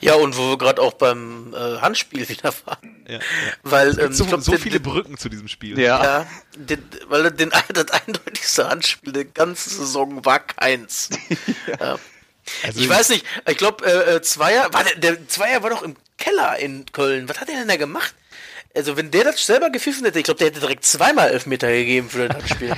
Ja, 0.00 0.14
und 0.14 0.36
wo 0.38 0.50
wir 0.50 0.58
gerade 0.58 0.80
auch 0.80 0.92
beim 0.94 1.52
äh, 1.52 1.78
Handspiel 1.80 2.28
wieder 2.28 2.52
waren. 2.64 2.96
Ja, 3.08 3.14
ja. 3.14 3.20
Weil 3.64 3.88
Es 3.88 3.96
gibt 3.96 4.06
ähm, 4.08 4.12
so, 4.14 4.24
glaub, 4.26 4.40
so 4.42 4.52
den- 4.52 4.60
viele 4.60 4.78
Brücken 4.80 5.16
zu 5.18 5.28
diesem 5.28 5.48
Spiel. 5.48 5.78
Ja. 5.78 6.02
Ja, 6.02 6.26
den, 6.56 6.82
weil 7.08 7.28
den, 7.32 7.50
das 7.74 7.90
eindeutigste 7.90 8.68
Handspiel 8.68 9.12
der 9.12 9.24
ganzen 9.24 9.70
Saison 9.70 10.24
war 10.24 10.38
keins. 10.38 11.10
ja. 11.80 11.98
Also 12.62 12.80
Ich 12.80 12.88
weiß 12.88 13.08
nicht, 13.10 13.24
ich 13.48 13.56
glaube, 13.56 13.84
äh, 13.84 14.16
äh, 14.16 14.22
Zweier, 14.22 14.72
war 14.72 14.84
der, 14.84 14.96
der 14.96 15.28
Zweier 15.28 15.62
war 15.62 15.70
doch 15.70 15.82
im 15.82 15.96
Keller 16.18 16.58
in 16.58 16.86
Köln. 16.92 17.28
Was 17.28 17.40
hat 17.40 17.48
er 17.48 17.56
denn 17.56 17.68
da 17.68 17.76
gemacht? 17.76 18.14
Also, 18.76 18.96
wenn 18.96 19.10
der 19.10 19.24
das 19.24 19.44
selber 19.44 19.70
gepfiffen 19.70 20.04
hätte, 20.04 20.18
ich 20.18 20.24
glaube, 20.24 20.38
der 20.38 20.48
hätte 20.48 20.60
direkt 20.60 20.84
zweimal 20.84 21.30
Elfmeter 21.30 21.68
gegeben 21.72 22.08
für 22.10 22.28
das 22.28 22.36
Handspiel. 22.38 22.74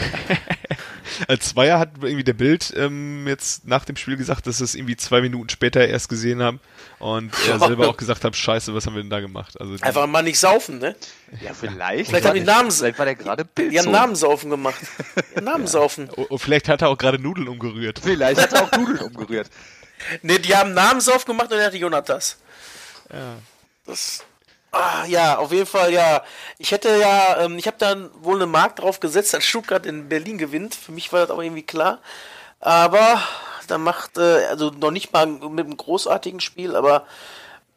Als 1.26 1.48
Zweier 1.48 1.78
hat 1.78 1.90
irgendwie 2.02 2.22
der 2.22 2.34
Bild 2.34 2.72
ähm, 2.76 3.26
jetzt 3.26 3.66
nach 3.66 3.84
dem 3.84 3.96
Spiel 3.96 4.16
gesagt, 4.16 4.46
dass 4.46 4.58
sie 4.58 4.64
es 4.64 4.74
irgendwie 4.74 4.96
zwei 4.96 5.20
Minuten 5.20 5.48
später 5.48 5.87
erst 5.87 6.08
gesehen 6.08 6.42
haben 6.42 6.61
und 6.98 7.32
er 7.48 7.58
selber 7.66 7.88
auch 7.88 7.96
gesagt 7.96 8.24
hat, 8.24 8.37
scheiße, 8.37 8.72
was 8.74 8.87
haben 8.87 8.94
wir 8.94 9.02
denn 9.02 9.11
da 9.11 9.18
gemacht? 9.20 9.58
Also 9.61 9.74
Einfach 9.80 10.06
mal 10.06 10.22
nicht 10.22 10.38
saufen, 10.38 10.78
ne? 10.78 10.94
Ja, 11.40 11.52
vielleicht. 11.54 12.11
Vielleicht 12.11 12.26
haben 12.26 12.34
die 12.34 12.42
Namen- 12.42 12.70
Vielleicht 12.70 12.98
war 12.98 13.06
der 13.06 13.14
gerade 13.16 13.44
Bild. 13.54 13.72
Die 13.72 13.78
haben 13.80 13.90
Namensaufen 13.90 14.50
gemacht. 14.50 14.78
Ja, 15.34 15.40
Namensaufen. 15.40 16.08
Oh, 16.16 16.26
oh, 16.28 16.38
vielleicht 16.38 16.68
hat 16.68 16.82
er 16.82 16.90
auch 16.90 16.98
gerade 16.98 17.18
Nudeln 17.18 17.48
umgerührt. 17.48 18.00
Vielleicht 18.02 18.40
hat 18.40 18.52
er 18.52 18.64
auch 18.64 18.72
Nudeln 18.72 18.98
umgerührt. 18.98 19.48
Ne, 20.22 20.38
die 20.38 20.54
haben 20.54 20.74
Namensaufen 20.74 21.26
gemacht 21.26 21.50
und 21.50 21.58
er 21.58 21.66
hatte 21.66 21.76
Jonatas. 21.78 22.37
Ja. 23.12 23.37
Das. 23.87 24.24
Ah, 24.70 25.04
ja, 25.07 25.38
auf 25.38 25.50
jeden 25.50 25.66
Fall, 25.66 25.92
ja. 25.92 26.22
Ich 26.59 26.72
hätte 26.72 26.96
ja, 26.98 27.38
ähm, 27.44 27.57
ich 27.59 27.66
habe 27.66 27.78
dann 27.78 28.11
wohl 28.20 28.37
eine 28.37 28.46
Mark 28.46 28.76
drauf 28.76 29.00
gesetzt, 29.00 29.33
dass 29.33 29.44
Stuttgart 29.44 29.87
in 29.87 30.09
Berlin 30.09 30.37
gewinnt. 30.38 30.74
Für 30.74 30.92
mich 30.92 31.12
war 31.12 31.20
das 31.20 31.31
aber 31.31 31.42
irgendwie 31.42 31.62
klar. 31.62 31.98
Aber 32.61 33.22
da 33.66 33.78
macht, 33.78 34.18
äh, 34.18 34.44
also 34.46 34.70
noch 34.70 34.90
nicht 34.90 35.12
mal 35.12 35.26
mit 35.26 35.66
einem 35.66 35.76
großartigen 35.76 36.40
Spiel, 36.40 36.76
aber 36.76 37.04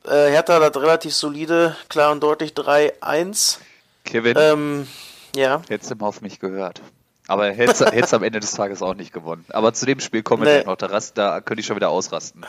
äh, 0.06 0.32
Hertha 0.32 0.60
hat 0.62 0.76
relativ 0.78 1.14
solide, 1.16 1.76
klar 1.88 2.12
und 2.12 2.22
deutlich 2.22 2.52
3-1. 2.54 3.60
Kevin, 4.04 4.36
Ähm, 4.38 4.88
ja. 5.36 5.62
hättest 5.70 5.92
du 5.92 5.96
mal 5.96 6.08
auf 6.08 6.22
mich 6.22 6.40
gehört. 6.40 6.82
Aber 7.28 7.50
hättest 7.52 7.82
hättest 7.94 8.14
am 8.14 8.24
Ende 8.24 8.40
des 8.42 8.52
Tages 8.52 8.82
auch 8.82 8.96
nicht 8.96 9.14
gewonnen. 9.14 9.46
Aber 9.52 9.74
zu 9.74 9.86
dem 9.86 10.00
Spiel 10.02 10.24
kommen 10.24 10.44
wir 10.44 10.58
Nee. 10.60 10.64
noch. 10.66 10.76
Da, 10.76 10.88
rast, 10.88 11.18
da 11.18 11.40
könnte 11.40 11.62
ich 11.62 11.68
schon 11.68 11.76
wieder 11.78 11.90
ausrasten. 11.90 12.46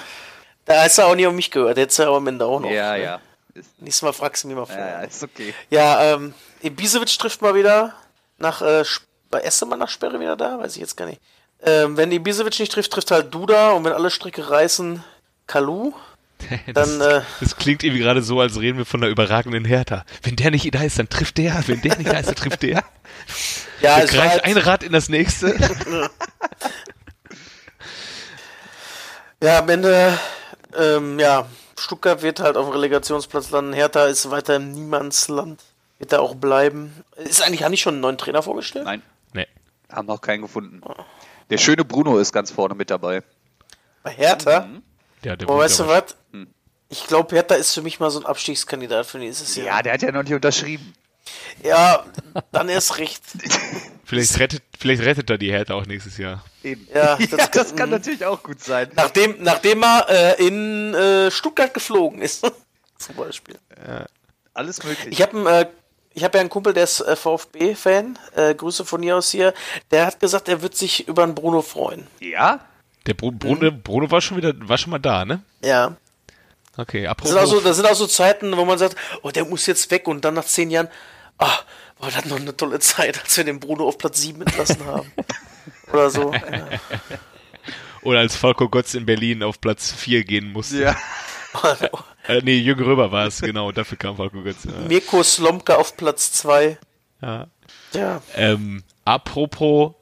Da 0.64 0.83
hast 0.83 0.98
du 0.98 1.02
auch 1.02 1.14
nicht 1.14 1.26
auf 1.26 1.35
mich 1.35 1.50
gehört, 1.50 1.76
hättest 1.76 1.98
du 2.00 2.05
aber 2.05 2.16
am 2.16 2.26
Ende 2.26 2.44
auch 2.44 2.59
noch. 2.61 2.70
Ja, 2.70 2.92
ne? 2.96 3.02
ja. 3.02 3.20
Nächstes 3.78 4.02
Mal 4.02 4.12
fragst 4.12 4.44
du 4.44 4.48
mich 4.48 4.56
mal 4.56 4.66
vor. 4.66 4.76
ja, 4.76 5.02
ist 5.02 5.22
okay. 5.22 5.54
Ja, 5.70 6.14
ähm, 6.14 6.34
Ibisevic 6.62 7.18
trifft 7.18 7.42
mal 7.42 7.54
wieder 7.54 7.94
nach, 8.38 8.62
äh, 8.62 8.84
erste 9.42 9.66
Mal 9.66 9.76
nach 9.76 9.88
Sperre 9.90 10.20
wieder 10.20 10.36
da? 10.36 10.58
Weiß 10.58 10.74
ich 10.74 10.80
jetzt 10.80 10.96
gar 10.96 11.06
nicht. 11.06 11.20
Ähm, 11.62 11.96
wenn 11.96 12.10
Ibisevic 12.12 12.58
nicht 12.58 12.72
trifft, 12.72 12.92
trifft 12.92 13.10
halt 13.10 13.32
Duda 13.34 13.70
und 13.72 13.84
wenn 13.84 13.92
alle 13.92 14.10
Stricke 14.10 14.50
reißen, 14.50 15.02
Kalu. 15.46 15.92
Das, 16.74 16.98
Dann, 16.98 17.00
äh, 17.00 17.22
das 17.38 17.56
klingt 17.56 17.84
irgendwie 17.84 18.02
gerade 18.02 18.20
so, 18.20 18.40
als 18.40 18.58
reden 18.58 18.76
wir 18.76 18.84
von 18.84 19.00
einer 19.00 19.12
überragenden 19.12 19.64
Hertha. 19.64 20.04
Wenn 20.24 20.34
der 20.34 20.50
nicht 20.50 20.74
da 20.74 20.82
ist, 20.82 20.98
dann 20.98 21.08
trifft 21.08 21.38
der. 21.38 21.62
Wenn 21.68 21.80
der 21.82 21.96
nicht 21.96 22.10
da 22.10 22.18
ist, 22.18 22.26
dann 22.26 22.34
trifft 22.34 22.62
der. 22.62 22.82
Ja, 23.80 23.94
Der 23.96 24.04
es 24.04 24.10
greift 24.10 24.32
halt, 24.32 24.44
ein 24.44 24.56
Rad 24.56 24.82
in 24.82 24.90
das 24.90 25.08
nächste. 25.08 25.54
ja, 29.40 29.60
am 29.60 29.68
Ende, 29.68 30.18
ähm, 30.76 31.20
ja, 31.20 31.46
Stuttgart 31.82 32.22
wird 32.22 32.40
halt 32.40 32.56
auf 32.56 32.66
dem 32.66 32.72
Relegationsplatz 32.72 33.50
landen. 33.50 33.72
Hertha 33.72 34.06
ist 34.06 34.30
weiter 34.30 34.56
im 34.56 34.72
Niemandsland. 34.72 35.60
Wird 35.98 36.12
da 36.12 36.20
auch 36.20 36.34
bleiben. 36.34 37.04
Ist 37.16 37.42
eigentlich, 37.42 37.62
haben 37.64 37.72
die 37.72 37.78
schon 37.78 37.94
einen 37.94 38.00
neuen 38.00 38.18
Trainer 38.18 38.42
vorgestellt? 38.42 38.84
Nein, 38.84 39.02
Nee. 39.32 39.46
haben 39.90 40.06
noch 40.06 40.20
keinen 40.20 40.42
gefunden. 40.42 40.80
Der 41.50 41.58
schöne 41.58 41.84
Bruno 41.84 42.18
ist 42.18 42.32
ganz 42.32 42.50
vorne 42.50 42.74
mit 42.74 42.90
dabei. 42.90 43.22
Bei 44.02 44.10
Hertha? 44.10 44.68
Ja, 45.22 45.36
der 45.36 45.48
Aber 45.48 45.58
weißt 45.58 45.80
du 45.80 45.86
was? 45.88 46.16
Ich 46.88 47.06
glaube, 47.06 47.34
Hertha 47.34 47.54
ist 47.54 47.72
für 47.72 47.82
mich 47.82 48.00
mal 48.00 48.10
so 48.10 48.20
ein 48.20 48.26
Abstiegskandidat 48.26 49.06
für 49.06 49.18
nächstes 49.18 49.56
Jahr. 49.56 49.66
Ja, 49.66 49.82
der 49.82 49.92
hat 49.94 50.02
ja 50.02 50.12
noch 50.12 50.22
nicht 50.24 50.34
unterschrieben. 50.34 50.92
Ja, 51.62 52.04
dann 52.50 52.68
erst 52.68 52.98
recht. 52.98 53.22
Vielleicht 54.12 54.38
rettet, 54.38 54.62
vielleicht 54.79 55.03
rettet 55.03 55.31
er 55.31 55.38
die 55.38 55.51
Hertha 55.51 55.72
auch 55.72 55.87
nächstes 55.87 56.18
Jahr. 56.18 56.44
Eben. 56.62 56.87
Ja, 56.94 57.16
ja 57.18 57.27
das- 57.27 57.51
das, 57.51 57.75
kann 57.75 57.88
mhm. 57.88 57.94
natürlich 57.94 58.27
auch 58.27 58.42
gut 58.42 58.62
sein. 58.62 58.90
Nachdem, 58.94 59.37
nachdem 59.40 59.83
er 59.83 60.07
äh, 60.38 60.46
in 60.46 60.92
äh, 60.92 61.31
Stuttgart 61.31 61.72
geflogen 61.72 62.20
ist. 62.20 62.44
Zum 62.98 63.16
Beispiel. 63.16 63.57
Alles 64.53 64.85
möglich. 64.85 65.09
Ich 65.11 65.22
habe 65.22 65.51
äh, 65.51 65.66
ich 66.14 66.22
hab 66.25 66.35
ja 66.35 66.40
einen 66.40 66.51
Kumpel, 66.51 66.75
der 66.75 66.85
ist 66.85 67.01
äh, 67.01 67.16
VfB-Fan. 67.16 68.18
Äh, 68.37 68.55
Grüße 68.55 68.85
von 68.85 69.03
hier 69.03 69.16
aus 69.16 69.31
hier. 69.31 69.55
Der 69.90 70.05
hat 70.07 70.20
gesagt, 70.20 70.46
er 70.48 70.61
wird 70.61 70.77
sich 70.77 71.09
über 71.09 71.22
einen 71.22 71.35
Bruno 71.35 71.62
freuen. 71.62 72.07
ja? 72.20 72.61
Der 73.07 73.14
Bru 73.14 73.33
Bruno, 73.33 73.72
Bruno 73.72 74.11
war 74.12 74.20
schon 74.20 74.37
wieder, 74.37 74.53
war 74.57 74.79
schon 74.79 74.90
mal 74.90 75.01
da, 75.01 75.25
ne? 75.25 75.42
Ja. 75.64 75.96
Okay, 76.77 77.03
Das 77.03 77.11
apropos. 77.11 77.33
sind, 77.33 77.40
auch 77.40 77.46
so, 77.46 77.61
das 77.61 77.77
sind 77.77 77.87
auch 77.87 77.94
so 77.94 78.07
Zeiten, 78.07 78.57
wo 78.57 78.64
man 78.64 78.79
sagt, 78.79 78.94
oh, 79.22 79.31
der 79.31 79.44
muss 79.44 79.66
jetzt 79.66 79.90
weg 79.90 80.07
und 80.07 80.25
dann 80.25 80.35
nach 80.35 80.44
zehn 80.44 80.70
Jahren, 80.70 80.88
ah, 81.38 81.59
war 82.02 82.10
das 82.10 82.24
noch 82.26 82.38
eine 82.40 82.56
tolle 82.56 82.78
Zeit, 82.80 83.20
als 83.22 83.36
wir 83.36 83.44
den 83.44 83.60
Bruno 83.60 83.86
auf 83.88 83.96
Platz 83.98 84.20
7 84.20 84.42
entlassen 84.42 84.84
haben. 84.84 85.10
Oder 85.92 86.10
so. 86.10 86.32
Ja. 86.32 86.40
Oder 88.02 88.18
als 88.18 88.34
Falco 88.36 88.68
Götz 88.68 88.94
in 88.94 89.06
Berlin 89.06 89.42
auf 89.44 89.60
Platz 89.60 89.92
4 89.92 90.24
gehen 90.24 90.52
musste. 90.52 90.82
Ja. 90.82 90.96
Äh, 92.28 92.40
nee, 92.44 92.56
Jürgen 92.56 92.84
Röber 92.84 93.10
war 93.10 93.26
es, 93.26 93.40
genau. 93.40 93.72
Dafür 93.72 93.98
kam 93.98 94.16
Falco 94.16 94.42
Götz. 94.42 94.64
Ja. 94.64 94.86
Mirko 94.88 95.22
Slomka 95.24 95.74
auf 95.74 95.96
Platz 95.96 96.32
2. 96.32 96.78
Ja. 97.20 97.46
Ja. 97.92 98.22
Ähm, 98.36 98.84
apropos, 99.04 99.92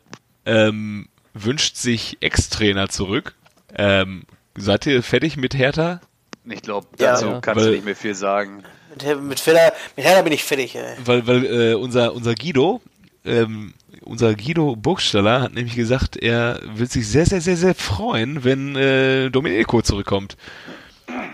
ähm, 0.44 1.08
wünscht 1.32 1.76
sich 1.76 2.18
Ex-Trainer 2.20 2.88
zurück. 2.90 3.34
Ähm, 3.74 4.24
seid 4.54 4.84
ihr 4.86 5.02
fertig 5.02 5.38
mit 5.38 5.54
Hertha? 5.54 6.00
Ich 6.44 6.60
glaube, 6.62 6.88
Ja. 6.98 7.12
dazu 7.12 7.26
Ja. 7.26 7.40
kannst 7.40 7.62
du 7.62 7.68
Weil- 7.68 7.74
nicht 7.76 7.84
mehr 7.86 7.96
viel 7.96 8.14
sagen. 8.14 8.64
Mit, 8.90 9.22
mit, 9.22 9.40
Feder, 9.40 9.72
mit 9.96 10.04
Herder 10.04 10.22
bin 10.22 10.32
ich 10.32 10.44
fertig, 10.44 10.74
ey. 10.74 10.96
Weil, 11.04 11.26
weil 11.26 11.44
äh, 11.46 11.74
unser, 11.74 12.12
unser 12.14 12.34
Guido, 12.34 12.80
ähm, 13.24 13.72
unser 14.02 14.34
Guido 14.34 14.74
Burgstaller 14.76 15.42
hat 15.42 15.54
nämlich 15.54 15.76
gesagt, 15.76 16.16
er 16.16 16.60
will 16.74 16.88
sich 16.90 17.06
sehr, 17.08 17.26
sehr, 17.26 17.40
sehr, 17.40 17.56
sehr 17.56 17.74
freuen, 17.74 18.44
wenn 18.44 18.74
äh, 18.76 19.30
Domenico 19.30 19.82
zurückkommt. 19.82 20.36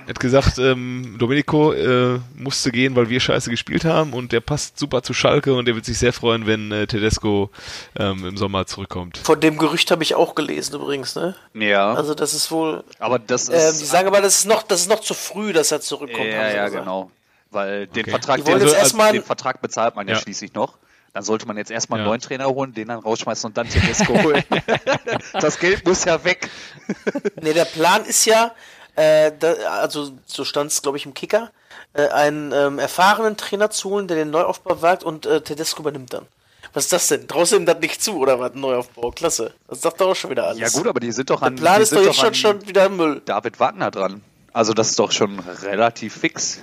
Er 0.07 0.11
hat 0.11 0.21
gesagt, 0.21 0.59
ähm, 0.59 1.17
Domenico 1.19 1.73
äh, 1.73 2.19
musste 2.35 2.71
gehen, 2.71 2.97
weil 2.97 3.11
wir 3.11 3.21
scheiße 3.21 3.51
gespielt 3.51 3.85
haben 3.85 4.15
und 4.15 4.33
der 4.33 4.41
passt 4.41 4.79
super 4.79 5.03
zu 5.03 5.13
Schalke 5.13 5.53
und 5.55 5.69
er 5.69 5.75
wird 5.75 5.85
sich 5.85 5.99
sehr 5.99 6.13
freuen, 6.15 6.47
wenn 6.47 6.73
äh, 6.73 6.87
Tedesco 6.87 7.51
ähm, 7.99 8.25
im 8.25 8.37
Sommer 8.39 8.67
zurückkommt. 8.67 9.19
Von 9.19 9.39
dem 9.41 9.59
Gerücht 9.59 9.91
habe 9.91 10.03
ich 10.03 10.15
auch 10.15 10.35
gelesen 10.35 10.77
übrigens, 10.77 11.15
ne? 11.15 11.35
Ja, 11.55 11.93
Also 11.93 12.15
das 12.15 12.33
ist 12.35 12.51
wohl. 12.51 12.85
aber 13.01 13.19
das 13.19 13.49
Ähm, 13.51 13.55
ist. 13.57 13.81
die 13.83 13.85
sagen 13.85 14.09
aber, 14.09 14.21
das 14.23 14.39
ist 14.39 14.45
noch, 14.47 14.63
das 14.63 14.81
ist 14.83 14.89
noch 14.89 15.01
zu 15.01 15.13
früh, 15.13 15.53
dass 15.53 15.73
er 15.73 15.81
zurückkommt. 15.83 16.25
ja, 16.27 16.51
ja, 16.51 16.65
gesagt. 16.67 16.85
genau. 16.85 17.11
Weil 17.57 17.87
den 17.89 18.03
Okay. 18.03 18.11
Vertrag, 18.11 18.45
den, 18.45 18.61
jetzt 18.61 18.75
erstmal- 18.75 19.13
den 19.13 19.23
Vertrag 19.25 19.61
bezahlt 19.61 19.97
man 19.97 20.07
ja, 20.07 20.15
Ja. 20.15 20.21
schließlich 20.21 20.55
noch. 20.55 20.79
Dann 21.13 21.23
sollte 21.25 21.47
man 21.47 21.57
jetzt 21.57 21.71
erstmal 21.71 21.99
einen 22.01 22.07
Ja. 22.07 22.11
neuen 22.11 22.21
Trainer 22.21 22.47
holen, 22.47 22.75
den 22.75 22.89
dann 22.89 22.99
rausschmeißen 22.99 23.49
und 23.49 23.57
dann 23.57 23.69
Tedesco 23.69 24.23
holen. 24.23 24.45
das 25.41 25.59
Geld 25.59 25.87
muss 25.87 26.05
ja 26.05 26.23
weg. 26.25 26.51
Nee, 27.41 27.53
der 27.55 27.65
Plan 27.65 28.05
ist 28.05 28.25
ja, 28.27 28.55
äh, 28.95 29.33
da, 29.39 29.53
also 29.81 30.13
so 30.27 30.45
stand 30.45 30.71
es, 30.71 30.83
glaube 30.83 30.99
ich, 30.99 31.07
im 31.07 31.15
Kicker, 31.15 31.51
äh, 31.95 32.09
einen 32.09 32.53
ähm, 32.53 32.79
erfahrenen 32.79 33.37
Trainer 33.37 33.71
zu 33.71 33.91
holen, 33.91 34.07
der 34.09 34.17
den 34.19 34.31
Neuaufbau 34.31 34.83
wagt 34.83 35.03
und 35.05 35.27
äh, 35.27 35.41
Tedesco 35.41 35.81
übernimmt 35.83 36.13
dann. 36.13 36.27
Was 36.75 36.85
ist 36.85 36.93
das 36.93 37.09
denn? 37.09 37.27
Traust 37.27 37.53
du 37.53 37.57
ihm 37.57 37.65
das 37.67 37.79
nicht 37.81 38.03
zu, 38.03 38.19
oder 38.19 38.39
was? 38.39 38.53
Neuaufbau, 38.55 39.11
klasse. 39.11 39.55
Das 39.69 39.81
sagt 39.81 40.01
doch 40.01 40.11
auch 40.11 40.15
schon 40.17 40.31
wieder 40.31 40.47
alles. 40.47 40.61
Ja 40.61 40.69
gut, 40.69 40.87
aber 40.87 41.01
die 41.01 41.11
sind 41.13 41.31
doch 41.31 41.41
an, 41.41 41.57
Der 41.57 41.63
Plan 41.63 41.81
ist 41.81 41.95
doch 41.95 42.03
jetzt 42.05 42.17
schon, 42.19 42.35
schon 42.35 42.69
wieder 42.69 42.89
Müll. 42.91 43.23
David 43.25 43.59
Wagner 43.59 43.91
dran. 43.91 44.23
Also 44.53 44.75
das 44.75 44.91
ist 44.91 44.99
doch 44.99 45.13
schon 45.13 45.39
relativ 45.39 46.15
fix, 46.17 46.61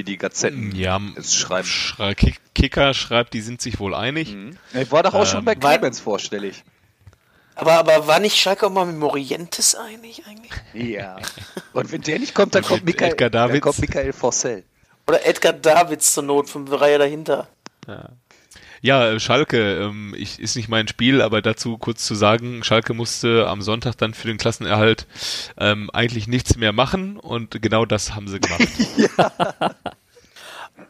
wie 0.00 0.04
die 0.04 0.16
Gazetten 0.16 0.74
Ja, 0.74 0.98
es 1.16 1.34
schreiben. 1.36 1.66
Schrei 1.68 2.14
Kick- 2.14 2.40
Kicker 2.54 2.94
schreibt, 2.94 3.34
die 3.34 3.42
sind 3.42 3.60
sich 3.60 3.78
wohl 3.78 3.94
einig. 3.94 4.34
Ich 4.72 4.90
war 4.90 5.02
doch 5.02 5.12
auch 5.12 5.26
schon 5.26 5.40
Ähm, 5.40 5.44
bei 5.44 5.56
weil- 5.60 5.78
Clemens 5.78 6.00
vorstellig. 6.00 6.64
Aber, 7.54 7.74
aber 7.74 8.06
war 8.06 8.18
nicht 8.18 8.36
Schalke 8.38 8.66
auch 8.66 8.70
mal 8.70 8.86
mit 8.86 8.96
Morientes 8.96 9.74
einig 9.74 10.22
eigentlich? 10.26 10.52
Ja. 10.72 11.18
Und 11.74 11.92
wenn 11.92 12.00
der 12.00 12.18
nicht 12.18 12.34
kommt, 12.34 12.54
dann 12.54 12.62
kommt 12.64 12.84
Michael, 12.86 13.12
Edgar 13.12 13.28
dann 13.28 13.60
kommt 13.60 13.78
Michael 13.80 14.14
Forssell. 14.14 14.64
Oder 15.06 15.26
Edgar 15.26 15.52
Davids 15.52 16.14
zur 16.14 16.22
Not, 16.22 16.48
fünf 16.48 16.70
Reihe 16.72 16.96
dahinter. 16.98 17.48
Ja, 17.86 18.08
äh, 18.82 19.20
Schalke 19.20 19.76
ähm, 19.78 20.14
ich, 20.16 20.38
ist 20.40 20.56
nicht 20.56 20.68
mein 20.68 20.88
Spiel, 20.88 21.20
aber 21.22 21.42
dazu 21.42 21.76
kurz 21.78 22.04
zu 22.06 22.14
sagen, 22.14 22.64
Schalke 22.64 22.94
musste 22.94 23.46
am 23.48 23.60
Sonntag 23.62 23.96
dann 23.98 24.14
für 24.14 24.26
den 24.28 24.38
Klassenerhalt 24.38 25.06
ähm, 25.58 25.90
eigentlich 25.92 26.26
nichts 26.28 26.56
mehr 26.56 26.72
machen 26.72 27.18
und 27.18 27.60
genau 27.62 27.84
das 27.84 28.14
haben 28.14 28.26
sie 28.28 28.40
gemacht. 28.40 28.68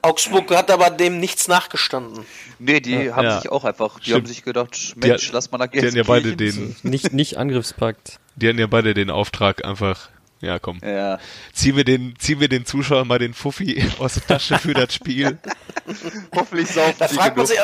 Augsburg 0.02 0.50
hat 0.56 0.70
aber 0.70 0.88
dem 0.90 1.18
nichts 1.20 1.46
nachgestanden. 1.48 2.24
Nee, 2.58 2.80
die 2.80 3.12
haben 3.12 3.24
Ja. 3.24 3.40
sich 3.40 3.50
auch 3.50 3.64
einfach, 3.64 3.98
die 3.98 4.04
Stimmt. 4.04 4.16
haben 4.18 4.26
sich 4.26 4.42
gedacht, 4.44 4.94
Mensch, 4.96 5.26
hat- 5.26 5.32
lass 5.34 5.50
mal 5.50 5.58
nach 5.58 5.66
Die 5.66 5.78
hatten 5.84 5.96
ja 5.96 6.04
beide 6.04 6.36
den, 6.36 6.74
Nicht, 6.82 7.12
nicht 7.12 7.36
Angriffspakt. 7.36 8.18
die 8.36 8.48
hatten 8.48 8.58
ja 8.58 8.66
beide 8.66 8.94
den 8.94 9.10
Auftrag 9.10 9.64
einfach, 9.64 10.08
ja 10.40 10.58
komm, 10.58 10.78
Ja. 10.84 11.18
ziehen 11.52 11.76
wir 11.76 11.84
den, 11.84 12.14
ziehen 12.18 12.40
wir 12.40 12.48
den 12.48 12.64
Zuschauern 12.66 13.06
mal 13.08 13.18
den 13.18 13.34
Fuffi 13.34 13.82
aus 13.98 14.14
der 14.14 14.26
Tasche 14.26 14.58
für 14.58 14.74
das 14.74 14.94
Spiel. 14.94 15.38
Hoffentlich 16.34 16.68
saufen 16.70 16.94
Da 16.98 17.08
fragt 17.08 17.36
man 17.36 17.46
genug. 17.46 17.48
sich, 17.48 17.58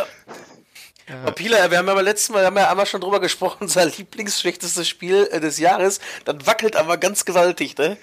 ja. 1.09 1.31
Pila, 1.31 1.71
wir 1.71 1.79
haben 1.79 1.87
ja 1.87 1.95
beim 1.95 2.05
letzten 2.05 2.33
Mal, 2.33 2.41
wir 2.41 2.47
haben 2.47 2.57
ja 2.57 2.69
einmal 2.71 2.87
schon 2.87 3.01
drüber 3.01 3.21
gesprochen, 3.21 3.59
unser 3.61 3.85
lieblingsschlechtestes 3.87 4.89
Spiel 4.89 5.29
äh, 5.31 5.41
des 5.41 5.59
Jahres, 5.59 6.01
das 6.25 6.37
wackelt 6.47 6.77
aber 6.77 6.97
ganz 6.97 7.25
gewaltig, 7.25 7.77
ne? 7.79 7.97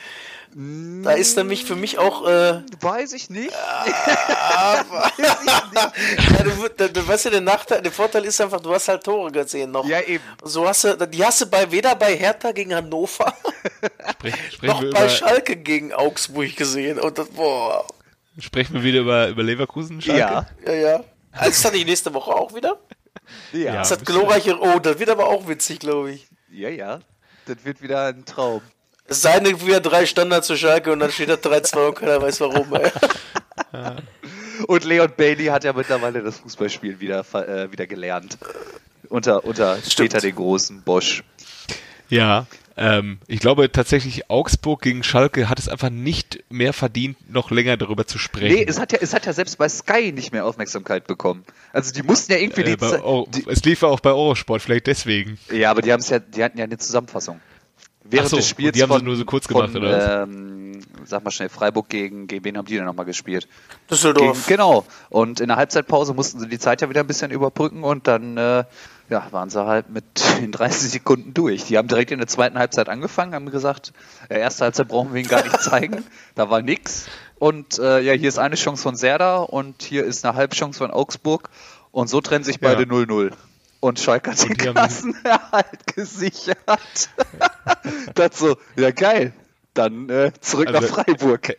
Da 0.56 1.14
ist 1.14 1.36
nämlich 1.36 1.66
für 1.66 1.76
mich 1.76 1.98
auch, 1.98 2.28
äh, 2.28 2.62
Weiß 2.80 3.14
ich 3.14 3.32
nicht. 3.32 3.52
ja, 3.52 4.84
du, 6.44 6.70
du, 6.78 6.90
du 6.90 7.08
weißt 7.08 7.26
ja, 7.26 7.32
der 7.32 7.42
Nachteil, 7.42 7.82
der 7.82 7.92
Vorteil 7.92 8.24
ist 8.26 8.40
einfach, 8.40 8.60
du 8.62 8.72
hast 8.72 8.88
halt 8.88 9.04
Tore 9.04 9.32
gesehen 9.32 9.72
noch. 9.72 9.84
Ja, 9.88 10.02
eben. 10.02 10.24
So 10.44 10.68
hast 10.68 10.84
du, 10.84 10.96
die 11.08 11.26
hast 11.26 11.42
du 11.42 11.46
bei, 11.48 11.72
weder 11.72 11.96
bei 11.96 12.16
Hertha 12.16 12.52
gegen 12.52 12.76
Hannover, 12.76 13.34
Sprech, 14.24 14.36
sprechen, 14.54 14.68
noch 14.74 14.82
wir 14.82 14.92
bei 14.92 15.00
über, 15.02 15.10
Schalke 15.10 15.56
gegen 15.56 15.94
Augsburg 15.94 16.56
gesehen. 16.56 17.00
Und 17.00 17.18
das, 17.18 17.30
boah, 17.30 17.86
sprechen 18.40 18.76
wir 18.76 18.84
wieder 18.84 19.02
über, 19.02 19.28
über 19.30 19.44
Leverkusen, 19.44 20.02
Schalke? 20.02 20.20
Ja. 20.20 20.48
ja, 20.66 20.74
ja. 20.74 21.04
Also 21.32 21.50
ist 21.50 21.66
das 21.66 21.72
nicht 21.72 21.88
nächste 21.88 22.14
Woche 22.14 22.32
auch 22.32 22.54
wieder? 22.54 22.80
Ja. 23.52 23.74
Das 23.76 23.92
hat 23.92 24.06
glorreiche, 24.06 24.60
oh, 24.60 24.80
das 24.80 25.00
wird 25.00 25.10
aber 25.10 25.28
auch 25.28 25.48
witzig, 25.48 25.80
glaube 25.80 26.12
ich. 26.12 26.28
Ja, 26.52 26.70
ja. 26.70 27.00
Das 27.46 27.58
wird 27.64 27.82
wieder 27.82 28.06
ein 28.06 28.26
Traum. 28.26 28.62
Es 29.06 29.22
sei 29.22 29.40
denn, 29.40 29.60
wieder 29.66 29.82
drei 29.82 30.06
Standards 30.06 30.48
zu 30.48 30.56
Schalke 30.56 30.92
und 30.92 31.00
dann 31.00 31.12
steht 31.12 31.30
da 31.30 31.34
3-2 31.34 31.88
und 31.88 31.96
keiner 31.96 32.22
weiß 32.22 32.40
warum. 32.40 32.74
Ey. 32.74 32.92
Und 34.68 34.84
Leon 34.84 35.12
Bailey 35.16 35.46
hat 35.48 35.64
ja 35.64 35.74
mittlerweile 35.74 36.22
das 36.22 36.38
Fußballspielen 36.40 37.00
wieder, 37.00 37.26
äh, 37.34 37.72
wieder 37.72 37.88
gelernt. 37.88 38.38
Unter, 39.10 39.44
unter 39.44 39.78
später 39.82 40.20
den 40.20 40.36
großen 40.36 40.82
Bosch. 40.84 41.24
Ja, 42.10 42.46
ähm, 42.76 43.20
ich 43.28 43.40
glaube 43.40 43.72
tatsächlich 43.72 44.30
Augsburg 44.32 44.82
gegen 44.82 45.04
Schalke 45.04 45.48
hat 45.48 45.60
es 45.60 45.70
einfach 45.70 45.92
nicht 45.92 46.44
mehr 46.50 46.74
verdient, 46.74 47.18
noch 47.32 47.52
länger 47.52 47.78
darüber 47.78 48.08
zu 48.08 48.18
sprechen. 48.18 48.56
Nee, 48.56 48.66
es 48.68 48.80
hat, 48.80 48.92
ja, 48.92 49.00
es 49.00 49.14
hat 49.14 49.26
ja 49.26 49.34
selbst 49.34 49.58
bei 49.58 49.70
Sky 49.70 50.12
nicht 50.12 50.32
mehr 50.32 50.46
Aufmerksamkeit 50.46 51.06
bekommen. 51.06 51.44
Also 51.72 51.94
die 51.94 52.02
mussten 52.02 52.32
ja 52.32 52.40
irgendwie 52.40 52.62
äh, 52.62 52.66
die, 52.66 52.78
bei 52.78 53.00
Euro, 53.02 53.28
die 53.30 53.46
es 53.48 53.64
lief 53.64 53.84
ja 53.84 53.90
auch 53.90 54.00
bei 54.00 54.12
Eurosport, 54.12 54.62
vielleicht 54.62 54.88
deswegen. 54.88 55.38
Ja, 55.52 55.70
aber 55.70 55.82
die 55.82 55.92
haben 55.92 56.00
es 56.00 56.10
ja, 56.10 56.20
die 56.20 56.44
hatten 56.44 56.58
ja 56.58 56.64
eine 56.64 56.78
Zusammenfassung. 56.78 57.40
Während 58.06 58.30
so, 58.30 58.38
des 58.38 58.50
Spiels 58.50 58.70
und 58.70 58.76
die 58.76 58.82
haben 58.82 58.90
sie 58.90 58.98
von, 58.98 59.06
nur 59.06 59.16
so 59.16 59.26
kurz 59.26 59.48
von, 59.48 59.56
gemacht, 59.56 59.76
oder 59.76 59.98
was? 59.98 60.28
Ähm, 60.28 60.82
sag 61.06 61.24
mal 61.24 61.32
schnell, 61.32 61.50
Freiburg 61.50 61.90
gegen, 61.90 62.28
gegen 62.28 62.44
wen 62.44 62.58
haben 62.58 62.66
die 62.66 62.76
denn 62.76 62.86
nochmal 62.86 63.06
gespielt? 63.06 63.48
Gegen, 63.48 63.88
Düsseldorf. 63.90 64.48
genau. 64.48 64.86
Und 65.10 65.40
in 65.40 65.48
der 65.48 65.58
Halbzeitpause 65.58 66.14
mussten 66.14 66.40
sie 66.40 66.50
die 66.50 66.60
Zeit 66.60 66.82
ja 66.82 66.90
wieder 66.90 67.02
ein 67.02 67.08
bisschen 67.08 67.32
überbrücken 67.32 67.84
und 67.84 68.08
dann 68.08 68.38
äh, 68.38 68.66
ja, 69.10 69.28
waren 69.32 69.50
sie 69.50 69.66
halt 69.66 69.90
mit 69.90 70.06
in 70.42 70.52
30 70.52 70.92
Sekunden 70.92 71.34
durch. 71.34 71.66
Die 71.66 71.78
haben 71.78 71.88
direkt 71.88 72.12
in 72.12 72.20
der 72.20 72.28
zweiten 72.28 72.58
Halbzeit 72.58 72.90
angefangen, 72.90 73.34
haben 73.36 73.50
gesagt, 73.52 73.94
äh, 74.30 74.40
erste 74.40 74.64
Halbzeit 74.66 74.88
brauchen 74.88 75.14
wir 75.14 75.20
ihnen 75.22 75.30
gar 75.30 75.44
nicht 75.44 75.62
zeigen. 75.62 76.04
Da 76.36 76.50
war 76.50 76.62
nix. 76.62 77.06
Und 77.38 77.78
äh, 77.80 78.00
ja, 78.02 78.14
hier 78.14 78.30
ist 78.30 78.40
eine 78.40 78.56
Chance 78.56 78.82
von 78.82 78.96
Serda 78.96 79.38
und 79.38 79.84
hier 79.84 80.04
ist 80.06 80.26
eine 80.26 80.36
Halbchance 80.36 80.78
von 80.80 80.90
Augsburg. 80.92 81.50
Und 81.92 82.08
so 82.10 82.22
trennen 82.22 82.44
sich 82.44 82.60
beide 82.60 82.84
Ja. 82.84 82.88
0-0. 82.90 83.32
Und 83.82 84.00
Schalke 84.00 84.32
hat 84.32 84.42
den 84.42 84.52
Und 84.52 84.62
die 84.62 84.68
haben- 84.68 84.74
Klassenerhalt 84.76 85.88
gesichert. 85.96 87.10
das 88.16 88.40
so, 88.40 88.58
ja 88.78 88.92
geil. 88.92 89.34
Dann 89.74 90.10
äh, 90.10 90.32
zurück 90.40 90.68
Also- 90.70 90.80
nach 90.80 90.88
Freiburg. 90.88 91.56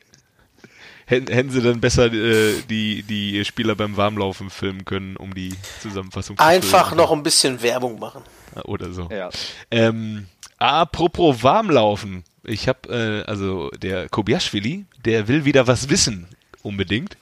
Hätten, 1.06 1.50
sie 1.50 1.60
dann 1.60 1.80
besser 1.80 2.12
äh, 2.12 2.54
die, 2.68 3.02
die 3.02 3.44
Spieler 3.44 3.74
beim 3.74 3.96
Warmlaufen 3.96 4.50
filmen 4.50 4.84
können, 4.84 5.16
um 5.16 5.34
die 5.34 5.54
Zusammenfassung 5.80 6.36
zu 6.36 6.42
Einfach 6.42 6.88
filmen. 6.88 7.02
noch 7.02 7.12
ein 7.12 7.22
bisschen 7.22 7.62
Werbung 7.62 7.98
machen. 7.98 8.22
Oder 8.64 8.92
so. 8.92 9.08
Ja. 9.10 9.30
Ähm, 9.70 10.26
apropos 10.58 11.42
Warmlaufen. 11.42 12.24
Ich 12.44 12.68
habe, 12.68 13.24
äh, 13.26 13.28
also 13.28 13.70
der 13.70 14.08
Kobiaschwili, 14.08 14.86
der 15.04 15.28
will 15.28 15.44
wieder 15.44 15.66
was 15.66 15.88
wissen, 15.88 16.26
unbedingt. 16.62 17.16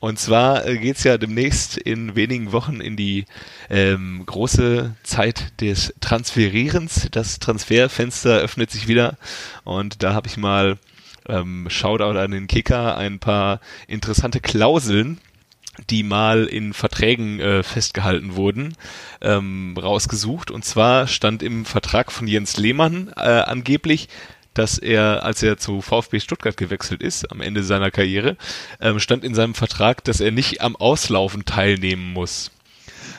Und 0.00 0.18
zwar 0.18 0.66
äh, 0.66 0.78
geht's 0.78 1.04
ja 1.04 1.18
demnächst 1.18 1.76
in 1.76 2.16
wenigen 2.16 2.52
Wochen 2.52 2.80
in 2.80 2.96
die 2.96 3.26
ähm, 3.68 4.22
große 4.24 4.96
Zeit 5.02 5.60
des 5.60 5.92
Transferierens. 6.00 7.08
Das 7.10 7.38
Transferfenster 7.38 8.38
öffnet 8.38 8.70
sich 8.70 8.88
wieder 8.88 9.18
und 9.64 10.02
da 10.02 10.14
habe 10.14 10.26
ich 10.26 10.38
mal 10.38 10.78
ähm, 11.28 11.68
Shoutout 11.68 12.18
an 12.18 12.30
den 12.30 12.46
Kicker 12.46 12.96
ein 12.96 13.18
paar 13.18 13.60
interessante 13.86 14.40
Klauseln 14.40 15.20
die 15.88 16.02
mal 16.02 16.44
in 16.44 16.74
Verträgen 16.74 17.40
äh, 17.40 17.62
festgehalten 17.62 18.36
wurden, 18.36 18.76
ähm, 19.20 19.74
rausgesucht. 19.80 20.50
Und 20.50 20.64
zwar 20.64 21.06
stand 21.06 21.42
im 21.42 21.64
Vertrag 21.64 22.12
von 22.12 22.26
Jens 22.26 22.56
Lehmann 22.56 23.12
äh, 23.16 23.20
angeblich, 23.20 24.08
dass 24.52 24.78
er, 24.78 25.24
als 25.24 25.42
er 25.42 25.58
zu 25.58 25.80
VfB 25.80 26.20
Stuttgart 26.20 26.56
gewechselt 26.56 27.02
ist, 27.02 27.30
am 27.30 27.40
Ende 27.40 27.62
seiner 27.62 27.90
Karriere, 27.90 28.36
ähm, 28.80 28.98
stand 28.98 29.24
in 29.24 29.34
seinem 29.34 29.54
Vertrag, 29.54 30.04
dass 30.04 30.20
er 30.20 30.32
nicht 30.32 30.60
am 30.60 30.76
Auslaufen 30.76 31.44
teilnehmen 31.44 32.12
muss. 32.12 32.50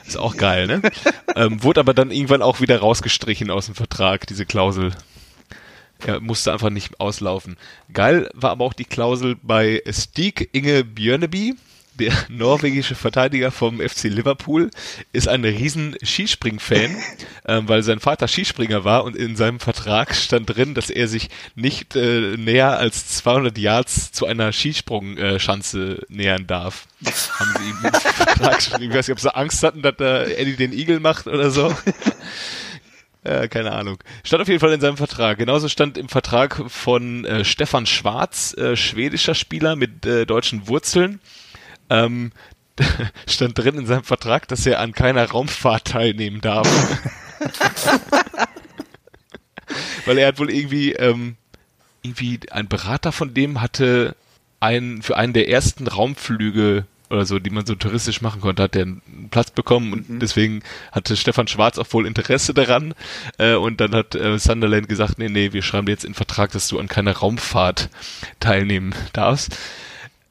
Ist 0.06 0.18
auch 0.18 0.36
geil, 0.36 0.66
ne? 0.66 0.82
ähm, 1.36 1.62
wurde 1.62 1.80
aber 1.80 1.94
dann 1.94 2.10
irgendwann 2.10 2.42
auch 2.42 2.60
wieder 2.60 2.78
rausgestrichen 2.78 3.50
aus 3.50 3.66
dem 3.66 3.74
Vertrag, 3.74 4.26
diese 4.26 4.46
Klausel. 4.46 4.92
Er 6.06 6.20
musste 6.20 6.52
einfach 6.52 6.70
nicht 6.70 7.00
auslaufen. 7.00 7.56
Geil 7.92 8.28
war 8.34 8.50
aber 8.50 8.64
auch 8.64 8.72
die 8.72 8.84
Klausel 8.84 9.36
bei 9.42 9.82
Stig 9.90 10.48
Inge 10.52 10.84
Björneby, 10.84 11.54
der 11.94 12.12
norwegische 12.28 12.94
Verteidiger 12.94 13.50
vom 13.50 13.80
FC 13.80 14.04
Liverpool, 14.04 14.70
ist 15.12 15.28
ein 15.28 15.44
riesen 15.44 15.96
Skispring-Fan, 16.02 16.96
ähm, 17.46 17.68
weil 17.68 17.82
sein 17.82 18.00
Vater 18.00 18.28
Skispringer 18.28 18.84
war 18.84 19.04
und 19.04 19.16
in 19.16 19.36
seinem 19.36 19.60
Vertrag 19.60 20.14
stand 20.14 20.54
drin, 20.54 20.74
dass 20.74 20.90
er 20.90 21.08
sich 21.08 21.28
nicht 21.54 21.94
äh, 21.96 22.36
näher 22.36 22.78
als 22.78 23.08
200 23.18 23.56
Yards 23.58 24.12
zu 24.12 24.26
einer 24.26 24.52
Skisprungschanze 24.52 26.04
nähern 26.08 26.46
darf. 26.46 26.86
Haben 27.04 27.54
sie 27.58 27.70
ihm 27.70 27.76
im 27.84 27.92
Vertrag 28.00 28.56
geschrieben. 28.56 28.90
Ich 28.90 28.96
weiß 28.96 29.08
nicht, 29.08 29.12
ob 29.12 29.20
sie 29.20 29.34
Angst 29.34 29.62
hatten, 29.62 29.82
dass 29.82 29.96
da 29.96 30.24
Eddie 30.24 30.56
den 30.56 30.72
Igel 30.72 31.00
macht 31.00 31.26
oder 31.26 31.50
so. 31.50 31.74
Äh, 33.24 33.48
keine 33.48 33.72
Ahnung. 33.72 33.98
Stand 34.24 34.42
auf 34.42 34.48
jeden 34.48 34.58
Fall 34.58 34.72
in 34.72 34.80
seinem 34.80 34.96
Vertrag. 34.96 35.38
Genauso 35.38 35.68
stand 35.68 35.96
im 35.96 36.08
Vertrag 36.08 36.64
von 36.68 37.24
äh, 37.24 37.44
Stefan 37.44 37.86
Schwarz, 37.86 38.54
äh, 38.54 38.74
schwedischer 38.74 39.36
Spieler 39.36 39.76
mit 39.76 40.04
äh, 40.04 40.26
deutschen 40.26 40.66
Wurzeln, 40.66 41.20
ähm, 41.88 42.32
stand 43.28 43.56
drin 43.56 43.78
in 43.78 43.86
seinem 43.86 44.02
Vertrag, 44.02 44.48
dass 44.48 44.66
er 44.66 44.80
an 44.80 44.92
keiner 44.92 45.30
Raumfahrt 45.30 45.86
teilnehmen 45.86 46.40
darf. 46.40 46.68
Weil 50.04 50.18
er 50.18 50.26
hat 50.26 50.40
wohl 50.40 50.50
irgendwie, 50.50 50.92
ähm, 50.92 51.36
irgendwie 52.02 52.40
ein 52.50 52.68
Berater 52.68 53.12
von 53.12 53.34
dem 53.34 53.60
hatte 53.60 54.16
einen, 54.58 55.02
für 55.02 55.16
einen 55.16 55.32
der 55.32 55.48
ersten 55.48 55.86
Raumflüge 55.86 56.86
oder 57.12 57.26
so, 57.26 57.38
die 57.38 57.50
man 57.50 57.66
so 57.66 57.74
touristisch 57.74 58.22
machen 58.22 58.40
konnte, 58.40 58.62
hat 58.62 58.74
der 58.74 58.82
einen 58.82 59.28
Platz 59.30 59.50
bekommen 59.50 59.92
und 59.92 60.20
deswegen 60.20 60.62
hatte 60.90 61.16
Stefan 61.16 61.46
Schwarz 61.46 61.78
auch 61.78 61.86
wohl 61.90 62.06
Interesse 62.06 62.54
daran 62.54 62.94
äh, 63.38 63.54
und 63.54 63.80
dann 63.80 63.94
hat 63.94 64.14
äh, 64.14 64.38
Sunderland 64.38 64.88
gesagt, 64.88 65.18
nee, 65.18 65.28
nee, 65.28 65.52
wir 65.52 65.62
schreiben 65.62 65.86
dir 65.86 65.92
jetzt 65.92 66.04
in 66.04 66.12
den 66.12 66.16
Vertrag, 66.16 66.52
dass 66.52 66.68
du 66.68 66.78
an 66.78 66.88
keiner 66.88 67.12
Raumfahrt 67.12 67.90
teilnehmen 68.40 68.94
darfst. 69.12 69.56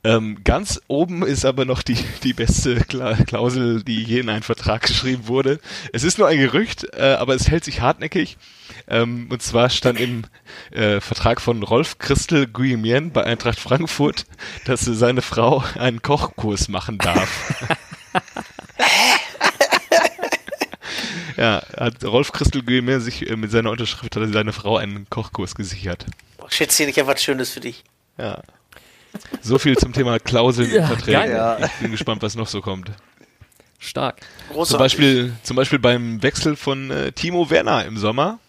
Ähm, 0.04 0.44
ganz 0.44 0.82
oben 0.88 1.24
ist 1.24 1.46
aber 1.46 1.66
noch 1.66 1.84
die, 1.84 1.98
die 2.24 2.34
beste 2.34 2.76
Kla 2.86 3.14
Klausel, 3.16 3.84
die 3.84 4.04
je 4.04 4.20
in 4.20 4.30
einen 4.30 4.42
Vertrag 4.42 4.82
geschrieben 4.82 5.28
wurde. 5.28 5.60
Es 5.94 6.04
ist 6.04 6.18
nur 6.18 6.28
ein 6.28 6.40
Gerücht, 6.40 6.88
äh, 6.94 7.18
aber 7.20 7.36
es 7.36 7.50
hält 7.50 7.64
sich 7.64 7.82
hartnäckig. 7.82 8.38
Ähm, 8.88 9.28
und 9.30 9.44
zwar 9.44 9.70
stand 9.70 10.00
im 10.00 10.24
äh, 10.72 11.00
Vertrag 11.02 11.40
von 11.40 11.62
Rolf 11.62 12.00
Christel 12.00 12.48
Guillemien 12.48 13.12
bei 13.12 13.24
Eintracht 13.24 13.60
Frankfurt, 13.60 14.26
dass 14.66 14.82
seine 14.82 15.22
Frau 15.22 15.64
einen 15.78 16.02
Kochkurs 16.02 16.68
machen 16.68 16.98
darf. 16.98 17.54
ja, 21.38 21.62
hat 21.78 22.04
Rolf 22.04 22.32
Christel 22.32 22.64
Guillemien 22.64 23.02
sich 23.02 23.30
äh, 23.30 23.36
mit 23.36 23.52
seiner 23.52 23.70
Unterschrift 23.70 24.16
hat 24.16 24.34
seine 24.34 24.52
Frau 24.52 24.78
einen 24.78 25.08
Kochkurs 25.12 25.54
gesichert. 25.54 26.08
Schätzchen, 26.48 26.90
ich 26.90 26.98
habe 26.98 27.08
was 27.08 27.22
Schönes 27.22 27.52
für 27.52 27.60
dich. 27.60 27.84
Ja. 28.18 28.42
So 29.42 29.58
viel 29.58 29.78
zum 29.78 29.94
Thema 29.94 30.20
Klauseln 30.20 30.70
in 30.70 30.76
Ja, 30.78 30.88
Verträgen. 30.88 31.32
Ja. 31.32 31.58
Ich 31.60 31.72
bin 31.82 31.92
gespannt, 31.92 32.22
was 32.22 32.36
noch 32.36 32.48
so 32.48 32.62
kommt. 32.62 32.92
Stark. 33.80 34.22
Großartig. 34.52 34.70
Zum 34.70 34.80
Beispiel, 34.80 35.34
zum 35.44 35.56
Beispiel 35.56 35.80
beim 35.80 36.22
Wechsel 36.22 36.56
von 36.56 36.92
äh, 36.92 37.12
Timo 37.12 37.50
Werner 37.50 37.86
im 37.86 37.98
Sommer, 37.98 38.40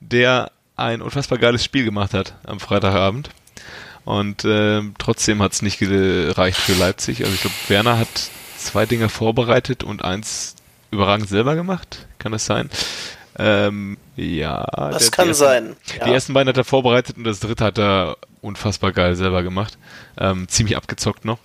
der 0.00 0.50
ein 0.76 1.00
unfassbar 1.00 1.38
geiles 1.38 1.64
Spiel 1.64 1.84
gemacht 1.84 2.12
hat 2.12 2.34
am 2.44 2.60
Freitagabend. 2.60 3.30
Und 4.04 4.44
äh, 4.44 4.82
trotzdem 4.98 5.42
hat 5.42 5.52
es 5.52 5.62
nicht 5.62 5.78
gereicht 5.78 6.58
für 6.58 6.74
Leipzig. 6.74 7.22
Also 7.22 7.34
ich 7.34 7.40
glaube, 7.40 7.56
Werner 7.68 7.98
hat 7.98 8.08
zwei 8.56 8.86
Dinge 8.86 9.08
vorbereitet 9.08 9.82
und 9.82 10.04
eins 10.04 10.54
überragend 10.90 11.28
selber 11.28 11.56
gemacht. 11.56 12.06
Kann 12.18 12.32
das 12.32 12.46
sein? 12.46 12.70
Ähm, 13.38 13.96
ja. 14.16 14.64
Das 14.90 15.04
der- 15.04 15.10
kann 15.10 15.24
die 15.26 15.28
ersten, 15.30 15.44
sein. 15.44 15.76
Die 15.94 15.98
Ja. 15.98 16.06
ersten 16.12 16.32
beiden 16.34 16.48
hat 16.48 16.56
er 16.56 16.64
vorbereitet 16.64 17.16
und 17.16 17.24
das 17.24 17.40
dritte 17.40 17.64
hat 17.64 17.78
er 17.78 18.16
unfassbar 18.40 18.92
geil 18.92 19.14
selber 19.16 19.42
gemacht. 19.42 19.76
Ähm, 20.18 20.48
ziemlich 20.48 20.76
abgezockt 20.76 21.24
noch. 21.24 21.38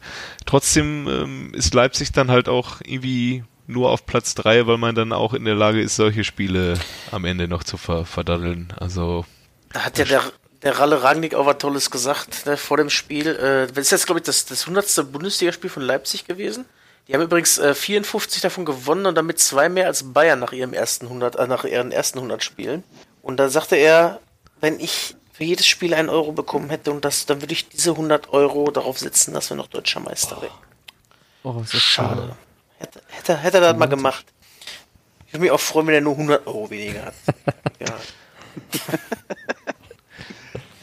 Trotzdem 0.46 1.08
ähm, 1.08 1.54
ist 1.54 1.74
Leipzig 1.74 2.12
dann 2.12 2.32
halt 2.32 2.48
auch 2.48 2.82
irgendwie 2.84 3.44
nur 3.68 3.90
auf 3.92 4.06
Platz 4.06 4.36
drei, 4.36 4.68
weil 4.68 4.78
man 4.78 4.96
dann 4.96 5.14
auch 5.14 5.34
in 5.34 5.46
der 5.46 5.56
Lage 5.56 5.82
ist, 5.82 5.96
solche 5.96 6.24
Spiele 6.24 6.78
am 7.12 7.26
Ende 7.26 7.48
noch 7.48 7.64
zu 7.64 7.78
ver 7.78 8.06
verdaddeln. 8.06 8.74
Also 8.80 9.26
Da 9.74 9.82
hat 9.86 9.98
ja 9.98 10.06
der, 10.06 10.22
der 10.64 10.78
Ralle 10.80 11.04
Rangnick 11.04 11.34
auch 11.36 11.46
was 11.46 11.58
Tolles 11.58 11.90
gesagt 11.92 12.46
ne, 12.46 12.58
vor 12.58 12.78
dem 12.78 12.90
Spiel. 12.90 13.28
Äh, 13.28 13.68
das 13.68 13.86
ist 13.86 13.92
jetzt, 13.92 14.06
glaube 14.06 14.20
ich, 14.20 14.26
das, 14.26 14.46
das 14.46 14.62
100. 14.68 15.12
Bundesligaspiel 15.12 15.70
von 15.70 15.84
Leipzig 15.84 16.26
gewesen. 16.26 16.66
Die 17.12 17.16
haben 17.16 17.24
übrigens 17.24 17.58
äh, 17.58 17.76
54 17.76 18.42
davon 18.42 18.64
gewonnen 18.64 19.06
und 19.06 19.16
damit 19.16 19.38
zwei 19.38 19.68
mehr 19.68 19.88
als 19.88 20.14
Bayern 20.14 20.40
nach 20.40 20.54
ihrem 20.54 20.72
ersten 20.72 21.08
100, 21.08 21.36
äh, 21.36 21.46
nach 21.46 21.66
ihren 21.66 21.92
ersten 21.92 22.20
100 22.20 22.42
Spielen. 22.42 22.86
Und 23.22 23.36
da 23.36 23.50
sagte 23.50 23.76
er, 23.76 24.22
wenn 24.62 24.80
ich 24.80 25.18
für 25.34 25.44
jedes 25.44 25.68
Spiel 25.68 25.94
einen 25.94 26.08
Euro 26.08 26.32
bekommen 26.32 26.70
hätte 26.70 26.90
und 26.90 27.04
das, 27.04 27.26
dann 27.26 27.42
würde 27.42 27.52
ich 27.52 27.68
diese 27.68 27.92
100 27.92 28.32
Euro 28.32 28.72
darauf 28.72 28.98
setzen, 28.98 29.34
dass 29.34 29.50
wir 29.50 29.58
noch 29.58 29.68
deutscher 29.68 30.00
Meister 30.00 30.42
werden. 30.42 30.54
Oh, 31.44 31.60
ist 31.62 31.74
das 31.74 31.82
Schade. 31.82 32.16
schade. 32.16 32.36
Hätte, 32.78 33.02
hätte, 33.10 33.38
hätte 33.38 33.58
er 33.58 33.62
das 33.74 33.78
mal 33.78 33.88
gemacht. 33.88 34.26
Ich 35.28 35.34
würde 35.34 35.42
mich 35.42 35.52
auch 35.52 35.60
freuen, 35.60 35.88
wenn 35.88 35.96
er 35.96 36.02
nur 36.02 36.14
100 36.14 36.48
Euro 36.48 36.70
weniger 36.70 37.08
hat. 37.08 37.14
ja. 37.82 37.94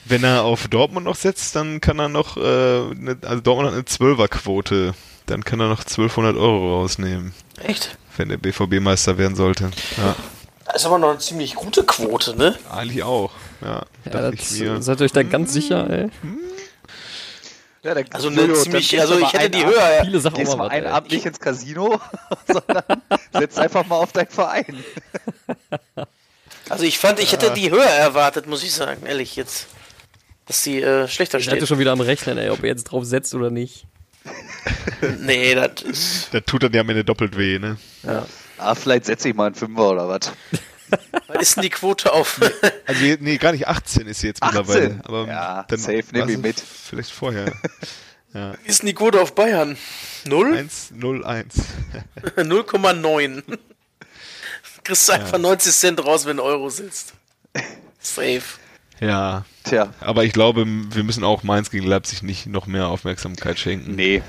wenn 0.05 0.25
er 0.25 0.43
auf 0.43 0.69
Dortmund 0.69 1.07
noch 1.07 1.17
setzt, 1.17 1.57
dann 1.57 1.81
kann 1.81 1.99
er 1.99 2.11
noch, 2.11 2.37
äh, 2.37 2.41
ne, 2.41 3.17
also 3.23 3.41
Dortmund 3.41 3.69
hat 3.69 3.75
eine 3.77 3.87
Zwölferquote. 3.87 4.95
Dann 5.29 5.45
kann 5.45 5.61
er 5.61 5.69
noch 5.69 5.81
1200 5.81 6.37
Euro 6.37 6.81
rausnehmen, 6.81 7.35
Echt? 7.63 7.97
wenn 8.17 8.29
der 8.31 8.39
BVB 8.39 8.81
Meister 8.81 9.17
werden 9.19 9.37
sollte. 9.37 9.71
Ja, 9.97 10.17
Das 10.65 10.77
ist 10.77 10.87
aber 10.87 10.99
noch 10.99 11.11
eine 11.11 11.19
ziemlich 11.19 11.55
gute 11.55 11.85
Quote, 11.85 12.35
ne? 12.37 12.59
eigentlich 12.71 13.03
auch. 13.05 13.31
Ja, 13.61 13.85
Ja, 14.05 14.11
das, 14.31 14.35
ich 14.53 14.61
mir. 14.61 14.83
seid 14.83 15.01
ihr 15.01 15.05
euch 15.05 15.13
da 15.13 15.23
ganz 15.23 15.53
sicher, 15.53 15.89
ey? 15.91 16.09
Ja, 17.83 17.95
dann- 17.95 18.07
Also 18.13 18.29
eine 18.29 18.53
ziemlich, 18.55 18.99
also 19.01 19.19
ich 19.19 19.33
hätte 19.33 19.51
die 19.51 19.65
höher. 19.65 20.01
Viele 20.05 20.19
Sachen 20.21 20.37
Gehst 20.37 20.57
mal 20.57 20.69
einen 20.69 20.87
Abend 20.87 21.13
nicht 21.13 21.25
ins 21.27 21.39
Casino, 21.39 22.01
sondern 22.47 22.83
setzt 23.33 23.59
einfach 23.59 23.87
mal 23.87 23.97
auf 23.97 24.13
deinen 24.13 24.29
Verein. 24.31 24.83
Also 26.69 26.85
ich 26.85 26.99
fand, 26.99 27.21
ich 27.21 27.33
hätte 27.33 27.53
die 27.53 27.71
höher 27.71 27.85
erwartet, 27.85 28.47
muss 28.47 28.63
ich 28.65 28.73
sagen, 28.73 29.07
ehrlich 29.07 29.37
jetzt. 29.37 29.67
Dass 30.47 30.63
die 30.63 30.81
äh, 30.83 31.07
schlechter 31.09 31.39
Ich 31.39 31.47
hatte 31.47 31.57
steht. 31.59 31.69
schon 31.69 31.79
wieder 31.79 31.93
am 31.93 32.01
Rechnen, 32.01 32.39
ey, 32.39 32.49
ob 32.51 32.63
ihr 32.63 32.69
jetzt 32.71 32.85
drauf 32.85 33.05
setzt 33.05 33.35
oder 33.35 33.51
nicht. 33.51 33.85
Nee, 35.21 35.55
das 35.55 35.83
ist. 35.83 36.29
Da 36.35 36.41
tut 36.41 36.63
dann 36.63 36.73
ja 36.73 36.81
am 36.81 36.89
Ende 36.89 37.05
doppelt 37.05 37.37
weh, 37.37 37.59
ne? 37.59 37.77
Ah, 38.59 38.75
vielleicht 38.75 39.05
setze 39.07 39.29
ich 39.29 39.35
mal 39.35 39.47
einen 39.47 39.55
Fünfer 39.55 39.91
oder 39.91 40.09
was. 40.09 40.33
Was 41.27 41.43
ist 41.43 41.57
denn 41.57 41.65
die 41.65 41.71
Quote 41.71 42.11
auf? 42.15 42.41
Also, 42.87 43.05
nee, 43.21 43.37
gar 43.37 43.53
nicht 43.53 43.69
18 43.69 44.07
ist 44.07 44.21
sie 44.21 44.29
jetzt 44.29 44.43
18? 44.43 44.59
mittlerweile. 44.59 45.01
Aber 45.05 45.27
Ja, 45.27 45.65
dann 45.69 45.79
safe, 45.79 46.03
nehm 46.13 46.23
war 46.23 46.29
ich 46.31 46.39
mit. 46.39 46.61
Vielleicht 46.61 47.11
vorher. 47.11 47.53
Wie 48.33 48.69
ist 48.69 48.81
denn 48.81 48.87
die 48.87 48.95
Quote 48.95 49.21
auf 49.21 49.35
Bayern? 49.35 49.77
Null? 50.25 50.55
1, 50.57 50.93
0, 50.95 51.25
1. 51.27 51.55
0,9. 52.37 53.43
Kriegst 54.85 55.09
du 55.09 55.13
einfach 55.13 55.39
90 55.39 55.73
Cent 55.75 56.05
raus, 56.05 56.25
wenn 56.25 56.37
ein 56.37 56.41
Euro 56.41 56.71
sitzt. 56.71 57.13
Safe. 58.01 58.43
Ja, 59.01 59.45
Tja, 59.65 59.93
aber 60.01 60.25
ich 60.25 60.33
glaube, 60.33 60.67
wir 60.67 61.05
müssen 61.05 61.23
auch 61.25 61.43
Mainz 61.43 61.71
gegen 61.71 61.87
Leipzig 61.87 62.23
nicht 62.23 62.47
noch 62.47 62.67
mehr 62.67 62.89
Aufmerksamkeit 62.89 63.59
schenken. 63.59 63.95
nee. 63.95 64.23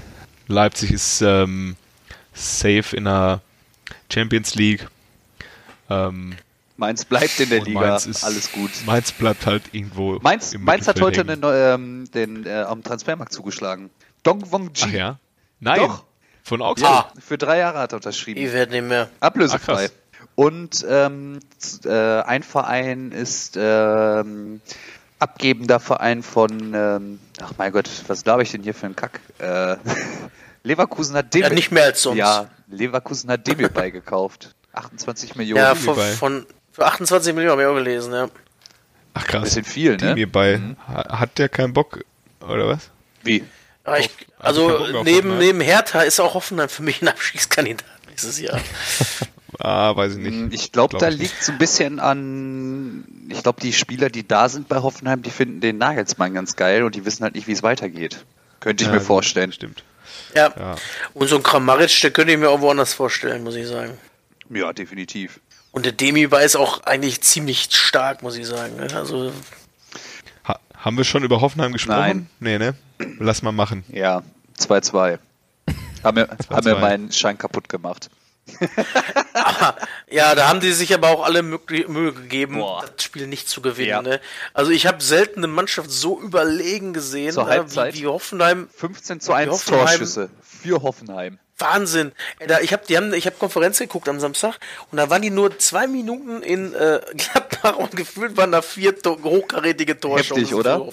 Leipzig 0.48 0.92
ist 0.92 1.22
ähm, 1.22 1.76
safe 2.34 2.96
in 2.96 3.06
der 3.06 3.42
Champions 4.12 4.56
League. 4.56 4.88
Ähm, 5.92 6.36
Mainz 6.78 7.06
bleibt 7.06 7.40
in 7.40 7.50
der 7.50 7.62
Liga. 7.62 7.80
Mainz 7.82 8.08
ist, 8.08 8.24
Alles 8.24 8.52
gut. 8.52 8.72
Mainz 8.86 9.12
bleibt 9.12 9.46
halt 9.46 9.64
irgendwo. 9.74 10.18
Mainz, 10.22 10.54
im 10.54 10.64
Mainz 10.64 10.88
hat 10.88 11.02
heute 11.02 11.20
hängen. 11.20 11.30
eine, 11.30 11.40
neue, 11.42 11.74
ähm, 11.74 12.10
den, 12.12 12.46
äh, 12.48 12.62
am 12.62 12.82
Transfermarkt 12.84 13.32
zugeschlagen. 13.32 13.92
Dong 14.24 14.52
Wong 14.52 14.72
Ji. 14.74 14.86
Ach 14.86 14.92
ja? 14.92 15.20
Nein. 15.60 15.82
Doch. 15.82 16.04
Von 16.42 16.64
Augsburg. 16.64 16.90
Ah. 16.90 17.14
Für 17.20 17.38
drei 17.38 17.60
Jahre 17.60 17.80
hat 17.80 17.92
er 17.94 17.98
unterschrieben. 17.98 18.40
Die 18.40 18.52
werden 18.52 18.72
nicht 18.72 18.88
mehr. 18.88 19.10
Ablösefrei. 19.20 19.88
Krass. 19.88 19.94
Und 20.40 20.86
ähm, 20.88 21.42
äh, 21.84 22.22
ein 22.22 22.44
Verein 22.44 23.12
ist 23.12 23.58
ähm, 23.60 24.62
abgebender 25.20 25.82
Verein 25.82 26.24
von, 26.24 26.74
ähm, 26.74 27.20
ach 27.42 27.52
mein 27.58 27.74
Gott, 27.74 27.90
was 28.08 28.24
glaube 28.24 28.44
ich 28.44 28.52
denn 28.52 28.64
hier 28.64 28.74
für 28.74 28.86
ein 28.86 28.96
Kack? 28.96 29.20
Äh, 29.40 29.76
Leverkusen 30.64 31.18
hat 31.18 31.34
Demir. 31.34 31.50
Ja, 31.50 31.54
nicht 31.54 31.72
mehr 31.74 31.84
als 31.84 32.02
sonst. 32.04 32.18
Ja, 32.20 32.48
Leverkusen 32.70 33.30
hat 33.30 33.46
Demir 33.48 33.68
beigekauft. 33.68 34.56
28 34.72 35.36
Millionen. 35.36 35.62
Ja, 35.62 35.72
ein 35.72 35.76
von, 35.78 35.98
von 35.98 36.46
für 36.72 36.86
28 36.86 37.34
Millionen 37.34 37.52
habe 37.52 37.64
ich 37.64 37.68
auch 37.68 37.76
gelesen, 37.76 38.14
ja. 38.14 38.30
Ach 39.16 39.28
krass. 39.28 39.44
bisschen 39.44 39.66
viel, 39.66 39.98
Die 39.98 40.06
ne? 40.06 40.14
mir 40.14 40.32
bei. 40.32 40.62
Ha- 40.88 41.20
Hat 41.20 41.38
der 41.38 41.50
keinen 41.50 41.74
Bock? 41.74 42.00
Oder 42.40 42.66
was? 42.66 42.90
Wie? 43.24 43.44
Ich, 43.98 44.10
also 44.38 44.70
also 44.78 45.04
neben, 45.04 45.38
neben 45.38 45.60
Hertha 45.60 46.04
ist 46.04 46.22
auch 46.22 46.34
Hoffenheim 46.34 46.70
für 46.70 46.84
mich 46.84 47.02
ein 47.02 47.10
Abstiegskandidat 47.10 47.86
nächstes 48.08 48.40
Jahr. 48.40 48.58
Ah, 49.58 49.95
weiß 49.95 50.18
ich 50.18 50.20
nicht. 50.20 50.54
Ich 50.54 50.72
glaube, 50.72 50.91
Glaub 50.91 51.02
da 51.02 51.10
ich 51.10 51.18
nicht. 51.18 51.32
liegt 51.32 51.43
so 51.43 51.52
ein 51.52 51.58
bisschen 51.58 52.00
an. 52.00 53.06
Ich 53.30 53.41
glaube, 53.41 53.62
die 53.62 53.74
Spieler, 53.74 54.10
die 54.10 54.28
da 54.28 54.47
sind 54.50 54.68
bei 54.70 54.78
Hoffenheim, 54.78 55.22
die 55.22 55.32
finden 55.32 55.60
den 55.62 55.78
Nagelsmann 55.78 56.34
ganz 56.34 56.56
geil 56.56 56.84
und 56.84 56.95
die 56.95 57.06
wissen 57.06 57.24
halt 57.24 57.36
nicht, 57.36 57.47
wie 57.47 57.54
es 57.54 57.64
weitergeht. 57.64 58.26
Könnte 58.60 58.84
ich 58.84 58.88
Ja, 58.89 58.93
mir 58.95 59.02
vorstellen. 59.02 59.52
Stimmt. 59.52 59.84
Ja. 60.36 60.54
Ja. 60.58 60.76
Und 61.14 61.28
so 61.28 61.36
ein 61.38 61.43
Kramaric, 61.43 62.00
der 62.02 62.12
könnte 62.12 62.34
ich 62.34 62.38
mir 62.39 62.50
auch 62.50 62.62
woanders 62.62 62.93
vorstellen, 62.93 63.43
muss 63.43 63.56
ich 63.56 63.68
sagen. 63.68 63.97
Ja, 64.50 64.74
definitiv. 64.74 65.39
Und 65.72 65.86
der 65.86 65.91
Demi 65.93 66.24
ist 66.43 66.56
auch 66.56 66.84
eigentlich 66.84 67.22
ziemlich 67.22 67.70
stark, 67.72 68.22
muss 68.24 68.36
ich 68.38 68.47
sagen. 68.47 68.76
ne? 68.76 68.88
Also, 68.95 69.32
Ha 70.47 70.60
haben 70.76 70.97
wir 70.97 71.04
schon 71.04 71.24
über 71.24 71.41
Hoffenheim 71.41 71.74
gesprochen? 71.74 72.00
Nein. 72.00 72.30
Nee, 72.39 72.58
ne? 72.58 72.76
Lass 73.20 73.41
mal 73.43 73.52
machen. 73.52 73.84
Ja, 73.89 74.24
2-2. 74.60 75.20
Haben 76.04 76.16
mir, 76.16 76.28
haben 76.50 76.66
2-2. 76.68 76.80
meinen 76.80 77.12
Schein 77.12 77.38
kaputt 77.38 77.70
gemacht. 77.70 78.10
Ja, 80.10 80.36
da 80.36 80.47
haben 80.50 80.60
die 80.60 80.72
sich 80.72 80.93
aber 80.93 81.10
auch 81.10 81.24
alle 81.24 81.41
Mühe 81.43 82.14
gegeben, 82.14 82.58
Boah. 82.58 82.84
das 82.95 83.04
Spiel 83.04 83.28
nicht 83.28 83.47
zu 83.47 83.62
gewinnen. 83.62 83.89
Ja. 83.89 84.02
Ne? 84.02 84.20
Also 84.54 84.72
ich 84.72 84.88
habe 84.88 85.02
selten 85.04 85.39
eine 85.39 85.47
Mannschaft 85.47 85.91
so 85.91 86.20
überlegen 86.20 86.93
gesehen, 86.93 87.32
Zur 87.34 87.45
ne, 87.45 87.50
Halbzeit? 87.52 87.93
wie, 87.95 88.02
wie 88.02 88.08
Hoffenheim 88.08 88.70
15 88.76 89.20
zu 89.22 89.34
1 89.34 89.52
Hoffenheim- 89.52 89.80
Torschüsse 89.88 90.30
für 90.41 90.82
Hoffenheim. 90.82 91.39
Wahnsinn. 91.60 92.12
Da, 92.47 92.60
ich 92.60 92.74
habe 92.74 92.84
die 92.88 92.97
haben, 92.97 93.14
ich 93.14 93.30
Konferenz 93.38 93.80
geguckt 93.80 94.10
am 94.10 94.20
Samstag 94.20 94.55
und 94.91 94.97
da 94.97 95.10
waren 95.10 95.22
die 95.22 95.30
nur 95.30 95.57
zwei 95.60 95.88
Minuten 95.88 96.41
in 96.41 96.74
äh, 96.74 97.01
Gladbach 97.16 97.78
und 97.78 97.95
gefühlt 97.95 98.38
waren 98.38 98.51
da 98.51 98.62
vier 98.62 98.97
to 98.97 99.18
hochkarätige 99.24 99.99
Torchancen 99.99 100.53
oder? 100.53 100.86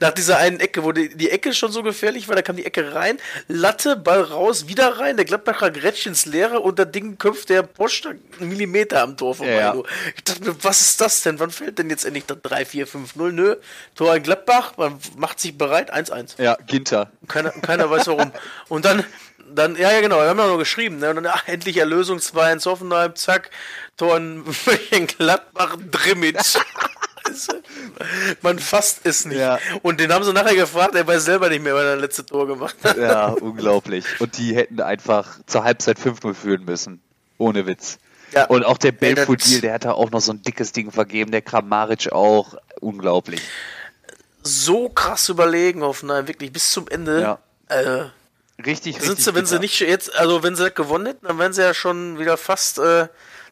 Nach 0.00 0.12
dieser 0.12 0.38
einen 0.38 0.60
Ecke, 0.60 0.84
wo 0.84 0.92
die, 0.92 1.14
die 1.16 1.30
Ecke 1.30 1.52
schon 1.52 1.72
so 1.72 1.82
gefährlich 1.82 2.28
war, 2.28 2.36
da 2.36 2.42
kam 2.42 2.56
die 2.56 2.66
Ecke 2.66 2.94
rein, 2.94 3.18
Latte, 3.48 3.96
Ball 3.96 4.22
raus, 4.22 4.68
wieder 4.68 4.98
rein, 4.98 5.16
der 5.16 5.24
Gladbacher 5.24 5.70
grätscht 5.70 6.06
ins 6.06 6.26
Leere 6.26 6.60
und 6.60 6.78
das 6.78 6.90
Ding 6.90 7.18
köpft 7.18 7.48
der 7.48 7.62
Post 7.62 8.06
einen 8.06 8.48
Millimeter 8.48 9.02
am 9.02 9.16
Tor 9.16 9.34
vorbei. 9.34 9.52
Ja. 9.52 9.74
Ich 10.16 10.24
dachte 10.24 10.44
mir, 10.44 10.56
was 10.62 10.80
ist 10.80 11.00
das 11.00 11.22
denn? 11.22 11.38
Wann 11.38 11.50
fällt 11.50 11.78
denn 11.78 11.90
jetzt 11.90 12.04
endlich 12.04 12.26
das 12.26 12.38
3, 12.42 12.64
4, 12.64 12.86
5, 12.86 13.16
0? 13.16 13.32
Nö, 13.32 13.56
Tor 13.94 14.16
in 14.16 14.22
Gladbach, 14.22 14.74
man 14.76 14.98
macht 15.16 15.40
sich 15.40 15.56
bereit, 15.56 15.92
1-1. 15.92 16.40
Ja, 16.42 16.56
Ginter. 16.66 17.10
Keiner, 17.28 17.50
keiner 17.50 17.90
weiß 17.90 18.06
warum. 18.06 18.32
Und 18.68 18.84
dann, 18.84 19.04
dann, 19.54 19.76
ja, 19.76 19.90
ja, 19.92 20.00
genau, 20.00 20.16
wir 20.16 20.28
haben 20.28 20.38
ja 20.38 20.46
noch 20.46 20.58
geschrieben, 20.58 20.98
ne? 20.98 21.10
Und 21.10 21.16
dann, 21.16 21.26
ach, 21.26 21.46
endlich 21.46 21.76
Erlösung 21.76 22.18
2 22.20 22.52
ins 22.52 22.66
Hoffenheim, 22.66 23.14
zack, 23.16 23.50
Tor 23.96 24.16
in 24.16 24.44
Gladbach, 25.18 25.76
Drimmitsch. 25.90 26.56
Man 28.42 28.58
fasst 28.58 29.00
es 29.04 29.24
nicht. 29.24 29.38
Ja. 29.38 29.58
Und 29.82 30.00
den 30.00 30.12
haben 30.12 30.24
sie 30.24 30.32
nachher 30.32 30.54
gefragt, 30.54 30.94
er 30.94 31.06
weiß 31.06 31.24
selber 31.24 31.48
nicht 31.48 31.62
mehr, 31.62 31.74
wann 31.74 31.84
er 31.84 31.92
das 31.92 32.00
letzte 32.00 32.26
Tor 32.26 32.46
gemacht 32.46 32.76
hat. 32.82 32.96
Ja, 32.96 33.28
unglaublich. 33.40 34.04
Und 34.18 34.38
die 34.38 34.54
hätten 34.54 34.80
einfach 34.80 35.38
zur 35.46 35.64
Halbzeit 35.64 35.98
5-0 35.98 36.34
führen 36.34 36.64
müssen. 36.64 37.00
Ohne 37.38 37.66
Witz. 37.66 37.98
Ja. 38.32 38.46
Und 38.46 38.64
auch 38.64 38.78
der 38.78 38.92
Belfodil, 38.92 39.60
der 39.60 39.74
hat 39.74 39.84
da 39.84 39.92
auch 39.92 40.10
noch 40.10 40.20
so 40.20 40.32
ein 40.32 40.42
dickes 40.42 40.72
Ding 40.72 40.92
vergeben, 40.92 41.30
der 41.30 41.42
Kramaric 41.42 42.12
auch. 42.12 42.54
Unglaublich. 42.80 43.42
So 44.42 44.88
krass 44.88 45.28
überlegen, 45.28 45.82
Hoffenheim, 45.82 46.26
wirklich 46.28 46.52
bis 46.52 46.70
zum 46.70 46.88
Ende. 46.88 47.20
Ja. 47.20 47.38
Äh, 47.68 48.06
Richtig, 48.64 48.96
sind 49.00 49.08
richtig. 49.08 49.24
sie, 49.24 49.34
wenn 49.34 49.46
sie 49.46 49.58
nicht 49.58 49.80
jetzt, 49.80 50.14
also 50.14 50.42
wenn 50.42 50.56
sie 50.56 50.70
gewonnen 50.70 51.06
hätten, 51.06 51.26
dann 51.26 51.38
wären 51.38 51.52
sie 51.52 51.62
ja 51.62 51.74
schon 51.74 52.18
wieder 52.18 52.36
fast, 52.36 52.78
äh, 52.78 53.08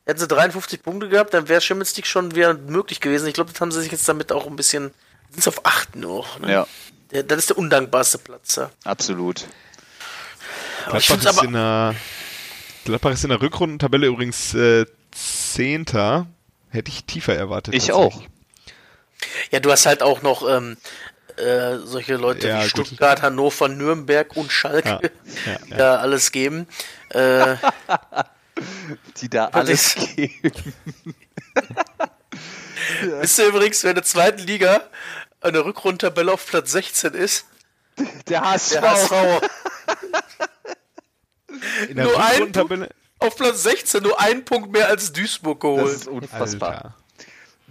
hätten 0.06 0.18
sie 0.18 0.28
53 0.28 0.82
Punkte 0.82 1.08
gehabt, 1.08 1.34
dann 1.34 1.48
wäre 1.48 1.60
League 1.68 2.06
schon 2.06 2.34
wieder 2.34 2.54
möglich 2.54 3.00
gewesen. 3.00 3.28
Ich 3.28 3.34
glaube, 3.34 3.52
das 3.52 3.60
haben 3.60 3.72
sie 3.72 3.82
sich 3.82 3.92
jetzt 3.92 4.08
damit 4.08 4.32
auch 4.32 4.46
ein 4.46 4.56
bisschen, 4.56 4.92
sind 5.30 5.42
sie 5.42 5.48
auf 5.48 5.64
8 5.64 5.96
nur. 5.96 6.24
Ne? 6.40 6.52
Ja, 6.52 6.66
Der, 7.10 7.22
das 7.22 7.38
ist 7.38 7.50
der 7.50 7.58
undankbarste 7.58 8.18
Platz. 8.18 8.56
Ja. 8.56 8.70
absolut. 8.84 9.46
Aber 10.86 10.98
ich 10.98 11.06
Gladbach 11.06 11.32
ist, 11.32 11.38
aber, 11.38 11.46
in 11.46 11.52
der, 11.52 11.94
Gladbach 12.84 13.12
ist 13.12 13.24
in 13.24 13.30
der 13.30 13.40
Rückrundentabelle 13.40 14.06
übrigens 14.06 14.54
äh, 14.54 14.86
Zehnter. 15.10 16.26
Hätte 16.70 16.90
ich 16.90 17.04
tiefer 17.04 17.34
erwartet. 17.34 17.74
Ich 17.74 17.86
tatsächlich. 17.86 18.28
ja, 19.50 19.60
du 19.60 19.70
hast 19.72 19.86
halt 19.86 20.02
auch 20.02 20.20
noch 20.20 20.46
ähm, 20.48 20.76
äh, 21.38 21.78
solche 21.78 22.16
Leute 22.16 22.48
Ja, 22.48 22.58
wie 22.58 22.68
gut. 22.70 22.86
Stuttgart, 22.88 23.22
Hannover, 23.22 23.68
Nürnberg 23.68 24.36
und 24.36 24.50
Schalke, 24.52 25.10
Ja, 25.46 25.52
ja, 25.52 25.58
die 25.66 25.70
da 25.76 25.96
alles 25.96 26.32
geben. 26.32 26.66
Äh, 27.10 27.56
Die 29.20 29.28
da 29.30 29.46
alles 29.52 29.94
ist- 29.96 30.16
geben. 30.16 30.52
Wisst 33.20 33.38
ihr 33.38 33.46
übrigens, 33.46 33.82
wer 33.84 33.90
in 33.90 33.94
der 33.96 34.04
zweiten 34.04 34.42
Liga 34.46 34.82
eine 35.40 35.64
Rückrundtabelle 35.64 36.32
auf 36.32 36.44
Platz 36.46 36.72
16 36.72 37.14
ist? 37.14 37.44
Der 38.28 38.40
HSV. 38.42 38.70
Der 38.72 38.82
HSV. 38.90 39.12
In 41.88 41.96
der 41.96 42.04
Nur 42.06 42.18
ein 42.18 42.30
Rückrundentabelle. 42.32 42.88
auf 43.20 43.36
Platz 43.36 43.62
16 43.62 44.02
nur 44.02 44.20
einen 44.20 44.44
Punkt 44.44 44.72
mehr 44.72 44.88
als 44.88 45.12
Duisburg 45.12 45.60
Das 45.60 45.68
geholt. 45.70 45.92
ist 45.94 46.08
unfassbar. 46.08 46.70
Alter. 46.74 46.94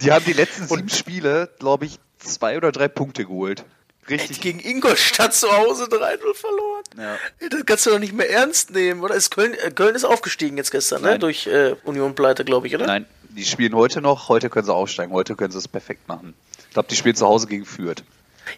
Die 0.02 0.12
haben 0.12 0.24
die 0.24 0.32
letzten 0.32 0.66
sieben 0.66 0.88
Spiele, 0.88 1.50
glaube 1.58 1.86
ich, 1.86 1.98
zwei 2.18 2.56
oder 2.56 2.72
drei 2.72 2.88
Punkte 2.88 3.24
geholt. 3.24 3.64
Richtig. 4.08 4.40
Gegen 4.40 4.58
Ingolstadt 4.60 5.34
zu 5.34 5.50
Hause 5.54 5.84
3-0 5.84 6.34
verloren. 6.34 6.84
Ja. 6.96 7.16
Ey, 7.40 7.48
Das 7.50 7.66
kannst 7.66 7.84
du 7.86 7.90
doch 7.90 7.98
nicht 7.98 8.14
mehr 8.14 8.30
ernst 8.30 8.70
nehmen, 8.70 9.02
oder? 9.02 9.14
Ist 9.14 9.30
Köln, 9.34 9.52
äh, 9.54 9.70
Köln 9.70 9.94
ist 9.94 10.04
aufgestiegen 10.04 10.56
jetzt 10.56 10.70
gestern, 10.70 11.02
ne? 11.02 11.08
Nein. 11.10 11.20
Durch 11.20 11.46
äh, 11.46 11.74
Union 11.84 12.14
Pleite, 12.14 12.44
glaube 12.44 12.66
ich, 12.68 12.74
oder? 12.74 12.86
Nein, 12.86 13.04
die 13.28 13.44
spielen 13.44 13.74
heute 13.74 14.00
noch. 14.00 14.30
Heute 14.30 14.48
können 14.48 14.64
sie 14.64 14.72
aufsteigen. 14.72 15.12
Heute 15.12 15.36
können 15.36 15.50
sie 15.52 15.58
es 15.58 15.68
perfekt 15.68 16.08
machen. 16.08 16.32
Ich 16.68 16.70
glaube, 16.74 16.88
die 16.88 16.96
spielen 16.96 17.16
zu 17.16 17.26
Hause 17.26 17.46
gegen 17.48 17.66
Fürth. 17.66 18.02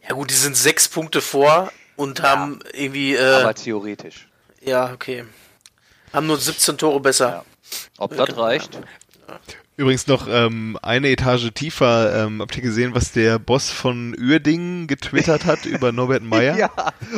Ja 0.09 0.14
gut, 0.14 0.30
die 0.30 0.34
sind 0.34 0.57
sechs 0.57 0.86
Punkte 0.88 1.20
vor 1.20 1.72
und 1.97 2.22
haben 2.22 2.61
irgendwie, 2.72 3.14
äh, 3.16 3.41
Aber 3.41 3.55
theoretisch. 3.55 4.28
ja, 4.61 4.93
okay. 4.93 5.24
Haben 6.12 6.26
nur 6.28 6.38
17 6.38 6.78
Tore 6.78 7.01
besser. 7.01 7.28
Ja. 7.28 7.45
Ob 7.99 8.16
das 8.16 8.36
reicht? 8.36 8.78
Übrigens 9.76 10.07
noch 10.07 10.28
ähm, 10.28 10.78
eine 10.83 11.09
Etage 11.09 11.51
tiefer, 11.55 12.26
ähm, 12.26 12.43
habt 12.43 12.55
ihr 12.57 12.62
gesehen, 12.62 12.95
was 12.95 13.12
der 13.12 13.39
Boss 13.39 13.70
von 13.70 14.14
Uerdingen 14.20 14.87
getwittert 14.87 15.47
hat 15.47 15.64
über 15.64 15.91
Norbert 15.93 16.22
Meyer? 16.22 16.57
Ja. 16.59 16.70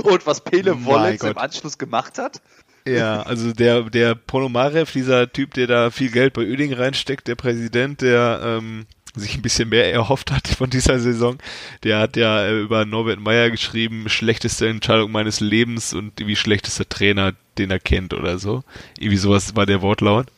Und 0.04 0.26
was 0.26 0.44
Pele 0.44 0.84
Wollitz 0.84 1.24
im. 1.24 1.36
Anschluss 1.36 1.76
gemacht 1.76 2.18
hat? 2.18 2.40
Ja, 2.86 3.22
also 3.22 3.52
der, 3.52 3.82
der 3.82 4.14
Ponomarev, 4.14 4.92
dieser 4.92 5.32
Typ, 5.32 5.54
der 5.54 5.66
da 5.66 5.90
viel 5.90 6.10
Geld 6.10 6.34
bei 6.34 6.42
Uerdingen 6.42 6.78
reinsteckt, 6.78 7.28
der 7.28 7.34
Präsident, 7.34 8.00
der 8.00 8.40
ähm, 8.44 8.86
sich 9.14 9.34
ein 9.34 9.42
bisschen 9.42 9.68
mehr 9.68 9.92
erhofft 9.92 10.30
hat 10.30 10.48
von 10.48 10.70
dieser 10.70 10.98
Saison, 10.98 11.38
der 11.84 11.98
hat 11.98 12.16
ja 12.16 12.44
äh, 12.44 12.60
über 12.60 12.84
Norbert 12.84 13.20
Meyer 13.20 13.50
geschrieben, 13.50 14.08
schlechteste 14.08 14.68
Entscheidung 14.68 15.12
meines 15.12 15.40
Lebens 15.40 15.94
und 15.94 16.12
wie 16.16 16.36
schlechtester 16.36 16.88
Trainer, 16.88 17.34
den 17.58 17.70
er 17.70 17.80
kennt 17.80 18.14
oder 18.14 18.38
so. 18.38 18.64
Irgendwie 18.98 19.18
sowas 19.18 19.54
war 19.54 19.66
der 19.66 19.82
Wortlaut. 19.82 20.28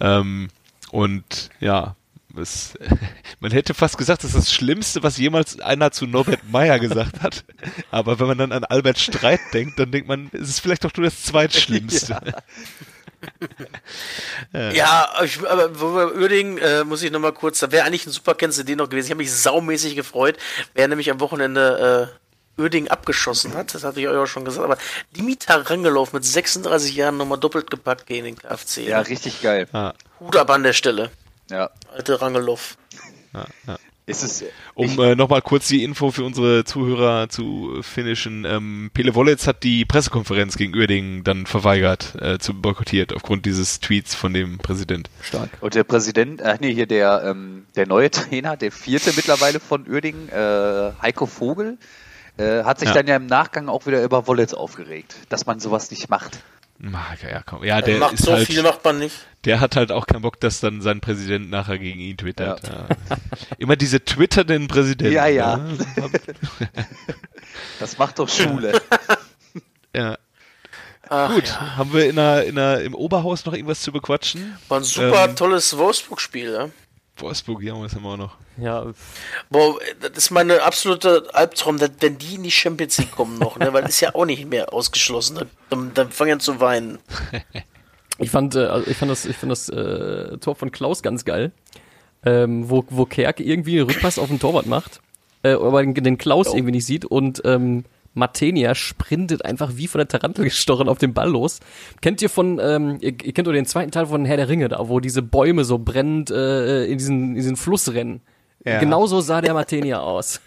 Ähm, 0.00 0.48
und 0.94 1.50
ja, 1.58 1.96
es, 2.36 2.78
man 3.40 3.50
hätte 3.50 3.74
fast 3.74 3.98
gesagt, 3.98 4.22
das 4.22 4.30
ist 4.30 4.46
das 4.46 4.52
Schlimmste, 4.52 5.02
was 5.02 5.18
jemals 5.18 5.58
einer 5.58 5.90
zu 5.90 6.06
Norbert 6.06 6.48
Meyer 6.48 6.78
gesagt 6.78 7.20
hat. 7.20 7.44
Aber 7.90 8.20
wenn 8.20 8.28
man 8.28 8.38
dann 8.38 8.52
an 8.52 8.62
Albert 8.62 9.00
Streit 9.00 9.40
denkt, 9.52 9.76
dann 9.76 9.90
denkt 9.90 10.06
man, 10.06 10.30
es 10.32 10.48
ist 10.48 10.60
vielleicht 10.60 10.84
doch 10.84 10.94
nur 10.96 11.06
das 11.06 11.24
Zweitschlimmste. 11.24 12.20
Ja, 14.52 15.08
ich, 15.24 15.38
aber 15.48 15.80
wo 15.80 15.94
wir 15.94 16.14
Uerdingen, 16.14 16.58
äh, 16.58 16.84
muss 16.84 17.02
ich 17.02 17.10
nochmal 17.10 17.32
kurz, 17.32 17.58
da 17.58 17.72
wäre 17.72 17.84
eigentlich 17.84 18.06
ein 18.06 18.12
super 18.12 18.34
Kennst-CD 18.34 18.76
noch 18.76 18.88
gewesen. 18.88 19.06
Ich 19.06 19.10
habe 19.10 19.22
mich 19.22 19.32
saumäßig 19.32 19.96
gefreut, 19.96 20.36
wer 20.74 20.86
nämlich 20.88 21.10
am 21.10 21.20
Wochenende 21.20 22.12
äh, 22.12 22.18
Uerdingen 22.56 22.90
abgeschossen 22.90 23.54
hat. 23.54 23.74
Das 23.74 23.84
hatte 23.84 24.00
ich 24.00 24.08
euch 24.08 24.16
auch 24.16 24.26
schon 24.26 24.44
gesagt. 24.44 24.64
Aber 24.64 24.78
Dimitar 25.16 25.70
Rangelov 25.70 26.12
mit 26.12 26.24
36 26.24 26.94
Jahren 26.94 27.16
nochmal 27.16 27.38
doppelt 27.38 27.70
gepackt 27.70 28.06
gegen 28.06 28.24
den 28.24 28.36
KFC. 28.36 28.78
Ja, 28.86 28.98
ne? 28.98 29.08
richtig 29.08 29.42
geil. 29.42 29.68
Ja, 29.72 29.94
Hut 30.20 30.36
ab 30.36 30.50
an 30.50 30.62
der 30.62 30.72
Stelle. 30.72 31.10
Ja. 31.50 31.70
Alte 31.92 32.20
Rangelov. 32.20 32.76
ja, 33.32 33.46
ja. 33.66 33.78
Es 34.06 34.22
ist, 34.22 34.44
Um 34.74 35.00
äh, 35.00 35.14
nochmal 35.14 35.40
kurz 35.40 35.66
die 35.68 35.82
Info 35.82 36.10
für 36.10 36.24
unsere 36.24 36.64
Zuhörer 36.64 37.30
zu 37.30 37.78
finishen. 37.80 38.44
Ähm, 38.44 38.90
Pele 38.92 39.14
Wollitz 39.14 39.46
hat 39.46 39.62
die 39.62 39.86
Pressekonferenz 39.86 40.58
gegen 40.58 40.76
Uerdingen 40.76 41.24
dann 41.24 41.46
verweigert, 41.46 42.14
äh, 42.20 42.38
zu 42.38 42.52
boykottiert, 42.52 43.14
aufgrund 43.14 43.46
dieses 43.46 43.80
Tweets 43.80 44.14
von 44.14 44.34
dem 44.34 44.58
Präsident. 44.58 45.08
Stark. 45.22 45.48
Und 45.62 45.74
der 45.74 45.84
Präsident, 45.84 46.42
ach 46.42 46.60
nee, 46.60 46.74
hier 46.74 46.86
der, 46.86 47.22
ähm, 47.24 47.64
der 47.76 47.86
neue 47.86 48.10
Trainer, 48.10 48.58
der 48.58 48.72
vierte 48.72 49.12
mittlerweile 49.16 49.58
von 49.58 49.88
Uerdingen, 49.88 50.28
äh, 50.28 50.92
Heiko 51.00 51.24
Vogel, 51.24 51.78
äh, 52.38 52.64
hat 52.64 52.78
sich 52.80 52.88
Ja. 52.88 52.94
dann 52.94 53.06
ja 53.06 53.16
im 53.16 53.26
Nachgang 53.26 53.68
auch 53.68 53.86
wieder 53.86 54.02
über 54.02 54.26
Wollitz 54.26 54.54
aufgeregt, 54.54 55.14
dass 55.28 55.46
man 55.46 55.60
sowas 55.60 55.90
nicht 55.90 56.08
macht. 56.10 56.40
Ja, 57.22 57.42
komm. 57.46 57.62
Ja, 57.64 57.80
der 57.80 57.98
macht 57.98 58.14
ist 58.14 58.24
so 58.24 58.32
halt, 58.32 58.46
viel, 58.46 58.62
macht 58.62 58.84
man 58.84 58.98
nicht. 58.98 59.14
der 59.44 59.60
hat 59.60 59.76
halt 59.76 59.92
auch 59.92 60.06
keinen 60.06 60.22
Bock, 60.22 60.40
dass 60.40 60.60
dann 60.60 60.82
sein 60.82 61.00
Präsident 61.00 61.48
nachher 61.48 61.78
gegen 61.78 62.00
ihn 62.00 62.16
twittert. 62.16 62.62
Ja. 62.66 62.86
Immer 63.58 63.76
diese 63.76 64.04
twitternden 64.04 64.66
Präsidenten. 64.68 65.14
Ja, 65.14 65.26
ja. 65.26 65.56
ne? 65.56 65.78
Das 67.78 67.96
macht 67.98 68.18
doch 68.18 68.28
Schule. 68.28 68.80
ja. 69.94 70.16
Ach, 71.08 71.34
Gut, 71.34 71.46
Ja. 71.48 71.76
haben 71.76 71.92
wir 71.92 72.06
in 72.08 72.18
einer, 72.18 72.42
in 72.44 72.58
einer, 72.58 72.80
im 72.80 72.94
Oberhaus 72.94 73.44
noch 73.44 73.52
irgendwas 73.52 73.80
zu 73.82 73.92
bequatschen? 73.92 74.56
War 74.68 74.78
ein 74.80 74.84
super 74.84 75.26
Ähm, 75.26 75.36
tolles 75.36 75.76
Wolfsburg-Spiel, 75.76 76.52
ja. 76.52 76.68
Wolfsburg, 77.16 77.62
ja, 77.62 77.78
was 77.78 77.94
haben 77.94 78.02
wir 78.02 78.10
auch 78.10 78.16
noch? 78.16 78.36
Ja, 78.56 78.86
Boah, 79.48 79.78
das 80.00 80.10
ist 80.16 80.30
meine 80.30 80.62
absolute 80.62 81.28
Albtraum, 81.32 81.80
wenn 81.80 82.18
die 82.18 82.34
in 82.34 82.42
die 82.42 82.50
Champions 82.50 82.98
League 82.98 83.12
kommen 83.12 83.38
noch, 83.38 83.56
ne? 83.56 83.72
weil 83.72 83.84
ist 83.84 84.00
ja 84.00 84.14
auch 84.14 84.24
nicht 84.24 84.48
mehr 84.48 84.72
ausgeschlossen. 84.72 85.48
Dann, 85.70 85.92
dann 85.94 86.10
fangen 86.10 86.40
zu 86.40 86.60
weinen. 86.60 86.98
Ich 88.18 88.30
fand, 88.30 88.54
äh, 88.54 88.66
also 88.66 88.88
ich 88.88 88.96
fand 88.96 89.10
das, 89.10 89.26
ich 89.26 89.36
fand 89.36 89.50
das 89.50 89.68
äh, 89.68 90.38
Tor 90.38 90.54
von 90.54 90.70
Klaus 90.70 91.02
ganz 91.02 91.24
geil, 91.24 91.52
ähm, 92.24 92.70
wo, 92.70 92.84
wo 92.88 93.06
Kerk 93.06 93.40
irgendwie 93.40 93.80
einen 93.80 93.90
Rückpass 93.90 94.18
auf 94.18 94.28
den 94.28 94.38
Torwart 94.38 94.66
macht, 94.66 95.00
äh, 95.42 95.54
aber 95.54 95.82
den, 95.82 95.94
den 95.94 96.18
Klaus 96.18 96.54
irgendwie 96.54 96.72
nicht 96.72 96.86
sieht 96.86 97.04
und 97.04 97.42
ähm, 97.44 97.84
Matenia 98.14 98.74
sprintet 98.74 99.44
einfach 99.44 99.72
wie 99.74 99.86
von 99.88 99.98
der 99.98 100.08
Tarantel 100.08 100.44
gestochen 100.44 100.88
auf 100.88 100.98
den 100.98 101.12
Ball 101.14 101.28
los. 101.28 101.60
Kennt 102.00 102.22
ihr 102.22 102.30
von, 102.30 102.58
ähm, 102.62 102.98
ihr, 103.00 103.12
ihr 103.22 103.32
kennt 103.32 103.46
doch 103.46 103.52
den 103.52 103.66
zweiten 103.66 103.90
Teil 103.90 104.06
von 104.06 104.24
Herr 104.24 104.36
der 104.36 104.48
Ringe 104.48 104.68
da, 104.68 104.88
wo 104.88 105.00
diese 105.00 105.20
Bäume 105.22 105.64
so 105.64 105.78
brennend 105.78 106.30
äh, 106.30 106.84
in 106.86 106.98
diesen, 106.98 107.28
in 107.30 107.34
diesen 107.34 107.56
Fluss 107.56 107.92
rennen. 107.92 108.20
Ja. 108.64 108.78
Genauso 108.78 109.20
sah 109.20 109.40
der 109.42 109.52
Matenia 109.52 109.98
aus. 110.00 110.40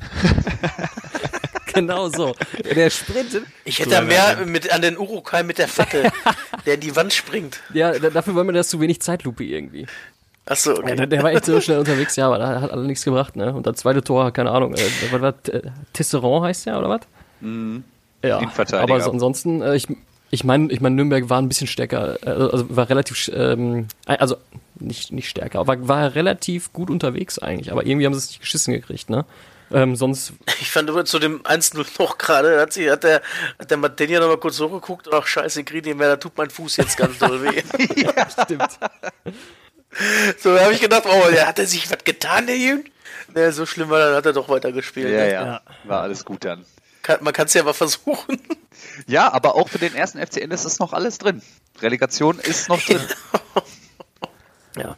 genau 1.74 2.10
so. 2.10 2.34
Der 2.76 2.90
sprintet. 2.90 3.44
Ich 3.66 3.80
hätte 3.80 3.90
da 3.92 4.02
mehr 4.02 4.46
mit, 4.46 4.72
an 4.74 4.82
den 4.82 4.98
Urukai 4.98 5.44
mit 5.44 5.58
der 5.58 5.68
Fackel, 5.68 6.10
der 6.66 6.76
in 6.76 6.80
die 6.80 6.96
Wand 6.96 7.14
springt. 7.14 7.62
Ja, 7.74 7.92
da- 7.98 8.10
dafür 8.10 8.36
war 8.36 8.44
mir 8.44 8.54
das 8.54 8.70
zu 8.70 8.80
wenig 8.80 9.02
Zeitlupe 9.02 9.44
irgendwie. 9.44 9.86
Achso, 10.46 10.72
Ja, 10.72 10.78
okay. 10.80 10.96
der, 10.96 11.08
der 11.08 11.24
war 11.24 11.32
echt 11.34 11.46
so 11.46 11.60
schnell 11.60 11.80
unterwegs, 11.80 12.16
ja, 12.16 12.28
aber 12.28 12.38
da 12.40 12.62
hat 12.62 12.72
alle 12.72 12.86
nichts 12.86 13.04
gebracht, 13.04 13.36
ne? 13.36 13.54
Und 13.54 13.68
das 13.68 13.76
zweite 13.78 14.02
Tor, 14.02 14.32
keine 14.32 14.52
Ahnung, 14.52 14.74
äh, 14.76 14.82
was 15.12 15.12
war 15.22 15.32
das? 15.34 15.54
Äh, 15.54 15.62
Tisserand 15.94 16.46
heißt 16.46 16.66
der, 16.68 16.80
oder 16.80 16.90
was? 16.90 17.02
Mhm. 17.42 17.84
Ja, 18.24 18.42
aber 18.74 19.00
so, 19.02 19.12
ansonsten, 19.12 19.62
äh, 19.62 19.76
ich, 19.76 19.88
ich 20.32 20.44
meine, 20.44 20.72
ich 20.72 20.82
mein, 20.82 20.96
Nürnberg 20.96 21.30
war 21.30 21.42
ein 21.42 21.48
bisschen 21.48 21.68
stärker, 21.68 22.18
äh, 22.26 22.30
also 22.30 22.76
war 22.76 22.90
relativ, 22.90 23.30
ähm, 23.34 23.88
also 24.06 24.38
nicht, 24.80 25.12
nicht 25.12 25.30
stärker, 25.30 25.60
aber 25.60 25.88
war 25.88 26.16
relativ 26.16 26.74
gut 26.74 26.90
unterwegs 26.90 27.40
eigentlich, 27.40 27.72
aber 27.72 27.86
irgendwie 27.86 28.06
haben 28.06 28.14
sie 28.14 28.20
es 28.20 28.28
nicht 28.30 28.42
geschissen 28.42 28.74
gekriegt, 28.74 29.10
ne? 29.10 29.26
Ähm, 29.72 29.96
sonst, 29.96 30.34
Ich 30.62 30.72
fand 30.72 30.90
aber 30.90 31.06
zu 31.06 31.20
dem 31.20 31.44
1-0 31.44 31.86
noch 32.00 32.18
gerade, 32.18 32.56
da 32.56 32.62
hat, 32.62 32.74
sie, 32.74 32.90
hat 32.90 33.04
der, 33.04 33.22
hat 33.60 33.70
der 33.70 33.78
Matenia 33.78 34.20
noch 34.20 34.28
mal 34.28 34.38
kurz 34.38 34.60
hochgeguckt, 34.60 35.08
ach 35.14 35.28
scheiße, 35.28 35.64
mehr, 35.74 35.96
da 35.96 36.16
tut 36.16 36.38
mein 36.38 36.50
Fuß 36.50 36.78
jetzt 36.78 36.98
ganz 36.98 37.20
doll 37.20 37.44
weh. 37.44 37.62
stimmt. 38.44 38.80
so, 40.40 40.56
da 40.56 40.64
habe 40.64 40.74
ich 40.74 40.82
gedacht, 40.82 41.04
oh, 41.06 41.32
der 41.32 41.48
hat 41.48 41.60
er 41.60 41.68
sich 41.68 41.90
was 41.92 42.04
getan, 42.04 42.48
der 42.48 42.58
Jüng? 42.58 42.86
Ne, 43.34 43.52
so 43.52 43.66
schlimm 43.66 43.90
war, 43.90 44.00
dann 44.00 44.16
hat 44.16 44.26
er 44.26 44.34
doch 44.34 44.48
weitergespielt. 44.48 45.10
Ja, 45.10 45.26
ja, 45.26 45.46
Ja. 45.46 45.62
War 45.84 46.02
alles 46.02 46.24
gut 46.24 46.46
dann. 46.46 46.66
Kann, 47.08 47.24
man 47.24 47.32
kann 47.32 47.46
es 47.46 47.54
ja 47.54 47.64
mal 47.64 47.74
versuchen. 47.74 48.38
Ja, 49.08 49.32
aber 49.32 49.56
auch 49.56 49.70
für 49.70 49.78
den 49.78 49.96
ersten 49.96 50.20
FCN 50.20 50.52
ist 50.52 50.66
es 50.66 50.78
noch 50.80 50.92
alles 50.92 51.18
drin. 51.18 51.42
Relegation 51.82 52.38
ist 52.38 52.68
noch 52.68 52.82
drin. 52.82 53.02
Ja. 54.76 54.98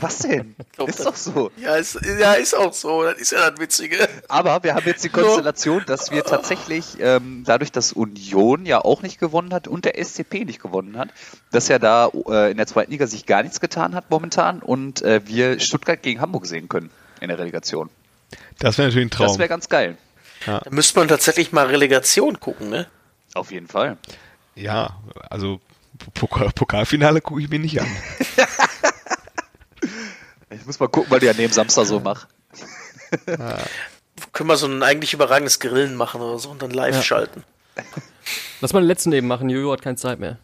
Was 0.00 0.18
denn? 0.18 0.56
glaub, 0.72 0.88
Ist 0.88 1.06
doch 1.06 1.14
so. 1.14 1.52
Ja, 1.56 1.76
ist, 1.76 1.98
ja, 2.18 2.34
ist 2.34 2.54
auch 2.54 2.72
so, 2.72 3.04
das 3.04 3.18
ist 3.18 3.32
ja 3.32 3.50
das 3.50 3.60
Witzige. 3.60 4.08
Aber 4.28 4.62
wir 4.64 4.74
haben 4.74 4.84
jetzt 4.84 5.04
die 5.04 5.08
Konstellation, 5.08 5.84
dass 5.86 6.10
wir 6.10 6.24
tatsächlich 6.24 6.98
ähm, 7.00 7.44
dadurch, 7.46 7.70
dass 7.70 7.92
Union 7.92 8.66
ja 8.66 8.80
auch 8.84 9.02
nicht 9.02 9.20
gewonnen 9.20 9.54
hat 9.54 9.68
und 9.68 9.84
der 9.84 9.96
SCP 10.04 10.44
nicht 10.44 10.60
gewonnen 10.60 10.98
hat, 10.98 11.08
dass 11.52 11.68
ja 11.68 11.78
da 11.78 12.10
äh, 12.28 12.50
in 12.50 12.56
der 12.56 12.66
zweiten 12.66 12.90
Liga 12.90 13.06
sich 13.06 13.26
gar 13.26 13.44
nichts 13.44 13.60
getan 13.60 13.94
hat 13.94 14.10
momentan 14.10 14.60
und 14.60 15.02
äh, 15.02 15.20
wir 15.24 15.60
Stuttgart 15.60 16.02
gegen 16.02 16.20
Hamburg 16.20 16.46
sehen 16.46 16.68
können 16.68 16.90
in 17.20 17.28
der 17.28 17.38
Relegation. 17.38 17.88
Das 18.58 18.76
wäre 18.76 18.88
natürlich 18.88 19.06
ein 19.06 19.10
Traum. 19.10 19.28
Das 19.28 19.38
wäre 19.38 19.48
ganz 19.48 19.68
geil. 19.68 19.96
Da 20.44 20.60
müsste 20.70 20.98
man 20.98 21.08
tatsächlich 21.08 21.52
mal 21.52 21.66
Relegation 21.66 22.38
gucken, 22.40 22.68
ne? 22.68 22.86
Auf 23.34 23.50
jeden 23.50 23.68
Fall. 23.68 23.96
ja, 24.54 24.96
also 25.30 25.60
Pokal 26.14 26.50
Pokalfinale 26.54 27.20
gucke 27.20 27.40
ich 27.40 27.48
mir 27.48 27.58
nicht 27.58 27.80
an. 27.80 27.86
Ich 30.50 30.64
muss 30.64 30.78
mal 30.78 30.88
gucken, 30.88 31.10
weil 31.10 31.20
die 31.20 31.26
ja 31.26 31.32
neben 31.36 31.52
Samstag 31.52 31.86
so 31.86 32.00
macht. 32.00 32.28
Können 34.32 34.48
wir 34.48 34.56
so 34.56 34.66
ein 34.66 34.82
eigentlich 34.82 35.12
überragendes 35.12 35.58
Grillen 35.60 35.96
machen 35.96 36.20
oder 36.20 36.38
so 36.38 36.50
und 36.50 36.62
dann 36.62 36.70
live 36.70 36.94
Ja. 36.96 37.02
schalten. 37.02 37.44
Lass 38.60 38.72
mal 38.72 38.80
den 38.80 38.86
letzten 38.86 39.12
eben 39.12 39.26
machen, 39.26 39.50
Jojo 39.50 39.72
hat 39.72 39.82
keine 39.82 39.96
Zeit 39.96 40.18
mehr. 40.18 40.38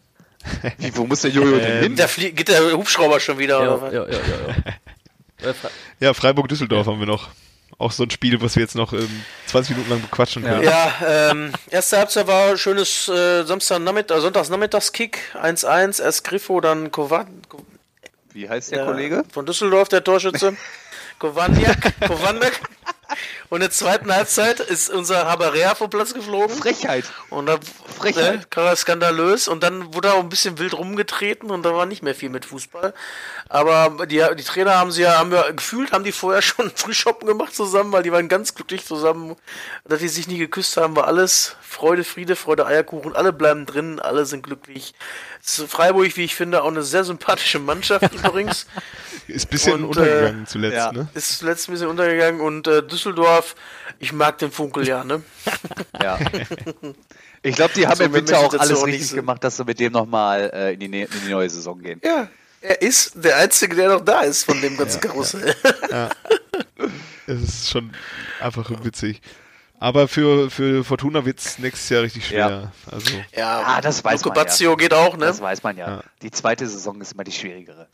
Wie, 0.77 0.95
wo 0.97 1.05
muss 1.05 1.21
der 1.21 1.31
Jojo 1.31 1.57
denn 1.57 1.79
hin? 1.83 1.95
Da 1.95 2.05
flie- 2.07 2.31
geht 2.31 2.49
der 2.49 2.73
Hubschrauber 2.73 3.19
schon 3.19 3.39
wieder, 3.39 3.63
Ja, 3.63 3.77
ja, 3.91 3.91
ja, 3.91 4.09
ja. 4.11 4.17
ja. 5.41 5.49
Äh, 5.49 5.53
Ja, 5.99 6.13
Freiburg-Düsseldorf 6.13 6.87
haben 6.87 6.99
wir 6.99 7.05
noch. 7.07 7.29
Auch 7.77 7.91
so 7.91 8.03
ein 8.03 8.09
Spiel, 8.11 8.41
was 8.41 8.55
wir 8.55 8.61
jetzt 8.63 8.75
noch 8.75 8.93
ähm, 8.93 9.23
20 9.47 9.71
Minuten 9.75 9.89
lang 9.91 10.01
bequatschen 10.01 10.43
können. 10.43 10.63
Ja, 10.63 10.91
ähm, 11.05 11.51
erste 11.69 11.97
Halbzeit 11.97 12.27
war 12.27 12.55
schönes 12.57 13.07
äh, 13.07 13.43
Samstagnachmittag, 13.43 14.17
äh, 14.17 14.21
Sonntagsnachmittagskick, 14.21 15.19
1-1, 15.41 16.01
erst 16.01 16.23
Griffo, 16.23 16.61
dann 16.61 16.91
Kovac. 16.91 17.27
Wie 18.33 18.47
heißt 18.49 18.71
der 18.71 18.79
Ja, 18.79 18.85
Kollege? 18.85 19.23
Von 19.31 19.45
Düsseldorf, 19.45 19.89
der 19.89 20.03
Torschütze. 20.03 20.55
Kowaniak, 21.19 21.93
Kowaniak. 22.07 22.59
Und 23.49 23.57
in 23.57 23.61
der 23.61 23.71
zweiten 23.71 24.13
Halbzeit 24.13 24.59
ist 24.59 24.89
unser 24.89 25.27
Haberea 25.27 25.75
vom 25.75 25.89
Platz 25.89 26.13
geflogen. 26.13 26.55
Frechheit. 26.55 27.05
Und 27.29 27.45
da 27.45 27.59
Frechheit. 27.97 28.47
ne, 28.55 28.75
skandalös 28.75 29.47
und 29.47 29.63
dann 29.63 29.93
wurde 29.93 30.13
auch 30.13 30.19
ein 30.19 30.29
bisschen 30.29 30.57
wild 30.57 30.73
rumgetreten 30.73 31.51
und 31.51 31.63
da 31.63 31.73
war 31.73 31.85
nicht 31.85 32.03
mehr 32.03 32.15
viel 32.15 32.29
mit 32.29 32.45
Fußball. 32.45 32.93
Aber 33.49 34.05
die, 34.05 34.23
die 34.37 34.43
Trainer 34.43 34.77
haben 34.77 34.91
sie 34.91 35.03
ja, 35.03 35.19
haben 35.19 35.31
ja 35.31 35.51
gefühlt, 35.51 35.91
haben 35.91 36.03
die 36.03 36.11
vorher 36.11 36.41
schon 36.41 36.71
Frühshoppen 36.75 37.27
gemacht 37.27 37.55
zusammen, 37.55 37.91
weil 37.91 38.03
die 38.03 38.11
waren 38.11 38.29
ganz 38.29 38.55
glücklich 38.55 38.85
zusammen. 38.85 39.35
Dass 39.85 39.99
die 39.99 40.07
sich 40.07 40.27
nie 40.27 40.37
geküsst 40.37 40.77
haben, 40.77 40.95
war 40.95 41.07
alles 41.07 41.55
Freude, 41.61 42.03
Friede, 42.03 42.35
Freude, 42.35 42.65
Eierkuchen. 42.65 43.15
Alle 43.15 43.33
bleiben 43.33 43.65
drin, 43.65 43.99
alle 43.99 44.25
sind 44.25 44.43
glücklich. 44.43 44.93
Freiburg, 45.41 46.15
wie 46.15 46.23
ich 46.23 46.35
finde, 46.35 46.63
auch 46.63 46.67
eine 46.67 46.83
sehr 46.83 47.03
sympathische 47.03 47.59
Mannschaft 47.59 48.13
übrigens. 48.13 48.65
Ist 49.27 49.45
ein 49.45 49.49
bisschen 49.49 49.73
Und, 49.73 49.85
untergegangen 49.85 50.45
zuletzt, 50.47 50.75
ja. 50.77 50.91
ne? 50.91 51.07
Ist 51.13 51.39
zuletzt 51.39 51.67
ein 51.69 51.73
bisschen 51.73 51.87
untergegangen 51.87 52.41
und 52.41 52.67
äh, 52.67 52.83
Düsseldorf, 52.83 53.55
ich 53.99 54.11
mag 54.13 54.37
den 54.37 54.51
Funkel 54.51 54.87
ja, 54.87 55.03
ne? 55.03 55.21
Ja. 56.01 56.19
Ich 57.45 57.57
glaube, 57.57 57.73
die 57.75 57.85
haben 57.87 57.97
So, 57.97 58.03
im 58.05 58.13
Winter 58.13 58.39
auch 58.39 58.53
alles 58.53 58.79
auch 58.79 58.85
richtig 58.87 59.09
so- 59.09 59.17
gemacht, 59.17 59.43
dass 59.43 59.57
sie 59.57 59.65
mit 59.65 59.77
dem 59.77 59.91
nochmal 59.91 60.49
äh, 60.53 60.73
in, 60.75 60.79
die, 60.79 60.87
ne- 60.87 61.03
in 61.03 61.21
die 61.25 61.29
neue 61.31 61.49
Saison 61.49 61.77
gehen. 61.77 61.99
Ja, 62.01 62.29
er 62.61 62.81
ist 62.81 63.11
der 63.21 63.35
Einzige, 63.35 63.75
der 63.75 63.89
noch 63.89 63.99
da 63.99 64.21
ist 64.21 64.45
von 64.45 64.61
dem 64.61 64.77
ganzen 64.77 65.01
Karussell. 65.01 65.53
Es 67.27 67.41
ist 67.41 67.69
schon 67.69 67.91
einfach 68.39 68.69
witzig. 68.85 69.21
Aber 69.79 70.07
für, 70.07 70.49
für 70.49 70.85
Fortuna 70.85 71.25
wird's 71.25 71.59
nächstes 71.59 71.89
Jahr 71.89 72.03
richtig 72.03 72.27
schwer. 72.27 72.71
Also, 72.89 73.11
Ja, 73.35 73.61
Ah, 73.65 73.81
das 73.81 74.01
weiß 74.05 74.21
Luke 74.23 74.29
man 74.29 74.37
ja. 74.37 74.43
Bazio 74.45 74.77
geht 74.77 74.93
auch, 74.93 75.17
ne? 75.17 75.25
Das 75.25 75.41
weiß 75.41 75.63
man 75.63 75.75
ja. 75.75 75.87
Ja. 75.97 76.03
Die 76.21 76.31
zweite 76.31 76.65
Saison 76.67 77.01
ist 77.01 77.11
immer 77.11 77.25
die 77.25 77.33
schwierigere. 77.33 77.87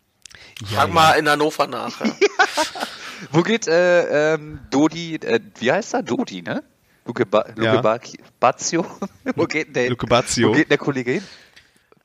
Frag 0.66 0.92
mal 0.94 1.14
in 1.14 1.30
Hannover 1.30 1.68
nach. 1.68 2.00
Ja. 2.02 3.28
Wo 3.32 3.42
geht 3.44 3.68
äh, 3.68 4.34
ähm, 4.36 4.60
Dodi, 4.72 5.16
äh, 5.16 5.42
wie 5.60 5.72
heißt 5.72 5.94
er? 5.94 6.04
Dodi, 6.04 6.42
ne? 6.42 6.64
Luke, 7.06 7.26
ba 7.26 7.46
Luke 7.50 7.64
Ja. 7.64 7.82
ba 7.82 8.00
Bazio? 8.40 8.86
Wo 9.36 9.44
geht 9.46 9.68
denn 9.68 9.74
der, 9.74 9.90
Luke 9.90 10.08
Bazio. 10.08 10.48
Wo 10.50 10.52
geht 10.54 10.64
denn 10.64 10.70
der 10.70 10.78
Kollege 10.78 11.12
hin? 11.12 11.24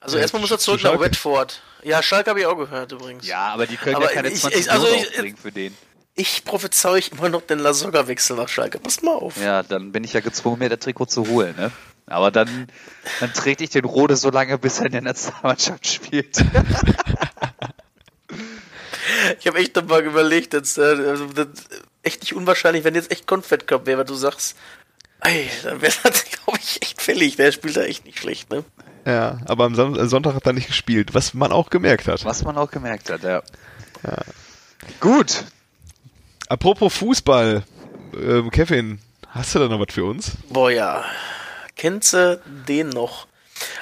Also 0.01 0.17
Ja, 0.17 0.23
erstmal 0.23 0.41
muss 0.43 0.51
er 0.51 0.59
zu 0.59 0.77
zurück 0.77 0.83
nach. 0.95 1.01
Redford. 1.01 1.63
Ja, 1.85 2.03
Schalke 2.03 2.31
habe 2.31 2.41
ich 2.41 2.47
auch 2.47 2.57
gehört 2.57 2.91
übrigens. 2.91 3.27
Ja, 3.29 3.47
aber 3.49 3.67
die 3.69 3.77
können 3.77 3.95
Aber 3.97 4.07
ja 4.07 4.11
keine 4.13 4.29
ich- 4.29 4.41
20 4.41 4.61
ich- 4.63 4.71
also 4.73 4.87
Millionen 4.87 5.03
ich- 5.05 5.11
aufbringen 5.11 5.37
für 5.37 5.53
den. 5.53 5.77
Ich 6.17 6.45
prophezei 6.45 6.89
euch 6.91 7.11
immer 7.13 7.29
noch 7.29 7.43
den 7.43 7.61
Lasogga-Wechsel 7.61 8.37
nach 8.37 8.49
Schalke. 8.49 8.79
Pass 8.81 9.03
mal 9.03 9.15
auf. 9.15 9.37
Ja, 9.41 9.63
dann 9.63 9.93
bin 9.93 10.03
ich 10.05 10.13
ja 10.15 10.21
gezwungen, 10.21 10.59
mir 10.59 10.69
das 10.69 10.81
Trikot 10.81 11.07
zu 11.07 11.29
holen, 11.29 11.55
ne? 11.57 11.71
Aber 12.07 12.31
dann, 12.33 12.67
dann 13.21 13.33
trete 13.33 13.63
ich 13.65 13.71
den 13.71 13.85
Rode 13.85 14.17
so 14.17 14.31
lange, 14.31 14.59
bis 14.59 14.81
er 14.81 14.87
in 14.87 14.93
der 14.93 15.03
Nationalmannschaft 15.03 15.87
spielt. 15.87 16.37
Ich 19.39 19.47
habe 19.47 19.59
echt 19.59 19.89
mal 19.89 20.03
überlegt, 20.03 20.53
jetzt, 20.53 20.79
äh, 20.79 20.83
also, 20.83 21.27
das, 21.27 21.47
ist 21.47 21.83
echt 22.03 22.21
nicht 22.23 22.35
unwahrscheinlich, 22.35 22.85
wenn 22.85 22.95
jetzt 22.95 23.11
echt 23.11 23.27
Confed 23.27 23.67
Cup 23.67 23.87
wäre, 23.87 23.99
weil 23.99 24.05
du 24.05 24.15
sagst, 24.15 24.57
ey, 25.21 25.51
dann 25.63 25.81
wäre 25.81 25.95
das, 26.03 26.25
glaube 26.45 26.59
ich, 26.61 26.83
echt 26.83 27.01
fällig. 27.01 27.37
Der 27.37 27.53
spielt 27.53 27.77
da 27.77 27.83
echt 27.83 28.05
nicht 28.05 28.19
schlecht, 28.19 28.51
ne? 28.51 28.65
ja, 29.07 29.39
aber 29.47 29.65
am 29.65 29.75
äh, 29.75 30.07
Sonntag 30.07 30.35
hat 30.35 30.47
er 30.47 30.53
nicht 30.53 30.69
gespielt, 30.69 31.15
was 31.15 31.35
man 31.35 31.53
auch 31.53 31.71
gemerkt 31.71 32.09
hat. 32.09 32.25
Was 32.25 32.43
man 32.43 32.57
auch 32.57 32.71
gemerkt 32.71 33.11
hat, 33.11 33.23
ja. 33.23 33.43
Gut. 35.01 35.45
Apropos 36.49 36.95
Fußball, 36.95 37.65
ähm, 38.15 38.51
Kevin, 38.51 38.99
hast 39.29 39.55
du 39.55 39.59
da 39.59 39.69
noch 39.69 39.81
was 39.81 39.95
für 39.95 40.05
uns? 40.05 40.33
Boah, 40.49 40.71
ja. 40.71 41.05
Kennst 41.77 42.13
du 42.13 42.41
den 42.69 42.91
noch? 42.91 43.27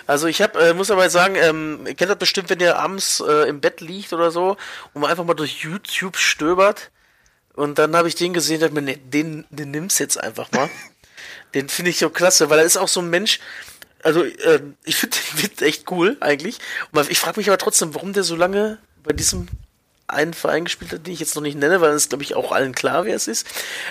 Also 0.07 0.27
ich 0.27 0.43
hab, 0.43 0.57
äh, 0.57 0.75
muss 0.75 0.91
aber 0.91 1.09
sagen, 1.11 1.37
ähm, 1.37 1.81
ihr 1.87 1.95
kennt 1.95 2.11
das 2.11 2.19
bestimmt, 2.19 2.51
wenn 2.51 2.61
ihr 2.61 2.79
abends 2.79 3.21
äh, 3.27 3.49
im 3.49 3.61
Bett 3.61 3.81
liegt 3.81 4.13
oder 4.13 4.31
so 4.31 4.57
und 4.93 5.03
man 5.03 5.11
einfach 5.11 5.25
mal 5.25 5.35
durch 5.35 5.63
YouTube 5.63 6.17
stöbert 6.17 6.91
und 7.55 7.79
dann 7.79 7.95
habe 7.97 8.09
ich 8.09 8.15
den 8.15 8.33
gesehen, 8.33 8.61
dachte 8.61 8.75
mir, 8.75 8.83
nee, 8.83 8.99
den, 9.03 9.45
den 9.51 9.71
nimmst 9.71 10.01
jetzt 10.01 10.19
einfach 10.19 10.51
mal. 10.53 10.71
den 11.55 11.69
finde 11.69 11.91
ich 11.91 11.99
so 11.99 12.11
klasse, 12.11 12.51
weil 12.51 12.59
er 12.59 12.65
ist 12.65 12.77
auch 12.77 12.89
so 12.89 13.01
ein 13.01 13.11
Mensch, 13.11 13.41
also 14.03 14.25
äh, 14.25 14.61
ich 14.85 14.97
finde 14.97 15.17
den 15.59 15.67
echt 15.67 15.91
cool 15.91 16.17
eigentlich. 16.21 16.59
Und 16.93 17.11
ich 17.11 17.19
frage 17.19 17.39
mich 17.39 17.49
aber 17.49 17.59
trotzdem, 17.59 17.95
warum 17.95 18.13
der 18.13 18.25
so 18.25 18.37
lange 18.37 18.79
bei 19.03 19.13
diesem 19.13 19.49
einen 20.09 20.35
Verein 20.35 20.65
gespielt 20.65 20.93
hat, 20.93 21.07
den 21.07 21.15
ich 21.15 21.21
jetzt 21.21 21.35
noch 21.35 21.43
nicht 21.43 21.57
nenne, 21.59 21.81
weil 21.81 21.93
es 21.93 22.09
glaube 22.09 22.23
ich 22.23 22.35
auch 22.35 22.53
allen 22.53 22.75
klar, 22.75 23.05
wer 23.05 23.17
es 23.17 23.29
ist. 23.29 23.47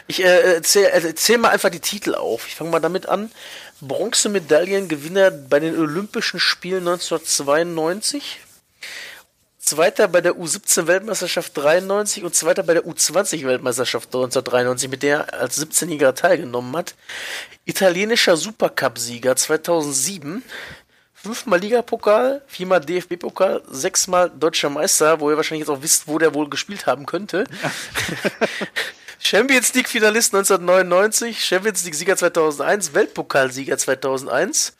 Ich 0.07 0.23
äh, 0.23 0.55
erzähl, 0.55 0.85
äh, 0.85 1.01
erzähl 1.07 1.37
mal 1.37 1.49
einfach 1.49 1.69
die 1.69 1.79
Titel 1.79 2.15
auf. 2.15 2.47
Ich 2.47 2.55
fange 2.55 2.69
mal 2.69 2.79
damit 2.79 3.07
an. 3.07 3.31
Bronzemedaillengewinner 3.81 5.31
bei 5.31 5.59
den 5.59 5.77
Olympischen 5.77 6.39
Spielen 6.39 6.87
1992. 6.87 8.39
Zweiter 9.57 10.07
bei 10.07 10.21
der 10.21 10.33
U17-Weltmeisterschaft 10.33 11.55
93 11.55 12.23
und 12.23 12.33
Zweiter 12.35 12.63
bei 12.63 12.73
der 12.73 12.83
U20-Weltmeisterschaft 12.83 14.07
1993, 14.07 14.89
mit 14.89 15.03
der 15.03 15.27
er 15.27 15.41
als 15.41 15.61
17-Jähriger 15.61 16.13
teilgenommen 16.13 16.75
hat. 16.75 16.95
Italienischer 17.65 18.37
Supercup-Sieger 18.37 19.35
2007. 19.35 20.43
Fünfmal 21.13 21.59
Ligapokal, 21.59 22.41
viermal 22.47 22.81
DFB-Pokal, 22.81 23.61
sechsmal 23.69 24.31
deutscher 24.31 24.71
Meister, 24.71 25.19
wo 25.19 25.29
ihr 25.29 25.37
wahrscheinlich 25.37 25.67
jetzt 25.67 25.75
auch 25.75 25.83
wisst, 25.83 26.07
wo 26.07 26.17
der 26.17 26.33
wohl 26.33 26.49
gespielt 26.49 26.87
haben 26.87 27.05
könnte. 27.05 27.43
Champions 29.23 29.73
League-Finalist 29.75 30.33
1999, 30.33 31.45
Champions 31.45 31.85
League-Sieger 31.85 32.17
2001, 32.17 32.95
Weltpokalsieger 32.95 33.77
2001. 33.77 34.73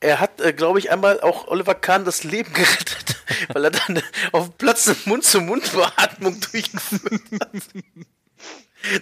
Er 0.00 0.20
hat, 0.20 0.40
äh, 0.40 0.52
glaube 0.52 0.78
ich, 0.78 0.90
einmal 0.90 1.20
auch 1.20 1.48
Oliver 1.48 1.74
Kahn 1.74 2.04
das 2.04 2.22
Leben 2.22 2.52
gerettet, 2.54 3.16
weil 3.52 3.64
er 3.64 3.70
dann 3.70 4.02
auf 4.32 4.48
dem 4.48 4.52
Platz 4.58 4.86
eine 4.86 4.96
Mund-zu-Mund-Beatmung 5.06 6.40
durchgeführt 6.40 7.22
hat. 7.40 7.62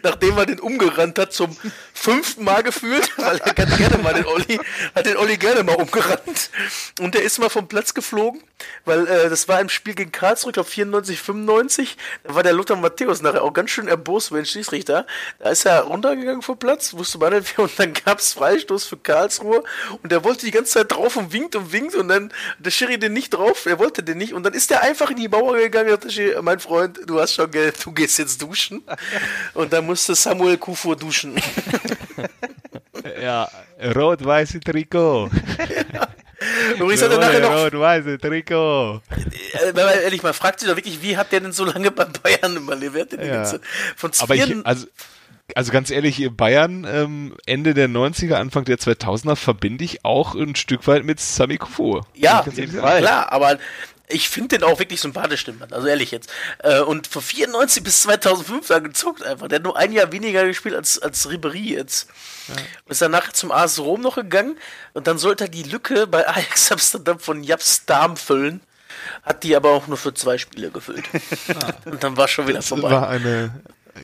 Nachdem 0.03 0.37
er 0.37 0.47
den 0.47 0.61
umgerannt 0.61 1.19
hat, 1.19 1.33
zum 1.33 1.57
fünften 1.95 2.45
Mal 2.45 2.63
gefühlt, 2.63 3.11
weil 3.17 3.39
er 3.39 3.55
ganz 3.55 3.77
gerne 3.77 3.99
mal 3.99 4.15
den 4.15 4.27
Olli, 4.27 4.61
hat 4.95 5.07
den 5.07 5.17
Olli 5.17 5.37
gerne 5.37 5.63
mal 5.63 5.77
umgerannt. 5.77 6.51
Und 7.01 7.15
der 7.15 7.23
ist 7.23 7.39
mal 7.39 7.49
vom 7.49 7.69
Platz 7.69 7.95
geflogen, 7.95 8.43
weil 8.85 9.07
äh, 9.07 9.31
das 9.31 9.49
war 9.49 9.61
im 9.61 9.69
Spiel 9.69 9.95
gegen 9.95 10.11
Karlsruhe, 10.11 10.51
ich 10.51 10.55
glaube 10.55 10.69
94, 10.69 11.21
95. 11.21 11.97
Da 12.25 12.35
war 12.35 12.43
der 12.43 12.53
Lothar 12.53 12.77
Matthäus 12.77 13.23
nachher 13.23 13.43
auch 13.43 13.53
ganz 13.53 13.71
schön 13.71 13.89
erbost 13.89 14.31
über 14.31 14.41
den 14.41 14.47
Schiedsrichter. 14.47 15.07
Da 15.39 15.51
ist 15.51 15.65
er 15.65 15.83
runtergegangen 15.83 16.43
vom 16.43 16.59
Platz, 16.59 16.95
wusste 16.95 17.19
man 17.19 17.33
nicht, 17.33 17.59
und 17.59 17.71
dann 17.79 17.95
gab's 17.95 18.33
Freistoß 18.33 18.85
für 18.85 18.97
Karlsruhe 18.97 19.63
und 20.03 20.11
der 20.11 20.25
wollte 20.25 20.47
die 20.47 20.53
ganze 20.53 20.73
Zeit 20.73 20.93
drauf 20.93 21.17
und 21.17 21.33
winkt 21.33 21.55
und 21.57 21.73
winkt 21.73 21.95
und 21.95 22.09
dann 22.09 22.33
der 22.59 22.71
Schiri 22.71 22.99
den 22.99 23.13
nicht 23.13 23.31
drauf, 23.31 23.67
er 23.67 23.79
wollte 23.79 24.03
den 24.03 24.19
nicht 24.19 24.33
und 24.33 24.43
dann 24.43 24.55
ist 24.55 24.71
der 24.71 24.83
einfach 24.83 25.11
in 25.11 25.17
die 25.17 25.29
Mauer 25.29 25.57
gegangen 25.57 25.93
und 25.93 26.05
der 26.05 26.11
Schiri, 26.11 26.43
mein 26.43 26.59
Freund, 26.59 26.99
du 27.07 27.21
hast 27.21 27.35
schon 27.35 27.51
Geld, 27.51 27.85
du 27.85 27.93
gehst 27.93 28.19
jetzt 28.19 28.43
duschen. 28.43 28.83
Und 29.55 29.68
dann 29.73 29.87
musste 29.87 30.15
Samuel 30.15 30.59
Kufur 30.59 30.97
duschen. 30.97 31.35
Ja, 33.23 33.49
rot-weiße 33.95 34.61
Trikot. 34.61 35.31
Übrigens 36.77 37.03
hat 37.03 37.13
er 37.13 37.19
nachher 37.19 37.41
noch, 37.41 37.65
Rot-weiße 37.65 38.19
Trikot. 38.19 39.03
äh, 39.11 39.75
wenn 39.75 39.85
man 39.87 39.99
ehrlich 40.01 40.23
mal 40.23 40.33
fragt 40.33 40.61
sich 40.61 40.69
doch 40.69 40.77
wirklich, 40.77 41.03
wie 41.03 41.17
hat 41.17 41.33
der 41.33 41.41
denn 41.41 41.53
so 41.53 41.65
lange 41.65 41.91
bei 41.91 42.05
Bayern 42.05 42.57
überlebt? 42.57 43.13
Ja. 43.13 43.19
ganze, 43.19 43.61
von 43.97 44.11
Aber 44.21 44.35
ich, 44.35 44.45
24 44.45 44.67
also, 44.67 44.87
also 45.55 45.73
ganz 45.73 45.91
ehrlich, 45.91 46.29
Bayern 46.37 46.87
ähm, 46.89 47.35
Ende 47.47 47.75
der 47.75 47.89
90er, 47.89 48.35
Anfang 48.35 48.65
der 48.65 48.79
2000er 48.79 49.37
verbinde 49.37 49.85
ich 49.85 50.05
auch 50.05 50.35
ein 50.35 50.55
Stück 50.55 50.87
weit 50.87 51.05
mit 51.05 51.21
Sami 51.21 51.57
Kufu. 51.57 52.03
Ja, 52.15 52.43
klar, 52.43 53.33
aber 53.33 53.59
ich 54.09 54.29
finde 54.29 54.59
den 54.59 54.65
auch 54.65 54.79
wirklich 54.79 55.01
sympathisch, 55.01 55.45
den 55.45 55.59
Mann. 55.59 55.73
Also 55.73 55.87
ehrlich 55.89 56.11
jetzt. 56.11 56.31
Äh, 56.59 56.81
Und 56.81 57.07
von 57.07 57.23
94 57.23 57.83
bis 57.83 58.03
2005 58.03 58.67
da 58.67 58.79
gezockt 58.79 59.23
einfach. 59.23 59.49
Der 59.49 59.57
hat 59.57 59.63
nur 59.65 59.77
ein 59.77 59.93
Jahr 59.93 60.11
weniger 60.13 60.45
gespielt 60.47 60.75
als, 60.75 60.99
als 60.99 61.29
Ribery 61.29 61.75
jetzt. 61.75 62.09
Und 62.85 62.91
ist 62.93 63.03
dann 63.03 63.11
nachher 63.11 63.35
zum 63.35 63.53
AS 63.53 63.79
Rom 63.79 64.01
noch 64.01 64.15
gegangen 64.17 64.57
und 64.95 65.07
dann 65.07 65.19
sollte 65.19 65.45
er 65.45 65.49
die 65.51 65.65
Lücke 65.65 66.07
bei 66.07 66.27
Ajax 66.27 66.73
Amsterdam 66.73 67.19
von 67.21 67.43
Japs 67.45 67.85
Darm 67.85 68.17
füllen. 68.17 68.61
Hat 69.23 69.45
die 69.45 69.55
aber 69.55 69.71
auch 69.71 69.87
nur 69.87 69.97
für 69.99 70.13
zwei 70.15 70.39
Spiele 70.39 70.71
gefüllt. 70.71 71.05
Und 71.85 72.03
dann 72.03 72.17
war 72.17 72.27
schon 72.27 72.49
wieder 72.49 72.59
Das 72.59 72.69
vorbei. 72.69 72.91
war 72.91 73.09
eine 73.09 73.51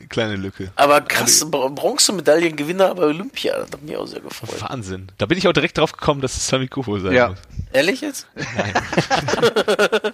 kleine 0.09 0.35
Lücke. 0.35 0.71
Aber 0.75 1.01
krass, 1.01 1.45
Br- 1.49 1.69
Bronzemedaillengewinner 1.69 2.93
bei 2.95 3.03
Olympia. 3.03 3.57
Das 3.59 3.71
hat 3.71 3.81
mich 3.81 3.95
auch 3.97 4.05
sehr 4.07 4.21
gefreut. 4.21 4.61
Wahnsinn. 4.61 5.11
Da 5.17 5.25
bin 5.25 5.37
ich 5.37 5.47
auch 5.47 5.53
direkt 5.53 5.77
drauf 5.77 5.91
gekommen, 5.93 6.21
dass 6.21 6.35
es 6.37 6.47
Sami 6.47 6.67
Kufu 6.67 6.99
sein 6.99 7.13
Ja. 7.13 7.29
muss. 7.29 7.37
Ehrlich 7.73 8.01
jetzt? 8.01 8.27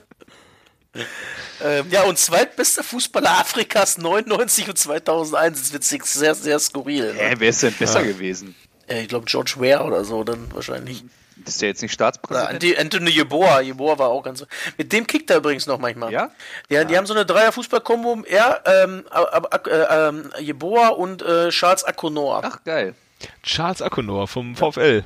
ähm, 1.63 1.85
ja, 1.89 2.03
und 2.03 2.17
zweitbester 2.17 2.83
Fußballer 2.83 3.39
Afrikas 3.39 3.97
99 3.97 4.69
und 4.69 4.77
2001. 4.77 5.59
Das 5.61 5.73
wird 5.73 5.83
sich 5.83 6.03
sehr, 6.03 6.35
sehr 6.35 6.59
skurril. 6.59 7.13
Ne? 7.13 7.33
wer 7.37 7.49
ist 7.49 7.63
denn 7.63 7.73
besser 7.73 8.03
gewesen? 8.03 8.55
Äh, 8.87 9.03
ich 9.03 9.07
glaube, 9.07 9.25
George 9.25 9.53
Ware 9.57 9.83
oder 9.83 10.03
so 10.03 10.23
dann 10.23 10.47
wahrscheinlich. 10.53 11.03
Ist 11.45 11.61
der 11.61 11.69
jetzt 11.69 11.81
nicht 11.81 11.93
Staatspräsident? 11.93 12.53
Anti- 12.53 12.77
Anthony 12.77 13.11
Yeboah. 13.11 13.61
Yeboah 13.61 13.97
war 13.99 14.09
auch 14.09 14.21
ganz. 14.23 14.45
Mit 14.77 14.91
dem 14.93 15.05
kickt 15.07 15.29
er 15.29 15.37
übrigens 15.37 15.65
noch 15.67 15.77
manchmal. 15.79 16.11
Ja? 16.11 16.31
Ja, 16.69 16.83
die 16.83 16.97
haben 16.97 17.05
so 17.05 17.13
eine 17.13 17.25
Dreier-Fußball-Kombo. 17.25 18.23
Er, 18.27 18.61
ähm, 18.65 19.03
äh, 19.11 19.69
ähm, 19.69 20.31
Yeboah 20.39 20.97
und 20.97 21.21
äh, 21.21 21.49
Charles 21.49 21.83
Akonor. 21.83 22.41
Ach, 22.43 22.63
geil. 22.63 22.95
Charles 23.43 23.81
Akonor 23.81 24.27
vom 24.27 24.55
VfL 24.55 25.03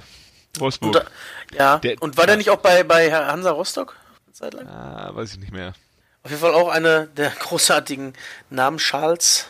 Wolfsburg. 0.60 0.96
Und, 0.96 1.58
ja, 1.58 1.78
Der- 1.80 2.02
und 2.02 2.16
war 2.18 2.26
der 2.28 2.38
nicht 2.38 2.50
auch 2.50 2.58
bei, 2.58 2.84
bei 2.84 3.12
Hansa 3.12 3.52
Rostock? 3.52 3.96
Eine 4.26 4.34
Zeit 4.34 4.54
lang? 4.54 4.68
ah, 4.68 5.10
weiß 5.14 5.34
ich 5.34 5.40
nicht 5.40 5.52
mehr. 5.52 5.74
Auf 6.24 6.32
jeden 6.32 6.42
Fall 6.42 6.54
auch 6.54 6.70
einer 6.70 7.06
der 7.08 7.30
großartigen 7.30 8.14
Namen 8.50 8.78
Charles. 8.78 9.48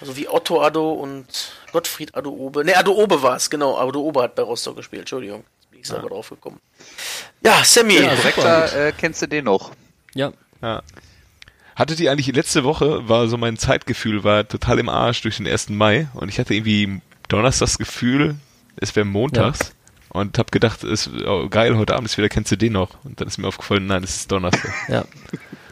Also 0.00 0.16
wie 0.16 0.28
Otto 0.28 0.62
Addo 0.62 0.92
und 0.92 1.26
Gottfried 1.72 2.14
Addo 2.14 2.30
Obe. 2.30 2.64
Ne, 2.64 2.76
Addo 2.76 2.92
Obe 2.92 3.22
war 3.22 3.36
es, 3.36 3.50
genau. 3.50 3.76
Addo 3.78 4.00
Obe 4.00 4.22
hat 4.22 4.34
bei 4.34 4.42
Rostock 4.42 4.76
gespielt, 4.76 5.02
Entschuldigung. 5.02 5.44
Ich 5.82 5.88
selber 5.88 6.08
drauf 6.08 6.30
gekommen. 6.30 6.60
Ja, 7.44 7.64
Sammy. 7.64 7.94
Ja, 7.94 8.14
Direkter 8.14 8.88
äh, 8.88 8.92
kennst 8.96 9.20
du 9.20 9.26
den 9.26 9.44
noch? 9.44 9.72
Ja, 10.14 10.32
Ja. 10.62 10.82
Hattet 11.74 12.00
ihr 12.00 12.12
eigentlich 12.12 12.34
letzte 12.34 12.64
Woche, 12.64 13.08
war 13.08 13.28
so 13.28 13.38
mein 13.38 13.56
Zeitgefühl, 13.56 14.24
war 14.24 14.46
total 14.46 14.78
im 14.78 14.90
Arsch 14.90 15.22
durch 15.22 15.38
den 15.38 15.48
1. 15.48 15.70
Mai 15.70 16.06
und 16.12 16.28
ich 16.28 16.38
hatte 16.38 16.54
irgendwie 16.54 17.00
Donnerstags 17.28 17.72
das 17.72 17.78
Gefühl, 17.78 18.36
es 18.76 18.94
wäre 18.94 19.06
montags 19.06 19.72
und 20.10 20.38
hab 20.38 20.52
gedacht, 20.52 20.84
es 20.84 21.08
oh, 21.26 21.48
geil, 21.48 21.76
heute 21.78 21.94
Abend 21.94 22.10
ist 22.10 22.18
wieder, 22.18 22.28
kennst 22.28 22.52
du 22.52 22.56
den 22.56 22.74
noch? 22.74 23.02
Und 23.04 23.20
dann 23.20 23.26
ist 23.26 23.38
mir 23.38 23.48
aufgefallen, 23.48 23.86
nein, 23.86 24.04
es 24.04 24.16
ist 24.16 24.30
Donnerstag. 24.30 24.70
ja. 24.88 25.04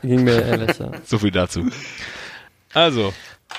Ging 0.00 0.24
mir 0.24 0.42
ehrlich, 0.42 0.78
ja. 0.78 0.90
so 1.04 1.18
viel 1.18 1.30
dazu. 1.30 1.68
Also, 2.72 3.12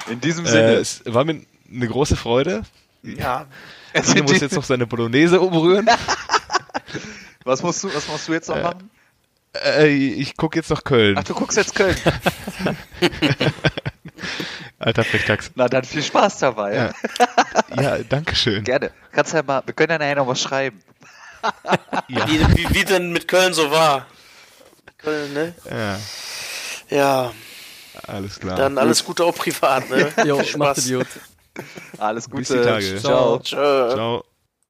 In 0.10 0.20
diesem 0.20 0.45
äh, 0.45 0.49
Sinne. 0.49 0.74
es 0.74 1.04
war 1.06 1.24
mir 1.24 1.41
eine 1.72 1.88
große 1.88 2.16
Freude. 2.16 2.64
Ja, 3.04 3.45
Tine 3.93 4.24
muss 4.24 4.39
jetzt 4.39 4.56
noch 4.56 4.64
seine 4.64 4.88
Bolognese 4.88 5.39
umrühren. 5.39 5.88
was, 7.44 7.62
musst 7.64 7.84
du, 7.84 7.94
was 7.94 8.08
musst 8.08 8.28
du 8.28 8.34
jetzt 8.34 8.50
noch 8.50 8.58
Äh, 8.58 8.64
machen? 8.64 8.89
Äh, 9.66 9.88
ich 9.88 10.38
gucke 10.38 10.58
jetzt 10.60 10.70
nach 10.70 10.84
Köln. 10.84 11.18
Ach, 11.18 11.24
du 11.24 11.34
guckst 11.34 11.58
jetzt 11.58 11.76
Köln. 11.76 11.96
Alter 14.80 15.04
Frechdachs. 15.04 15.52
Na 15.56 15.68
dann 15.68 15.84
viel 15.84 16.02
Spaß 16.04 16.39
dabei. 16.39 16.76
Ja. 16.76 16.92
Ja, 17.82 17.98
danke 18.00 18.36
schön. 18.36 18.64
Gerne. 18.64 18.92
Kannst 19.12 19.34
ja 19.34 19.44
mal, 19.44 19.62
wir 19.66 19.74
können 19.74 19.92
ja 19.92 19.98
nachher 20.00 20.16
noch 20.16 20.28
was 20.28 20.42
schreiben. 20.42 20.82
Ja. 22.08 22.28
wie, 22.28 22.39
wie, 22.56 22.74
wie 22.76 22.86
denn 22.86 23.12
mit 23.12 23.28
Köln 23.28 23.54
so 23.54 23.70
war. 23.72 24.06
Köln, 24.98 25.34
ne? 25.34 25.54
ja, 25.70 26.00
Ja, 26.89 27.32
alles 28.08 28.39
klar. 28.39 28.56
dann 28.58 28.78
alles 28.78 29.04
Gute 29.04 29.26
auch 29.26 29.36
privat, 29.36 29.89
ne? 29.89 30.12
Jo, 30.26 30.44
Spaß. 30.44 30.86
Idiot. 30.86 31.08
Alles 31.98 32.26
Gute. 32.30 32.38
Bis 32.38 32.48
die 32.50 32.62
Tage. 32.62 32.98
Ciao. 33.02 33.39
Tschö. 33.39 33.56
Ciao. 33.94 34.24